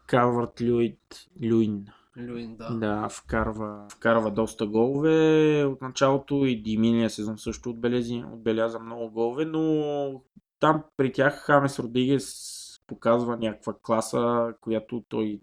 Калвард 0.08 0.62
Люид, 0.62 1.28
Люин, 1.44 1.86
Люин, 2.18 2.56
да. 2.56 2.70
да, 2.70 3.10
вкарва, 3.10 3.88
вкарва 3.92 4.32
доста 4.32 4.68
голове 4.68 5.66
от 5.66 5.82
началото 5.82 6.46
и 6.46 6.78
миналия 6.78 7.10
сезон 7.10 7.38
също 7.38 7.70
отбелези, 7.70 8.24
отбеляза 8.34 8.80
много 8.80 9.10
голове, 9.10 9.46
но 9.46 10.22
там 10.60 10.84
при 10.98 11.12
тях 11.12 11.34
Хамес 11.34 11.80
Родигес 11.80 12.56
показва 12.88 13.38
някаква 13.38 13.74
класа, 13.82 14.54
която 14.62 15.04
той 15.10 15.42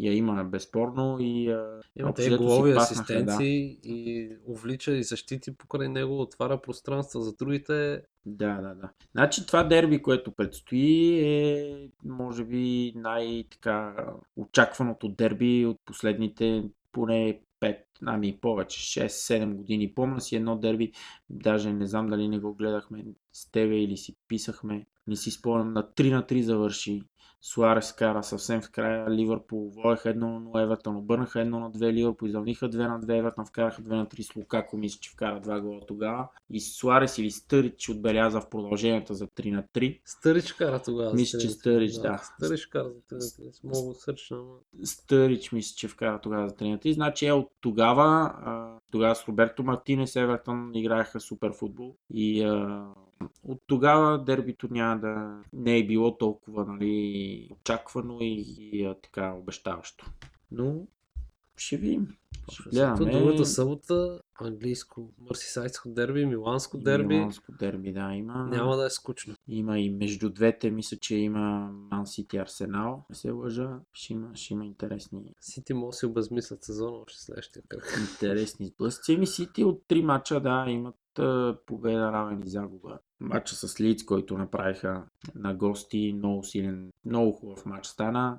я 0.00 0.16
има 0.16 0.44
безспорно 0.44 1.16
и 1.20 1.56
Има 1.96 2.14
те 2.14 2.36
голови 2.36 2.72
асистенции 2.72 3.78
и 3.84 4.30
увлича 4.46 4.92
и 4.92 5.02
защити 5.02 5.56
покрай 5.56 5.88
него, 5.88 6.20
отваря 6.20 6.60
пространство 6.60 7.20
за 7.20 7.32
другите. 7.32 8.02
Да, 8.26 8.60
да, 8.60 8.74
да. 8.74 8.90
Значи 9.12 9.46
това 9.46 9.64
дерби, 9.64 10.02
което 10.02 10.32
предстои 10.32 11.18
е 11.24 11.88
може 12.04 12.44
би 12.44 12.92
най-така 12.96 13.94
очакваното 14.36 15.08
дерби 15.08 15.66
от 15.66 15.76
последните 15.84 16.64
поне 16.92 17.40
5, 17.60 17.78
ами 18.06 18.38
повече, 18.40 19.00
6-7 19.00 19.54
години. 19.54 19.94
Помня 19.94 20.20
си 20.20 20.36
едно 20.36 20.56
дерби, 20.56 20.92
даже 21.30 21.72
не 21.72 21.86
знам 21.86 22.06
дали 22.06 22.28
не 22.28 22.38
го 22.38 22.54
гледахме 22.54 23.04
с 23.32 23.50
тебе 23.50 23.76
или 23.76 23.96
си 23.96 24.16
писахме. 24.28 24.86
Не 25.06 25.16
си 25.16 25.30
спомням, 25.30 25.72
на 25.72 25.82
3 25.82 26.10
на 26.10 26.22
3 26.22 26.40
завърши. 26.40 27.02
Суарес 27.44 27.92
кара 27.92 28.22
съвсем 28.22 28.60
в 28.62 28.70
края, 28.70 29.10
Ливърпул 29.10 29.70
водеха 29.70 30.08
1 30.08 30.14
на 30.14 30.40
0, 30.40 30.62
Евертън 30.62 30.96
обърнаха 30.96 31.38
1 31.38 31.44
на 31.44 31.72
2, 31.72 31.92
Ливърпул 31.92 32.26
изравниха 32.26 32.70
2 32.70 32.88
на 32.88 33.00
2, 33.00 33.18
Евертън 33.18 33.46
вкараха 33.46 33.82
2 33.82 33.88
на 33.88 34.06
3 34.06 34.22
с 34.22 34.36
Лукако, 34.36 34.76
мисля, 34.76 34.98
че 35.00 35.10
вкара 35.10 35.40
2 35.40 35.60
гола 35.60 35.80
тогава. 35.88 36.28
И 36.50 36.60
Суарес 36.60 37.18
или 37.18 37.30
Стърич 37.30 37.88
отбеляза 37.88 38.40
в 38.40 38.48
продължението 38.50 39.14
за 39.14 39.26
3 39.26 39.50
на 39.50 39.62
3. 39.64 40.00
Стърич 40.04 40.52
кара 40.52 40.82
тогава. 40.82 41.14
Мисля, 41.14 41.38
че 41.38 41.48
Стърич, 41.48 41.92
да. 41.92 42.18
Стърич 42.18 42.66
кара 42.66 42.88
за 42.88 43.00
тренер. 43.08 43.52
Много 43.64 43.94
сърчна. 43.94 44.36
ама- 44.36 44.86
Стърич 44.86 45.52
мисля, 45.52 45.74
че 45.76 45.88
вкара 45.88 46.20
тогава 46.20 46.48
за 46.48 46.54
3 46.54 46.70
на 46.70 46.78
3. 46.78 46.92
Значи 46.92 47.26
е 47.26 47.32
от 47.32 47.50
тогава, 47.60 48.34
тогава 48.90 49.14
с 49.14 49.28
Роберто 49.28 49.62
Мартинес 49.62 50.16
Евертън 50.16 50.70
играеха 50.74 51.20
супер 51.20 51.52
футбол 51.52 51.96
и 52.10 52.44
от 53.44 53.62
тогава 53.66 54.24
дербито 54.24 54.68
няма 54.70 55.00
да 55.00 55.40
не 55.52 55.78
е 55.78 55.86
било 55.86 56.18
толкова 56.18 56.64
нали, 56.64 57.48
очаквано 57.52 58.18
и, 58.20 58.44
и 58.58 58.84
а, 58.84 58.94
така 58.94 59.32
обещаващо. 59.32 60.10
Но 60.50 60.86
ще 61.56 61.76
видим. 61.76 62.08
Ще 62.52 62.70
гледаме. 62.70 63.12
Другата 63.12 63.44
събота 63.44 64.20
английско, 64.40 65.12
мърсисайдско 65.18 65.88
дерби, 65.88 66.26
миланско 66.26 66.78
дерби. 66.78 67.14
Миланско 67.14 67.52
дерби, 67.52 67.92
да, 67.92 68.14
има. 68.14 68.46
Няма 68.50 68.76
да 68.76 68.86
е 68.86 68.90
скучно. 68.90 69.34
Има 69.48 69.78
и 69.78 69.90
между 69.90 70.30
двете, 70.30 70.70
мисля, 70.70 70.96
че 70.96 71.16
има 71.16 71.70
Ман 71.90 72.06
Сити 72.06 72.36
Арсенал, 72.36 73.04
не 73.10 73.16
се 73.16 73.30
лъжа. 73.30 73.80
Ще 73.92 74.12
има, 74.12 74.30
ще 74.34 74.54
има 74.54 74.66
интересни, 74.66 75.34
Сити 75.40 75.74
може 75.74 75.94
да 75.94 75.98
си 75.98 76.06
обезмислят 76.06 76.64
сезона 76.64 76.96
още 76.96 77.22
следващия 77.22 77.62
кръг. 77.68 77.98
интересни 78.10 78.66
сблъсъци. 78.66 79.16
Ми 79.16 79.26
Сити 79.26 79.64
от 79.64 79.82
три 79.88 80.02
мача, 80.02 80.40
да, 80.40 80.64
имат 80.68 80.96
победа, 81.66 82.12
равен 82.12 82.42
и 82.46 82.50
загуба. 82.50 82.98
Матча 83.22 83.54
с 83.54 83.80
Лиц, 83.80 84.04
който 84.04 84.38
направиха 84.38 85.02
на 85.34 85.54
гости, 85.54 86.12
много 86.16 86.44
силен, 86.44 86.90
много 87.04 87.32
хубав 87.32 87.66
матч 87.66 87.86
стана. 87.86 88.38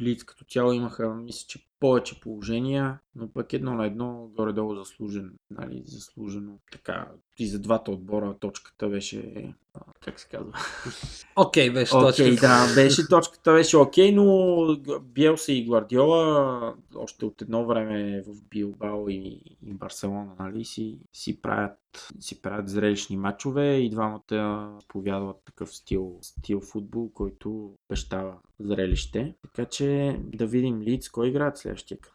Лиц 0.00 0.24
като 0.24 0.44
цяло 0.44 0.72
имаха, 0.72 1.14
мисля, 1.14 1.46
че 1.48 1.68
повече 1.80 2.20
положения, 2.20 2.98
но 3.16 3.28
пък 3.28 3.52
едно 3.52 3.74
на 3.74 3.86
едно 3.86 4.30
горе-долу 4.36 4.74
заслужен, 4.74 5.32
нали, 5.50 5.82
заслужено. 5.84 6.58
Така, 6.72 7.08
и 7.38 7.46
за 7.46 7.58
двата 7.58 7.90
отбора 7.90 8.34
точката 8.40 8.88
беше, 8.88 9.52
а, 9.74 9.80
как 10.00 10.20
се 10.20 10.28
казва, 10.28 10.52
Окей, 11.36 11.70
беше 11.70 11.96
Окей, 11.96 12.30
точка. 12.30 12.46
да, 12.46 12.74
беше 12.74 13.08
точката, 13.08 13.52
беше 13.52 13.76
окей, 13.76 14.12
но 14.12 14.76
Биелса 15.02 15.52
и 15.52 15.64
Гвардиола 15.64 16.74
още 16.94 17.24
от 17.24 17.42
едно 17.42 17.66
време 17.66 18.22
в 18.22 18.42
Билбао 18.50 19.08
и, 19.08 19.40
и 19.66 19.74
Барселона, 19.74 20.32
нали, 20.38 20.64
си, 20.64 20.98
си 21.12 21.42
правят 21.42 21.78
си 22.20 22.42
правят 22.42 22.68
зрелищни 22.68 23.16
матчове 23.16 23.74
и 23.74 23.90
двамата 23.90 24.78
повядват 24.88 25.36
такъв 25.44 25.74
стил, 25.74 26.18
стил 26.22 26.60
футбол, 26.60 27.10
който 27.14 27.74
обещава 27.90 28.34
зрелище. 28.60 29.34
Така 29.42 29.64
че 29.64 30.18
да 30.34 30.46
видим 30.46 30.82
Лиц, 30.82 31.08
кой 31.08 31.28
играят 31.28 31.58
следващия 31.58 31.98
кръг. 31.98 32.14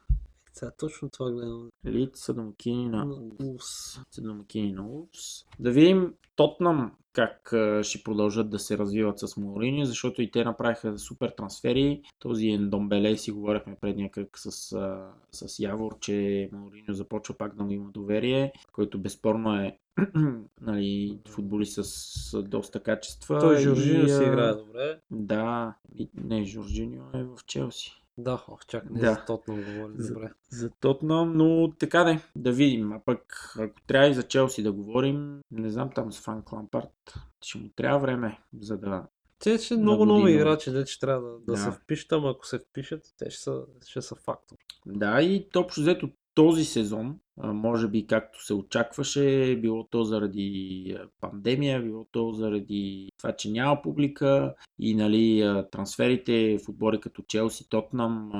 Сега 0.54 0.72
точно 0.78 1.10
това 1.10 1.32
гледам. 1.32 1.70
Лид 1.86 2.16
са 2.16 2.34
домакини 2.34 2.89
на 2.89 3.06
Улс. 3.44 3.66
Са 4.12 4.22
домакини 4.22 4.72
на 4.72 4.88
Улс. 4.88 5.46
Да 5.60 5.72
видим 5.72 6.14
Тотнам 6.36 6.91
как 7.14 7.53
ще 7.82 8.03
продължат 8.03 8.49
да 8.49 8.59
се 8.59 8.78
развиват 8.78 9.20
с 9.20 9.38
Маурини, 9.38 9.86
защото 9.86 10.22
и 10.22 10.32
те 10.32 10.43
направиха 10.43 10.99
супер 10.99 11.30
трансфери. 11.30 12.01
Този 12.20 12.47
Ендомбеле 12.47 13.18
си 13.18 13.32
говорихме 13.32 13.76
предния 13.82 14.11
кръг 14.11 14.30
с, 14.38 14.51
с 15.32 15.59
Явор, 15.59 15.99
че 15.99 16.49
Мауриньо 16.51 16.93
започва 16.93 17.36
пак 17.38 17.55
да 17.55 17.64
му 17.64 17.72
има 17.72 17.89
доверие, 17.91 18.51
който 18.72 18.99
безспорно 18.99 19.55
е 19.55 19.78
нали, 20.61 21.20
футболист 21.28 21.80
с, 21.84 22.43
доста 22.43 22.84
качества. 22.84 23.39
Той 23.39 23.55
и, 23.55 23.59
Жоржиньо 23.59 24.07
си 24.07 24.24
играе 24.24 24.53
добре. 24.53 24.99
Да, 25.11 25.76
и, 25.95 26.09
не, 26.24 26.45
Жоржиньо 26.45 27.03
е 27.14 27.24
в 27.24 27.38
Челси. 27.47 28.03
Да, 28.18 28.43
ох, 28.47 28.66
чак 28.66 28.89
не 28.89 28.99
Да. 28.99 29.14
за 29.14 29.26
Тотнам 29.26 29.57
говори 29.57 29.93
За- 29.97 30.14
добре. 30.14 30.32
За 30.49 30.70
Тотнам, 30.70 31.38
но 31.38 31.74
така 31.80 32.03
да, 32.03 32.20
да 32.36 32.51
видим. 32.51 32.91
А 32.91 32.99
пък, 32.99 33.53
ако 33.59 33.82
трябва 33.82 34.07
и 34.07 34.14
за 34.14 34.24
Челси 34.24 34.64
да 34.64 34.72
говорим, 34.72 35.41
не 35.51 35.70
знам 35.70 35.89
там 35.95 36.11
с 36.11 36.20
Франк 36.20 36.51
Лампард, 36.51 37.14
ще 37.41 37.57
му 37.57 37.70
трябва 37.70 37.99
време, 37.99 38.39
за 38.59 38.78
да... 38.78 39.07
Те 39.39 39.57
ще 39.57 39.78
много 39.78 40.05
нови 40.05 40.32
играчи, 40.32 40.72
де 40.72 40.86
че 40.86 40.99
трябва 40.99 41.30
да, 41.30 41.38
да, 41.38 41.51
Да. 41.51 41.57
се 41.57 41.72
впишат, 41.72 42.11
ама 42.11 42.30
ако 42.30 42.47
се 42.47 42.59
впишат, 42.59 43.14
те 43.18 43.30
ще 43.30 43.41
са, 43.43 43.64
ще 43.88 44.01
са 44.01 44.16
фактор. 44.16 44.57
Да, 44.86 45.22
и 45.22 45.47
общо 45.55 45.82
взето 45.82 46.09
този 46.34 46.66
сезон, 46.66 47.20
може 47.38 47.88
би 47.88 48.08
както 48.08 48.46
се 48.46 48.54
очакваше, 48.54 49.60
било 49.62 49.88
то 49.88 50.04
заради 50.04 50.98
пандемия, 51.22 51.82
било 51.82 52.06
то 52.12 52.32
заради 52.32 53.10
това, 53.18 53.36
че 53.36 53.52
няма 53.52 53.82
публика 53.82 54.56
и 54.80 54.96
нали, 54.96 55.54
трансферите 55.72 56.58
в 56.58 56.70
отбори 56.70 57.00
като 57.00 57.22
Челси, 57.28 57.70
Тотнам, 57.70 58.32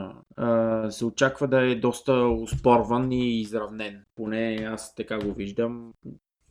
се 0.90 1.06
очаква 1.06 1.48
да 1.48 1.62
е 1.62 1.76
доста 1.76 2.14
успорван 2.14 3.12
и 3.12 3.42
изравнен. 3.42 4.04
Поне 4.16 4.56
аз 4.70 4.96
така 4.96 5.20
го 5.20 5.34
виждам. 5.34 5.94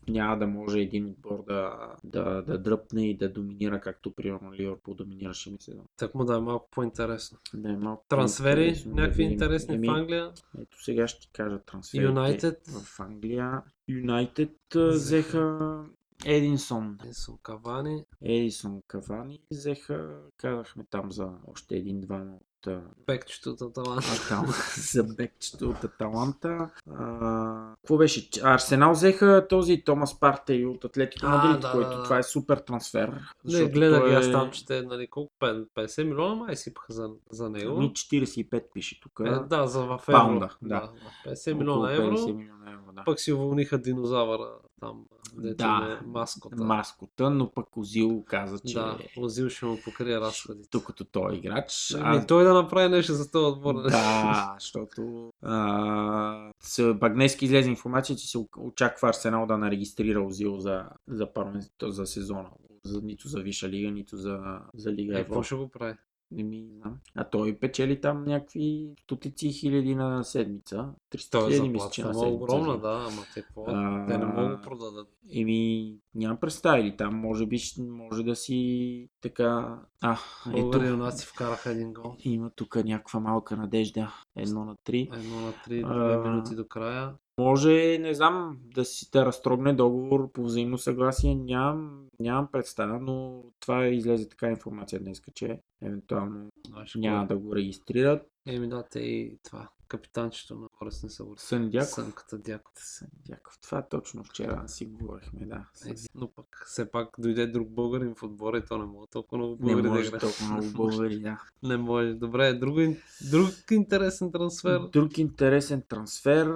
Няма 0.09 0.39
да 0.39 0.47
може 0.47 0.81
един 0.81 1.07
отбор 1.07 1.45
да, 1.47 1.93
да, 2.05 2.43
да 2.43 2.59
дръпне 2.59 3.11
и 3.11 3.17
да 3.17 3.29
доминира, 3.29 3.81
както 3.81 4.15
примерно 4.15 4.55
Ливърпул 4.55 4.95
доминираше 4.95 5.51
ми 5.51 5.57
сезон. 5.61 5.85
Так 5.97 6.15
му 6.15 6.25
да 6.25 6.37
е 6.37 6.41
малко 6.41 6.69
по-интересно. 6.71 7.39
Да 7.55 7.71
е 7.71 7.77
малко 7.77 8.05
Трансфери, 8.09 8.83
да 8.87 8.95
някакви 8.95 9.23
видим. 9.23 9.33
интересни 9.33 9.75
Еми, 9.75 9.89
в 9.89 9.91
Англия. 9.91 10.33
ето 10.59 10.85
сега 10.85 11.09
ще 11.09 11.21
ти 11.21 11.31
кажа 11.33 11.59
трансферите 11.59 12.07
Юнайтед. 12.07 12.69
в 12.69 13.01
Англия. 13.01 13.63
Юнайтед 13.89 14.57
взеха 14.75 15.85
Единсон. 16.25 16.99
Единсон 17.01 17.39
Кавани, 17.43 18.05
Единсон 18.21 18.83
Кавани 18.87 19.41
взеха, 19.51 20.21
казахме 20.37 20.85
там 20.91 21.13
за 21.13 21.31
още 21.47 21.77
един-двама 21.77 22.39
от 22.63 22.67
а, 22.67 22.81
бекчето 23.07 23.51
от 23.51 23.63
Аталанта. 23.63 24.07
Атал- 24.07 24.77
за 24.93 25.05
бекчето 25.05 25.71
от 25.71 25.85
Аталанта. 25.85 26.71
А, 26.99 27.75
Какво 27.77 27.97
беше? 27.97 28.29
Арсенал 28.43 28.93
взеха 28.93 29.47
този 29.49 29.83
Томас 29.85 30.21
Партей 30.21 30.67
от 30.67 30.85
Атлетико 30.85 31.27
Мадрид, 31.27 31.61
да, 31.61 31.73
който 31.73 31.91
да, 31.91 31.97
да. 31.97 32.03
това 32.03 32.19
е 32.19 32.23
супер 32.23 32.57
трансфер. 32.57 33.21
Не, 33.45 33.65
гледах 33.65 34.11
и 34.11 34.15
аз 34.15 34.27
е- 34.27 34.33
там, 34.33 34.51
че 34.51 34.67
те, 34.67 34.83
нали, 34.83 35.07
колко? 35.07 35.33
Пе- 35.41 35.67
50 35.77 36.03
милиона 36.05 36.35
май 36.35 36.57
сипаха 36.57 36.93
за, 36.93 37.11
за 37.31 37.51
него. 37.51 37.77
Ами 37.77 37.91
45 37.91 38.63
пише 38.75 39.01
тук. 39.01 39.21
Е, 39.25 39.31
да, 39.31 39.67
за 39.67 39.81
в 39.81 40.01
евро. 40.09 40.19
Паунда, 40.19 40.57
да. 40.63 40.91
50 41.27 41.53
милиона 41.55 41.93
евро. 41.95 42.17
50 42.17 42.33
милиона 42.33 42.73
евро, 42.73 42.93
да. 42.93 43.05
Пък 43.05 43.21
си 43.21 43.33
уволниха 43.33 43.79
динозавъра 43.79 44.51
там, 44.83 45.05
дето 45.35 45.57
Да. 45.57 45.99
е 46.03 46.07
маскота. 46.07 46.65
маскота, 46.65 47.31
но 47.31 47.51
пък 47.53 47.77
Озил 47.77 48.25
каза, 48.27 48.59
че 48.59 48.75
Да, 48.75 48.99
Озил 49.17 49.49
ще 49.49 49.67
му 49.67 49.79
покрие 49.85 50.21
разходите. 50.21 50.69
докато 50.73 51.05
той 51.05 51.33
е 51.33 51.37
играч. 51.37 51.95
Ами 52.01 52.27
той 52.27 52.45
да 52.45 52.55
направи 52.55 52.89
нещо 52.89 53.13
за 53.13 53.31
този 53.31 53.47
отбор. 53.47 53.75
Да, 53.83 54.57
защото 54.61 55.31
а, 55.43 56.51
с 56.61 56.95
Багнески 56.95 57.45
излезе 57.45 57.71
информация, 57.71 58.17
че 58.17 58.27
се 58.27 58.39
очаква 58.59 59.09
Арсенал 59.09 59.47
да 59.47 59.59
не 59.59 59.71
регистрира 59.71 60.23
Озил 60.23 60.59
за, 60.59 60.85
за, 61.09 61.33
първенството, 61.33 61.91
за 61.91 62.07
сезона. 62.07 62.49
За, 62.85 63.01
нито 63.03 63.29
за 63.29 63.41
Виша 63.41 63.69
лига, 63.69 63.91
нито 63.91 64.17
за, 64.17 64.41
за 64.75 64.93
Лига 64.93 65.19
Е, 65.19 65.25
какво 65.25 65.43
ще 65.43 65.55
го 65.55 65.69
прави? 65.69 65.95
Не 66.33 66.43
ми 66.43 66.67
знам. 66.77 66.99
А 67.15 67.25
той 67.25 67.59
печели 67.59 68.01
там 68.01 68.25
някакви 68.25 68.89
стотици 69.03 69.53
хиляди 69.53 69.95
на 69.95 70.25
седмица. 70.25 70.89
300 71.13 71.31
Той 71.31 71.51
е 71.51 71.55
хиляди 71.55 71.69
мисля, 71.69 71.91
че 71.93 72.05
на 72.05 72.11
е 72.11 72.15
седмица. 72.15 72.35
огромна, 72.35 72.79
да, 72.79 73.07
ама 73.09 73.23
те 73.35 73.43
какво? 73.43 73.65
А, 73.69 74.07
Те 74.09 74.19
не 74.19 74.25
могат 74.27 74.51
да 74.51 74.61
продадат. 74.61 75.09
Еми, 75.35 75.95
нямам 76.15 76.37
представа 76.41 76.81
или 76.81 76.97
там 76.97 77.15
може 77.17 77.47
би 77.47 77.59
може 77.79 78.23
да 78.23 78.37
си 78.37 79.09
така... 79.23 79.79
А, 80.01 80.19
Българи 80.47 80.85
ето, 80.85 80.93
юнаци 80.93 81.27
вкараха 81.27 81.71
един 81.71 81.93
гол. 81.93 82.17
има 82.21 82.51
тук 82.51 82.77
някаква 82.85 83.21
малка 83.21 83.57
надежда. 83.57 84.15
Едно 84.37 84.65
на 84.65 84.77
три. 84.85 85.11
Едно 85.13 85.41
на 85.41 85.53
три, 85.65 85.83
две 85.83 86.19
минути 86.19 86.55
до 86.55 86.69
края. 86.69 87.15
Може, 87.39 87.99
не 88.01 88.15
знам, 88.15 88.59
да 88.75 88.85
си 88.85 89.11
да 89.13 89.27
разтрогне 89.27 89.73
договор 89.73 90.33
по 90.33 90.45
взаимно 90.45 90.79
съгласие. 90.79 91.35
Нямам, 91.35 92.07
нямам 92.21 92.49
представа, 92.53 92.99
но 93.01 93.45
това 93.61 93.87
излезе 93.87 94.29
така 94.29 94.51
информация 94.51 95.01
днес, 95.01 95.23
че 95.35 95.61
евентуално 95.83 96.49
Знаеш 96.69 96.95
няма 96.95 97.27
кой? 97.27 97.37
да 97.37 97.43
го 97.43 97.57
регистрират. 97.57 98.29
Еми 98.47 98.69
да, 98.69 98.85
те 98.91 99.01
и 99.01 99.39
това. 99.43 99.69
Капитанчето 99.93 100.55
на 100.55 100.69
Орес 100.83 101.03
не 101.03 101.09
са. 101.11 101.25
Сън 101.37 101.71
Дяков. 101.71 101.89
Сънката 101.89 102.39
Дяков. 102.39 102.75
Сън 102.77 103.09
Дяков. 103.29 103.59
Това 103.59 103.83
точно 103.83 104.25
вчера 104.25 104.69
си 104.69 104.87
говорихме, 104.87 105.47
да. 105.47 105.67
Е. 105.87 105.95
Но 106.15 106.29
пък 106.29 106.65
все 106.67 106.91
пак 106.91 107.09
дойде 107.19 107.47
друг 107.47 107.69
българин 107.69 108.15
в 108.15 108.23
отбора 108.23 108.59
и 108.59 108.65
то 108.65 108.79
не 108.79 108.85
мога 108.85 109.07
толкова 109.07 109.39
много 109.39 109.53
Не 109.61 109.73
българи 109.73 109.83
да 109.83 109.89
може 109.89 110.09
играе. 110.09 110.21
толкова 110.21 110.47
много 110.47 110.67
българи, 110.77 111.21
да. 111.21 111.43
Не 111.63 111.77
може. 111.77 112.15
Добре, 112.15 112.55
друг, 112.55 112.75
друг 113.31 113.51
интересен 113.71 114.33
трансфер. 114.33 114.81
Друг 114.93 115.19
интересен 115.19 115.83
трансфер. 115.89 116.47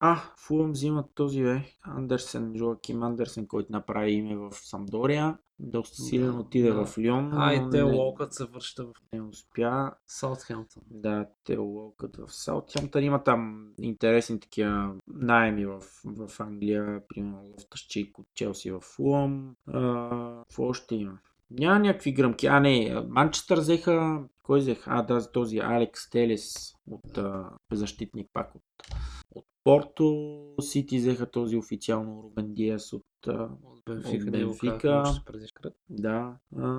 А, 0.00 0.22
Фулъм 0.36 0.72
взимат 0.72 1.06
този 1.14 1.42
бе. 1.42 1.62
Андерсен, 1.82 2.52
Жоаким 2.56 3.02
Андерсен, 3.02 3.46
който 3.46 3.72
направи 3.72 4.12
име 4.12 4.36
в 4.36 4.52
Самдория. 4.52 5.38
Доста 5.58 6.02
силен 6.02 6.32
Да, 6.32 6.38
отиде 6.38 6.72
да. 6.72 6.86
в 6.86 6.98
Лион. 6.98 7.30
А, 7.34 7.54
и 7.54 7.70
те 7.70 7.82
Локът 7.82 8.34
се 8.34 8.44
връща 8.44 8.84
в 8.84 8.92
не 9.12 9.22
успя. 9.22 9.90
Саутхемптън. 10.06 10.82
Да, 10.90 11.26
те 11.44 11.56
локът 11.56 12.16
в 12.16 12.34
Саутхемптън. 12.34 13.04
Има 13.04 13.24
там 13.24 13.68
интересни 13.80 14.40
такива 14.40 14.94
найеми 15.08 15.66
в, 15.66 15.80
в 16.04 16.40
Англия. 16.40 17.02
Примерно 17.08 17.42
Лофтъс 17.42 17.80
Чик 17.80 18.18
от 18.18 18.26
Челси 18.34 18.70
в 18.70 18.80
Фулъм. 18.80 19.56
Какво 19.66 20.64
още 20.64 20.94
има? 20.94 21.18
Няма 21.50 21.78
някакви 21.78 22.12
гръмки. 22.12 22.46
А, 22.46 22.60
не, 22.60 23.00
Манчестър 23.08 23.58
взеха... 23.58 24.24
Кой 24.42 24.60
взех? 24.60 24.82
А, 24.86 25.02
да, 25.02 25.32
този 25.32 25.58
Алекс 25.58 26.10
Телес 26.10 26.74
от 26.90 27.18
а, 27.18 27.50
защитник 27.72 28.30
пак 28.32 28.54
от 28.54 28.62
Порто. 29.66 30.54
Сити 30.60 30.98
взеха 30.98 31.30
този 31.30 31.56
официално 31.56 32.22
Рубен 32.22 32.54
Диас 32.54 32.92
от... 32.92 33.06
От 33.62 33.82
Бенфика. 33.86 34.26
От 34.26 34.32
Бенфика. 34.32 35.04
да. 35.90 36.36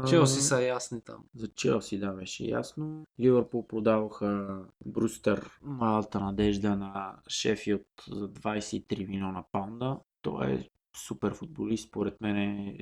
Челси 0.10 0.42
са 0.42 0.62
ясни 0.62 1.02
там. 1.02 1.24
за 1.36 1.48
Челси, 1.48 2.00
да, 2.00 2.12
беше 2.12 2.46
ясно. 2.46 3.06
Ливърпул 3.20 3.68
продаваха 3.68 4.60
Брустър 4.86 5.60
малата 5.62 6.20
надежда 6.20 6.76
на 6.76 7.16
Шефилд 7.28 7.88
за 8.12 8.30
23 8.30 9.08
милиона 9.08 9.44
паунда. 9.52 10.00
Той 10.22 10.52
е 10.52 10.70
супер 10.98 11.34
футболист, 11.34 11.88
според 11.88 12.22
мен 12.22 12.78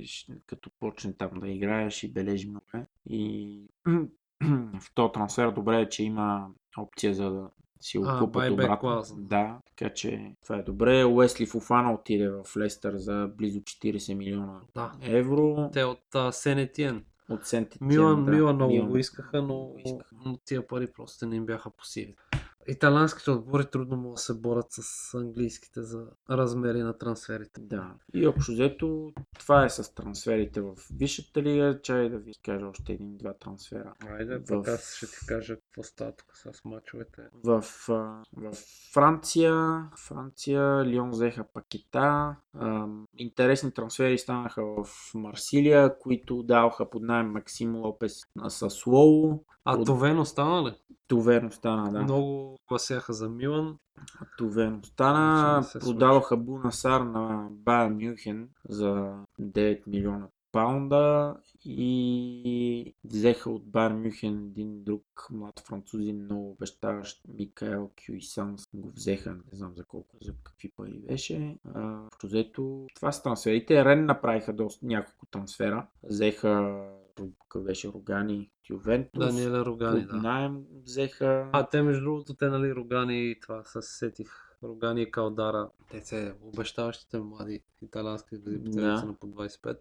като 0.45 0.69
почне 0.79 1.13
там 1.13 1.31
да 1.39 1.49
играе, 1.49 1.89
ще 1.89 2.07
бележи 2.07 2.49
много. 2.49 2.87
И 3.09 3.59
в 4.79 4.93
този 4.93 5.11
трансфер 5.13 5.51
добре 5.51 5.81
е, 5.81 5.89
че 5.89 6.03
има 6.03 6.47
опция 6.77 7.13
за 7.13 7.49
си 7.85 7.97
buyback 7.99 8.53
обратно. 8.53 9.03
Да, 9.17 9.57
така 9.67 9.93
че 9.93 10.35
това 10.43 10.57
е 10.57 10.63
добре. 10.63 11.05
Уесли 11.05 11.45
Фуфана 11.45 11.93
отиде 11.93 12.29
в 12.29 12.57
Лестър 12.57 12.95
за 12.95 13.29
близо 13.37 13.59
40 13.59 14.13
милиона 14.13 14.59
Да. 14.75 14.91
евро. 15.01 15.69
Те 15.73 15.83
от 15.83 15.99
uh, 16.13 16.31
Сенетиен. 16.31 17.05
От 17.29 17.45
Сент 17.45 17.67
Милан, 17.81 18.25
да, 18.25 18.31
Милан 18.31 18.55
много 18.55 18.73
Милан. 18.73 18.89
го 18.89 18.97
искаха, 18.97 19.41
но, 19.41 19.73
искаха. 19.85 20.15
но 20.25 20.37
тия 20.45 20.67
пари 20.67 20.87
просто 20.95 21.25
не 21.25 21.35
им 21.35 21.45
бяха 21.45 21.69
по 21.69 21.85
силите. 21.85 22.23
Италианските 22.67 23.31
отбори 23.31 23.65
трудно 23.65 23.97
могат 23.97 24.15
да 24.15 24.21
се 24.21 24.33
борят 24.33 24.65
с 24.69 25.13
английските 25.13 25.83
за 25.83 26.05
размери 26.29 26.79
на 26.79 26.97
трансферите. 26.97 27.61
Да. 27.61 27.91
И 28.13 28.27
общо 28.27 28.51
взето, 28.51 29.11
това 29.39 29.65
е 29.65 29.69
с 29.69 29.93
трансферите 29.93 30.61
в 30.61 30.73
Висшата 30.93 31.41
лига. 31.41 31.79
Чай 31.81 32.09
да 32.09 32.17
ви 32.17 32.31
кажа 32.35 32.67
още 32.67 32.93
един-два 32.93 33.33
трансфера. 33.33 33.93
Айде, 34.09 34.37
В- 34.37 34.45
пък 34.45 34.67
аз 34.67 34.95
ще 34.95 35.05
ти 35.07 35.25
кажа 35.27 35.55
какво 35.55 35.83
става 35.83 36.11
тук 36.11 36.27
с 36.33 36.65
мачовете. 36.65 37.21
В, 37.33 37.63
а, 37.89 37.93
в 38.33 38.53
Франция, 38.93 39.55
Франция, 39.97 40.85
Лион 40.85 41.09
взеха 41.09 41.43
пакета. 41.43 42.35
Ам, 42.53 43.07
интересни 43.17 43.71
трансфери 43.71 44.17
станаха 44.17 44.63
в 44.65 44.87
Марсилия, 45.13 45.99
които 45.99 46.43
даваха 46.43 46.89
под 46.89 47.03
найем 47.03 47.31
Максим 47.31 47.75
Лопес 47.75 48.21
на 48.35 48.49
Саслоу. 48.49 49.43
А 49.65 49.75
От- 49.75 49.85
Товено 49.85 50.25
стана 50.25 50.69
ли? 50.69 50.73
Туверно 51.07 51.51
стана, 51.51 51.91
да. 51.91 52.01
Много 52.01 52.54
гласяха 52.67 53.13
за 53.13 53.29
Милан. 53.29 53.77
Ще 54.83 55.03
не 55.57 55.63
се 55.63 55.79
Продаваха 55.79 56.37
Бунасар 56.37 57.01
на 57.01 57.47
Байер 57.51 57.89
Мюнхен 57.89 58.49
за 58.69 59.15
9 59.39 59.87
милиона 59.87 60.27
паунда 60.55 61.35
и 61.65 62.95
взеха 63.03 63.49
от 63.49 63.65
Бар 63.65 63.93
Мюхен 63.93 64.45
един 64.45 64.83
друг 64.83 65.03
млад 65.31 65.59
французин, 65.59 66.23
много 66.23 66.51
обещаващ 66.51 67.21
Микаел 67.27 67.91
Кюисанс. 68.05 68.63
Го 68.73 68.89
взеха, 68.89 69.33
не 69.33 69.57
знам 69.57 69.73
за 69.75 69.85
колко, 69.85 70.17
за 70.21 70.33
какви 70.43 70.71
пари 70.75 71.01
беше. 71.07 71.57
Общо 72.05 72.27
взето, 72.27 72.87
това 72.95 73.11
са 73.11 73.23
трансферите. 73.23 73.85
Рен 73.85 74.05
направиха 74.05 74.53
доста, 74.53 74.85
няколко 74.85 75.25
трансфера. 75.25 75.87
Взеха 76.03 76.83
какъв 77.15 77.63
беше 77.63 77.87
Рогани 77.87 78.51
Ювентус. 78.69 79.25
Даниеля 79.25 79.65
Рогани, 79.65 80.05
да. 80.05 80.15
найем 80.15 80.63
взеха. 80.83 81.49
А 81.53 81.69
те 81.69 81.81
между 81.81 82.03
другото, 82.03 82.33
те 82.33 82.49
нали 82.49 82.75
Рогани 82.75 83.31
и 83.31 83.39
това 83.39 83.63
се 83.63 83.81
сетих. 83.81 84.27
Рогани 84.63 85.01
и 85.01 85.11
Калдара. 85.11 85.69
Те 85.91 86.01
са 86.01 86.33
обещаващите 86.41 87.19
млади 87.19 87.63
италиански 87.81 88.35
звезди, 88.35 88.69
Да. 88.69 88.97
са 88.97 89.05
на 89.05 89.13
по 89.13 89.27
25. 89.27 89.77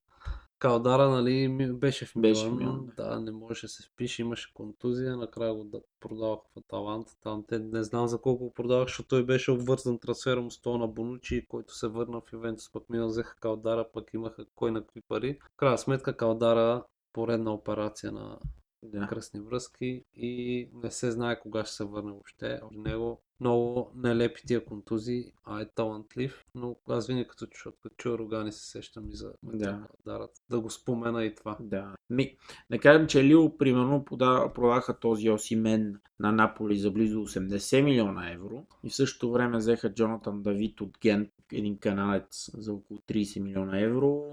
Калдара, 0.58 1.08
нали, 1.08 1.68
беше 1.72 2.06
в 2.06 2.14
Милан. 2.14 2.22
Беше 2.22 2.48
в 2.48 2.54
Милан, 2.54 2.90
да, 2.96 3.20
не 3.20 3.30
можеше 3.30 3.66
да 3.66 3.70
се 3.70 3.82
впише, 3.82 4.22
имаше 4.22 4.54
контузия, 4.54 5.16
накрая 5.16 5.54
го 5.54 5.64
да 5.64 5.80
продаваха 6.00 6.42
в 6.54 6.56
Аталанта. 6.56 7.12
Там 7.22 7.44
те 7.48 7.58
не 7.58 7.82
знам 7.82 8.08
за 8.08 8.18
колко 8.18 8.44
го 8.44 8.52
продавах, 8.52 8.88
защото 8.88 9.08
той 9.08 9.24
беше 9.24 9.50
обвързан 9.50 9.98
трансфера 9.98 10.40
му 10.40 10.50
с 10.50 10.64
на 10.66 10.88
Бонучи, 10.88 11.46
който 11.48 11.74
се 11.74 11.88
върна 11.88 12.20
в 12.20 12.32
Ювентус, 12.32 12.72
пък 12.72 12.90
Милан 12.90 13.08
взеха 13.08 13.36
Калдара, 13.36 13.86
пък 13.92 14.14
имаха 14.14 14.44
кой 14.54 14.70
на 14.70 14.80
какви 14.80 15.00
пари. 15.00 15.38
В 15.42 15.56
крайна 15.56 15.78
сметка 15.78 16.16
Калдара 16.16 16.84
поредна 17.14 17.52
операция 17.52 18.12
на 18.12 18.38
Да. 18.82 19.06
кръстни 19.06 19.40
връзки 19.40 20.04
и 20.14 20.68
не 20.74 20.90
се 20.90 21.10
знае 21.10 21.40
кога 21.40 21.64
ще 21.64 21.74
се 21.74 21.84
върне 21.84 22.12
въобще 22.12 22.60
от 22.62 22.76
него. 22.76 23.20
Много 23.40 23.90
нелепи 23.94 24.42
тия 24.46 24.64
контузии, 24.64 25.32
а 25.44 25.60
е 25.60 25.68
талантлив, 25.74 26.44
но 26.54 26.76
аз 26.88 27.06
винаги 27.06 27.28
като 27.28 27.46
чуя, 27.46 27.72
като 27.82 28.18
Рогани 28.18 28.52
се 28.52 28.70
сещам 28.70 29.08
и 29.10 29.16
за 29.16 29.32
Да. 29.42 29.86
Дарат. 30.06 30.30
Да 30.50 30.60
го 30.60 30.70
спомена 30.70 31.24
и 31.24 31.34
това. 31.34 31.56
Да. 31.60 31.94
Ми, 32.10 32.36
да 32.70 32.78
кажем, 32.78 33.06
че 33.06 33.24
Лио, 33.24 33.56
примерно, 33.58 34.04
пода, 34.04 34.52
продаха 34.54 34.98
този 34.98 35.30
Осимен 35.30 36.00
на 36.20 36.32
Наполи 36.32 36.78
за 36.78 36.90
близо 36.90 37.18
80 37.26 37.82
милиона 37.82 38.30
евро 38.32 38.66
и 38.84 38.90
в 38.90 38.94
същото 38.94 39.32
време 39.32 39.56
взеха 39.58 39.94
Джонатан 39.94 40.42
Давид 40.42 40.80
от 40.80 40.98
Гент, 41.00 41.30
един 41.52 41.78
каналец 41.78 42.50
за 42.54 42.72
около 42.72 43.00
30 43.00 43.40
милиона 43.40 43.80
евро, 43.80 44.24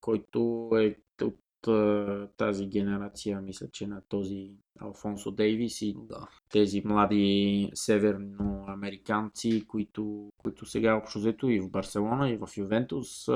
който 0.00 0.70
е 0.74 0.96
от 1.22 1.34
тази 2.36 2.66
генерация, 2.66 3.40
мисля, 3.40 3.68
че 3.72 3.86
на 3.86 4.02
този 4.08 4.50
Алфонсо 4.80 5.30
Дейвис 5.30 5.82
и 5.82 5.96
Да. 6.08 6.28
тези 6.50 6.82
млади 6.84 7.70
северноамериканци, 7.74 9.64
които, 9.68 10.32
които 10.38 10.66
сега 10.66 10.94
общо 10.94 11.18
взето 11.18 11.48
и 11.48 11.60
в 11.60 11.70
Барселона, 11.70 12.30
и 12.30 12.36
в 12.36 12.48
Ювентус, 12.56 13.28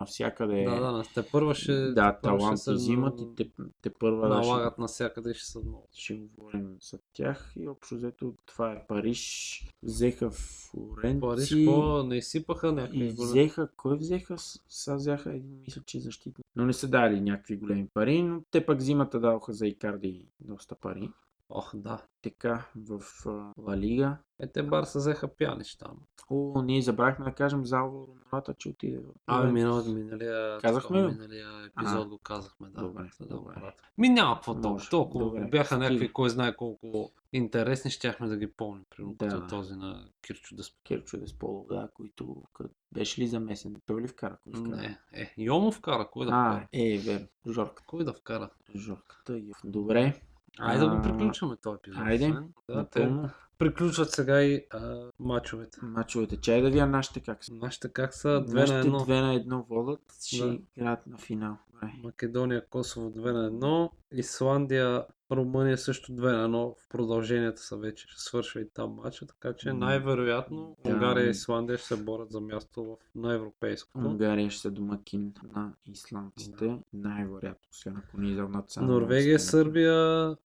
навсякъде 0.00 0.64
Да, 0.64 0.92
да, 0.92 1.02
те 1.14 1.30
първа 1.32 1.54
ще, 1.54 1.72
да, 1.72 2.12
ще 2.12 2.22
талант 2.22 2.58
се 2.58 2.72
взимат 2.72 3.20
и 3.20 3.34
те, 3.36 3.50
те 3.82 3.90
първа 3.90 4.28
да 4.28 4.42
ще, 4.42 4.50
налагат 4.50 4.78
навсякъде 4.78 5.30
и 5.30 5.34
ще 5.34 5.46
са 5.46 5.60
много. 5.60 5.88
ще 5.92 6.14
говорим 6.14 6.76
за 6.80 6.98
тях 7.12 7.52
и 7.56 7.68
общо 7.68 7.94
взето 7.94 8.34
това 8.46 8.72
е 8.72 8.86
Париж. 8.86 9.64
Взеха 9.82 10.30
Флоренци 10.30 11.20
Париж, 11.20 11.48
какво 11.50 12.02
не 12.02 12.16
изсипаха 12.16 12.72
някакви 12.72 13.04
и 13.04 13.08
взеха, 13.08 13.68
кой 13.76 13.96
взеха? 13.96 14.36
Сега 14.68 14.96
взеха 14.96 15.30
един, 15.30 15.60
мисля, 15.60 15.82
че 15.86 16.00
защитник. 16.00 16.46
Но 16.56 16.66
не 16.66 16.72
са 16.72 16.88
дали 16.88 17.20
някакви 17.20 17.56
големи 17.56 17.88
пари, 17.94 18.22
но 18.22 18.42
те 18.50 18.66
пък 18.66 18.80
зимата 18.80 19.20
даваха 19.20 19.52
за 19.52 19.66
Икарди 19.66 20.24
доста 20.40 20.74
пари. 20.74 21.10
Ох, 21.50 21.70
да. 21.74 22.02
Така, 22.22 22.66
в 22.76 23.00
а, 23.26 23.52
Ла 23.58 23.76
Лига. 23.76 24.16
Е, 24.38 24.46
те 24.46 24.62
Барса 24.62 24.98
взеха 24.98 25.28
пянич 25.28 25.76
там. 25.76 25.96
О, 26.30 26.62
ние 26.62 26.82
забрахме 26.82 27.24
да 27.24 27.32
кажем 27.32 27.66
за 27.66 27.78
Алваро 27.78 28.14
Мората, 28.32 28.54
че 28.54 28.68
отиде. 28.68 29.00
Абе, 29.26 29.52
минал, 29.52 29.84
миналия, 29.84 30.58
Казахме 30.58 31.02
миналия 31.02 31.48
епизод 31.66 32.06
А. 32.06 32.08
го 32.08 32.18
казахме, 32.18 32.68
да. 32.68 32.80
Добре, 32.80 33.10
да 33.20 33.26
добре. 33.26 33.74
Ми 33.98 34.08
няма 34.08 34.34
какво 34.34 34.54
толкова. 34.54 34.86
Толкова 34.90 35.24
добре. 35.24 35.44
бяха 35.44 35.78
някакви, 35.78 36.12
кой 36.12 36.30
знае 36.30 36.56
колко 36.56 37.10
интересни, 37.32 37.90
щяхме 37.90 38.28
да 38.28 38.36
ги 38.36 38.52
помним. 38.52 38.84
Примерно 38.90 39.14
Да, 39.14 39.28
като 39.28 39.40
да. 39.40 39.46
този 39.46 39.74
на 39.74 40.08
Кирчо 40.22 40.56
Деспо. 40.56 40.78
Кирчо 40.84 41.18
Десполов, 41.18 41.66
да, 41.66 41.88
които 41.94 42.42
къд- 42.54 42.72
беше 42.92 43.20
ли 43.20 43.26
замесен? 43.26 43.76
Той 43.86 44.02
ли 44.02 44.08
вкара? 44.08 44.36
Кой 44.44 44.52
вкара? 44.52 44.76
Не, 44.76 44.98
е, 45.12 45.34
Йомо 45.38 45.72
вкара, 45.72 46.08
кой 46.10 46.26
да 46.26 46.32
а, 46.34 46.50
вкара? 46.50 46.68
е, 46.72 46.98
верно. 46.98 47.26
Жорка. 47.48 47.82
Кой 47.86 48.04
да 48.04 48.12
вкара? 48.12 48.50
Жорката 48.76 49.40
Добре. 49.64 50.20
Айде 50.58 50.80
да 50.80 50.96
го 50.96 51.02
приключваме 51.02 51.56
този 51.56 51.76
епизод. 51.76 52.02
айде. 52.02 52.34
Да, 52.68 52.84
те 52.84 53.12
приключват 53.58 54.10
сега 54.10 54.42
и 54.42 54.66
а, 54.70 55.10
мачовете. 55.18 55.78
Мачовете. 55.82 56.36
Чай 56.36 56.62
да 56.62 56.70
вия 56.70 56.86
нашите 56.86 57.20
как 57.20 57.44
са. 57.44 57.54
Нашите 57.54 57.88
как 57.88 58.14
са? 58.14 58.44
Две 58.46 58.66
на 58.66 58.78
едно. 58.78 59.04
две 59.04 59.20
на 59.20 59.34
едно 59.34 59.66
водят. 59.70 60.00
Ще 60.26 60.46
Да. 60.46 60.58
играят 60.76 61.06
на 61.06 61.18
финал. 61.18 61.56
Македония, 62.02 62.66
Косово 62.66 63.10
2 63.10 63.32
на 63.32 63.50
1. 63.50 63.90
Исландия, 64.12 65.04
Румъния 65.30 65.78
също 65.78 66.12
2 66.12 66.16
на 66.38 66.48
1. 66.48 66.74
В 66.76 66.88
продълженията 66.88 67.62
са 67.62 67.76
вече. 67.76 68.06
Ще 68.08 68.20
свършва 68.20 68.60
и 68.60 68.68
там 68.68 68.90
матча, 68.94 69.26
така 69.26 69.52
че 69.52 69.72
най-вероятно 69.72 70.76
Да. 70.84 70.90
Унгария 70.90 71.26
и 71.26 71.30
Исландия 71.30 71.78
ще 71.78 71.86
се 71.86 71.96
борят 71.96 72.30
за 72.30 72.40
място 72.40 72.84
в, 72.84 72.96
на 73.14 73.34
европейското. 73.34 73.98
Унгария 74.00 74.50
ще 74.50 74.60
се 74.60 74.70
домакин 74.70 75.32
на 75.54 75.72
исландците. 75.86 76.78
Най-вероятно 76.92 77.68
сега, 77.72 77.96
ако 77.98 78.20
ни 78.20 78.30
изравнат 78.30 78.70
само. 78.70 78.86
Норвегия, 78.86 79.40
Сърбия 79.40 79.94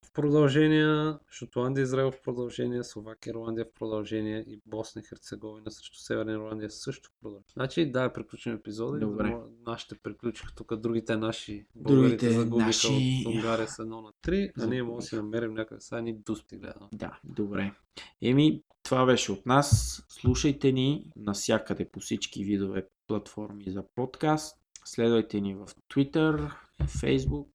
в 0.01 0.11
продължение, 0.13 1.13
Шотландия, 1.29 1.83
Израел 1.83 2.11
в 2.11 2.21
продължение, 2.21 2.83
Словакия, 2.83 3.31
Ирландия 3.31 3.65
в 3.65 3.79
продължение 3.79 4.39
и 4.39 4.61
Босна 4.65 5.01
и 5.01 5.05
Херцеговина 5.05 5.71
срещу 5.71 5.95
Северна 5.95 6.31
Ирландия 6.31 6.71
също 6.71 7.09
в 7.09 7.21
продължение. 7.21 7.45
Значи 7.53 7.91
да, 7.91 8.13
приключим 8.13 8.53
епизода. 8.53 8.99
Добре. 8.99 9.27
за- 9.27 9.55
Нашите 9.65 9.95
приключиха 9.95 10.53
тук, 10.55 10.75
другите 10.75 11.17
наши 11.17 11.65
Другите 11.75 12.29
загубиха 12.31 12.65
наши- 12.65 13.23
от 13.27 13.35
Унгария 13.35 13.67
с 13.67 13.77
1 13.77 14.01
на 14.01 14.11
3, 14.21 14.51
а 14.57 14.67
ние 14.75 14.83
можем 14.83 14.99
да 14.99 15.05
си 15.05 15.15
намерим 15.15 15.53
някъде 15.53 15.81
сега 15.81 16.01
ни 16.01 16.13
дуспи 16.13 16.57
гледам. 16.57 16.89
Да, 16.93 17.19
добре. 17.23 17.73
Еми, 18.21 18.63
това 18.83 19.05
беше 19.05 19.31
от 19.31 19.45
нас. 19.45 20.01
Слушайте 20.09 20.71
ни 20.71 21.11
навсякъде 21.15 21.89
по 21.89 21.99
всички 21.99 22.43
видове 22.43 22.87
платформи 23.07 23.63
за 23.67 23.83
подкаст. 23.95 24.57
Следвайте 24.85 25.41
ни 25.41 25.55
в 25.55 25.65
Twitter, 25.65 26.51
Facebook, 26.81 27.47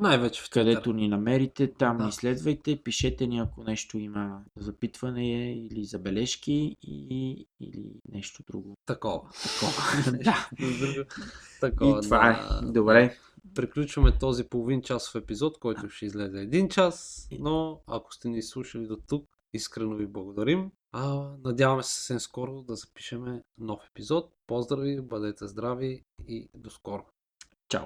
Най-вече 0.00 0.42
в 0.42 0.50
където 0.50 0.90
Twitter. 0.90 0.94
ни 0.94 1.08
намерите, 1.08 1.72
там 1.72 1.98
Да. 1.98 2.04
ни 2.04 2.12
следвайте, 2.12 2.82
пишете 2.82 3.26
ни 3.26 3.38
ако 3.38 3.62
нещо 3.64 3.98
има 3.98 4.42
запитване 4.56 5.52
или 5.52 5.84
забележки 5.84 6.76
и, 6.82 7.34
или 7.60 7.92
нещо 8.08 8.42
друго. 8.50 8.76
Такова. 8.86 9.20
Такова. 9.60 10.18
да. 10.24 10.48
Такова, 11.60 11.98
И 11.98 12.02
това 12.02 12.18
да. 12.18 12.66
е. 12.68 12.72
Добре. 12.72 13.16
Приключваме 13.54 14.18
този 14.18 14.44
половин 14.44 14.82
часов 14.82 15.14
епизод, 15.14 15.58
който 15.58 15.88
ще 15.88 16.06
излезе 16.06 16.40
един 16.40 16.68
час, 16.68 17.28
но 17.38 17.80
ако 17.86 18.14
сте 18.14 18.28
ни 18.28 18.42
слушали 18.42 18.86
до 18.86 18.96
тук, 18.96 19.28
искрено 19.52 19.96
ви 19.96 20.06
благодарим. 20.06 20.70
А, 20.92 21.30
надяваме 21.44 21.82
се 21.82 21.94
съвсем 21.94 22.20
скоро 22.20 22.62
да 22.62 22.74
запишеме 22.74 23.42
нов 23.58 23.80
епизод. 23.90 24.32
Поздрави, 24.46 25.00
бъдете 25.00 25.46
здрави 25.46 26.04
и 26.28 26.48
до 26.54 26.70
скоро. 26.70 27.04
Чао. 27.68 27.84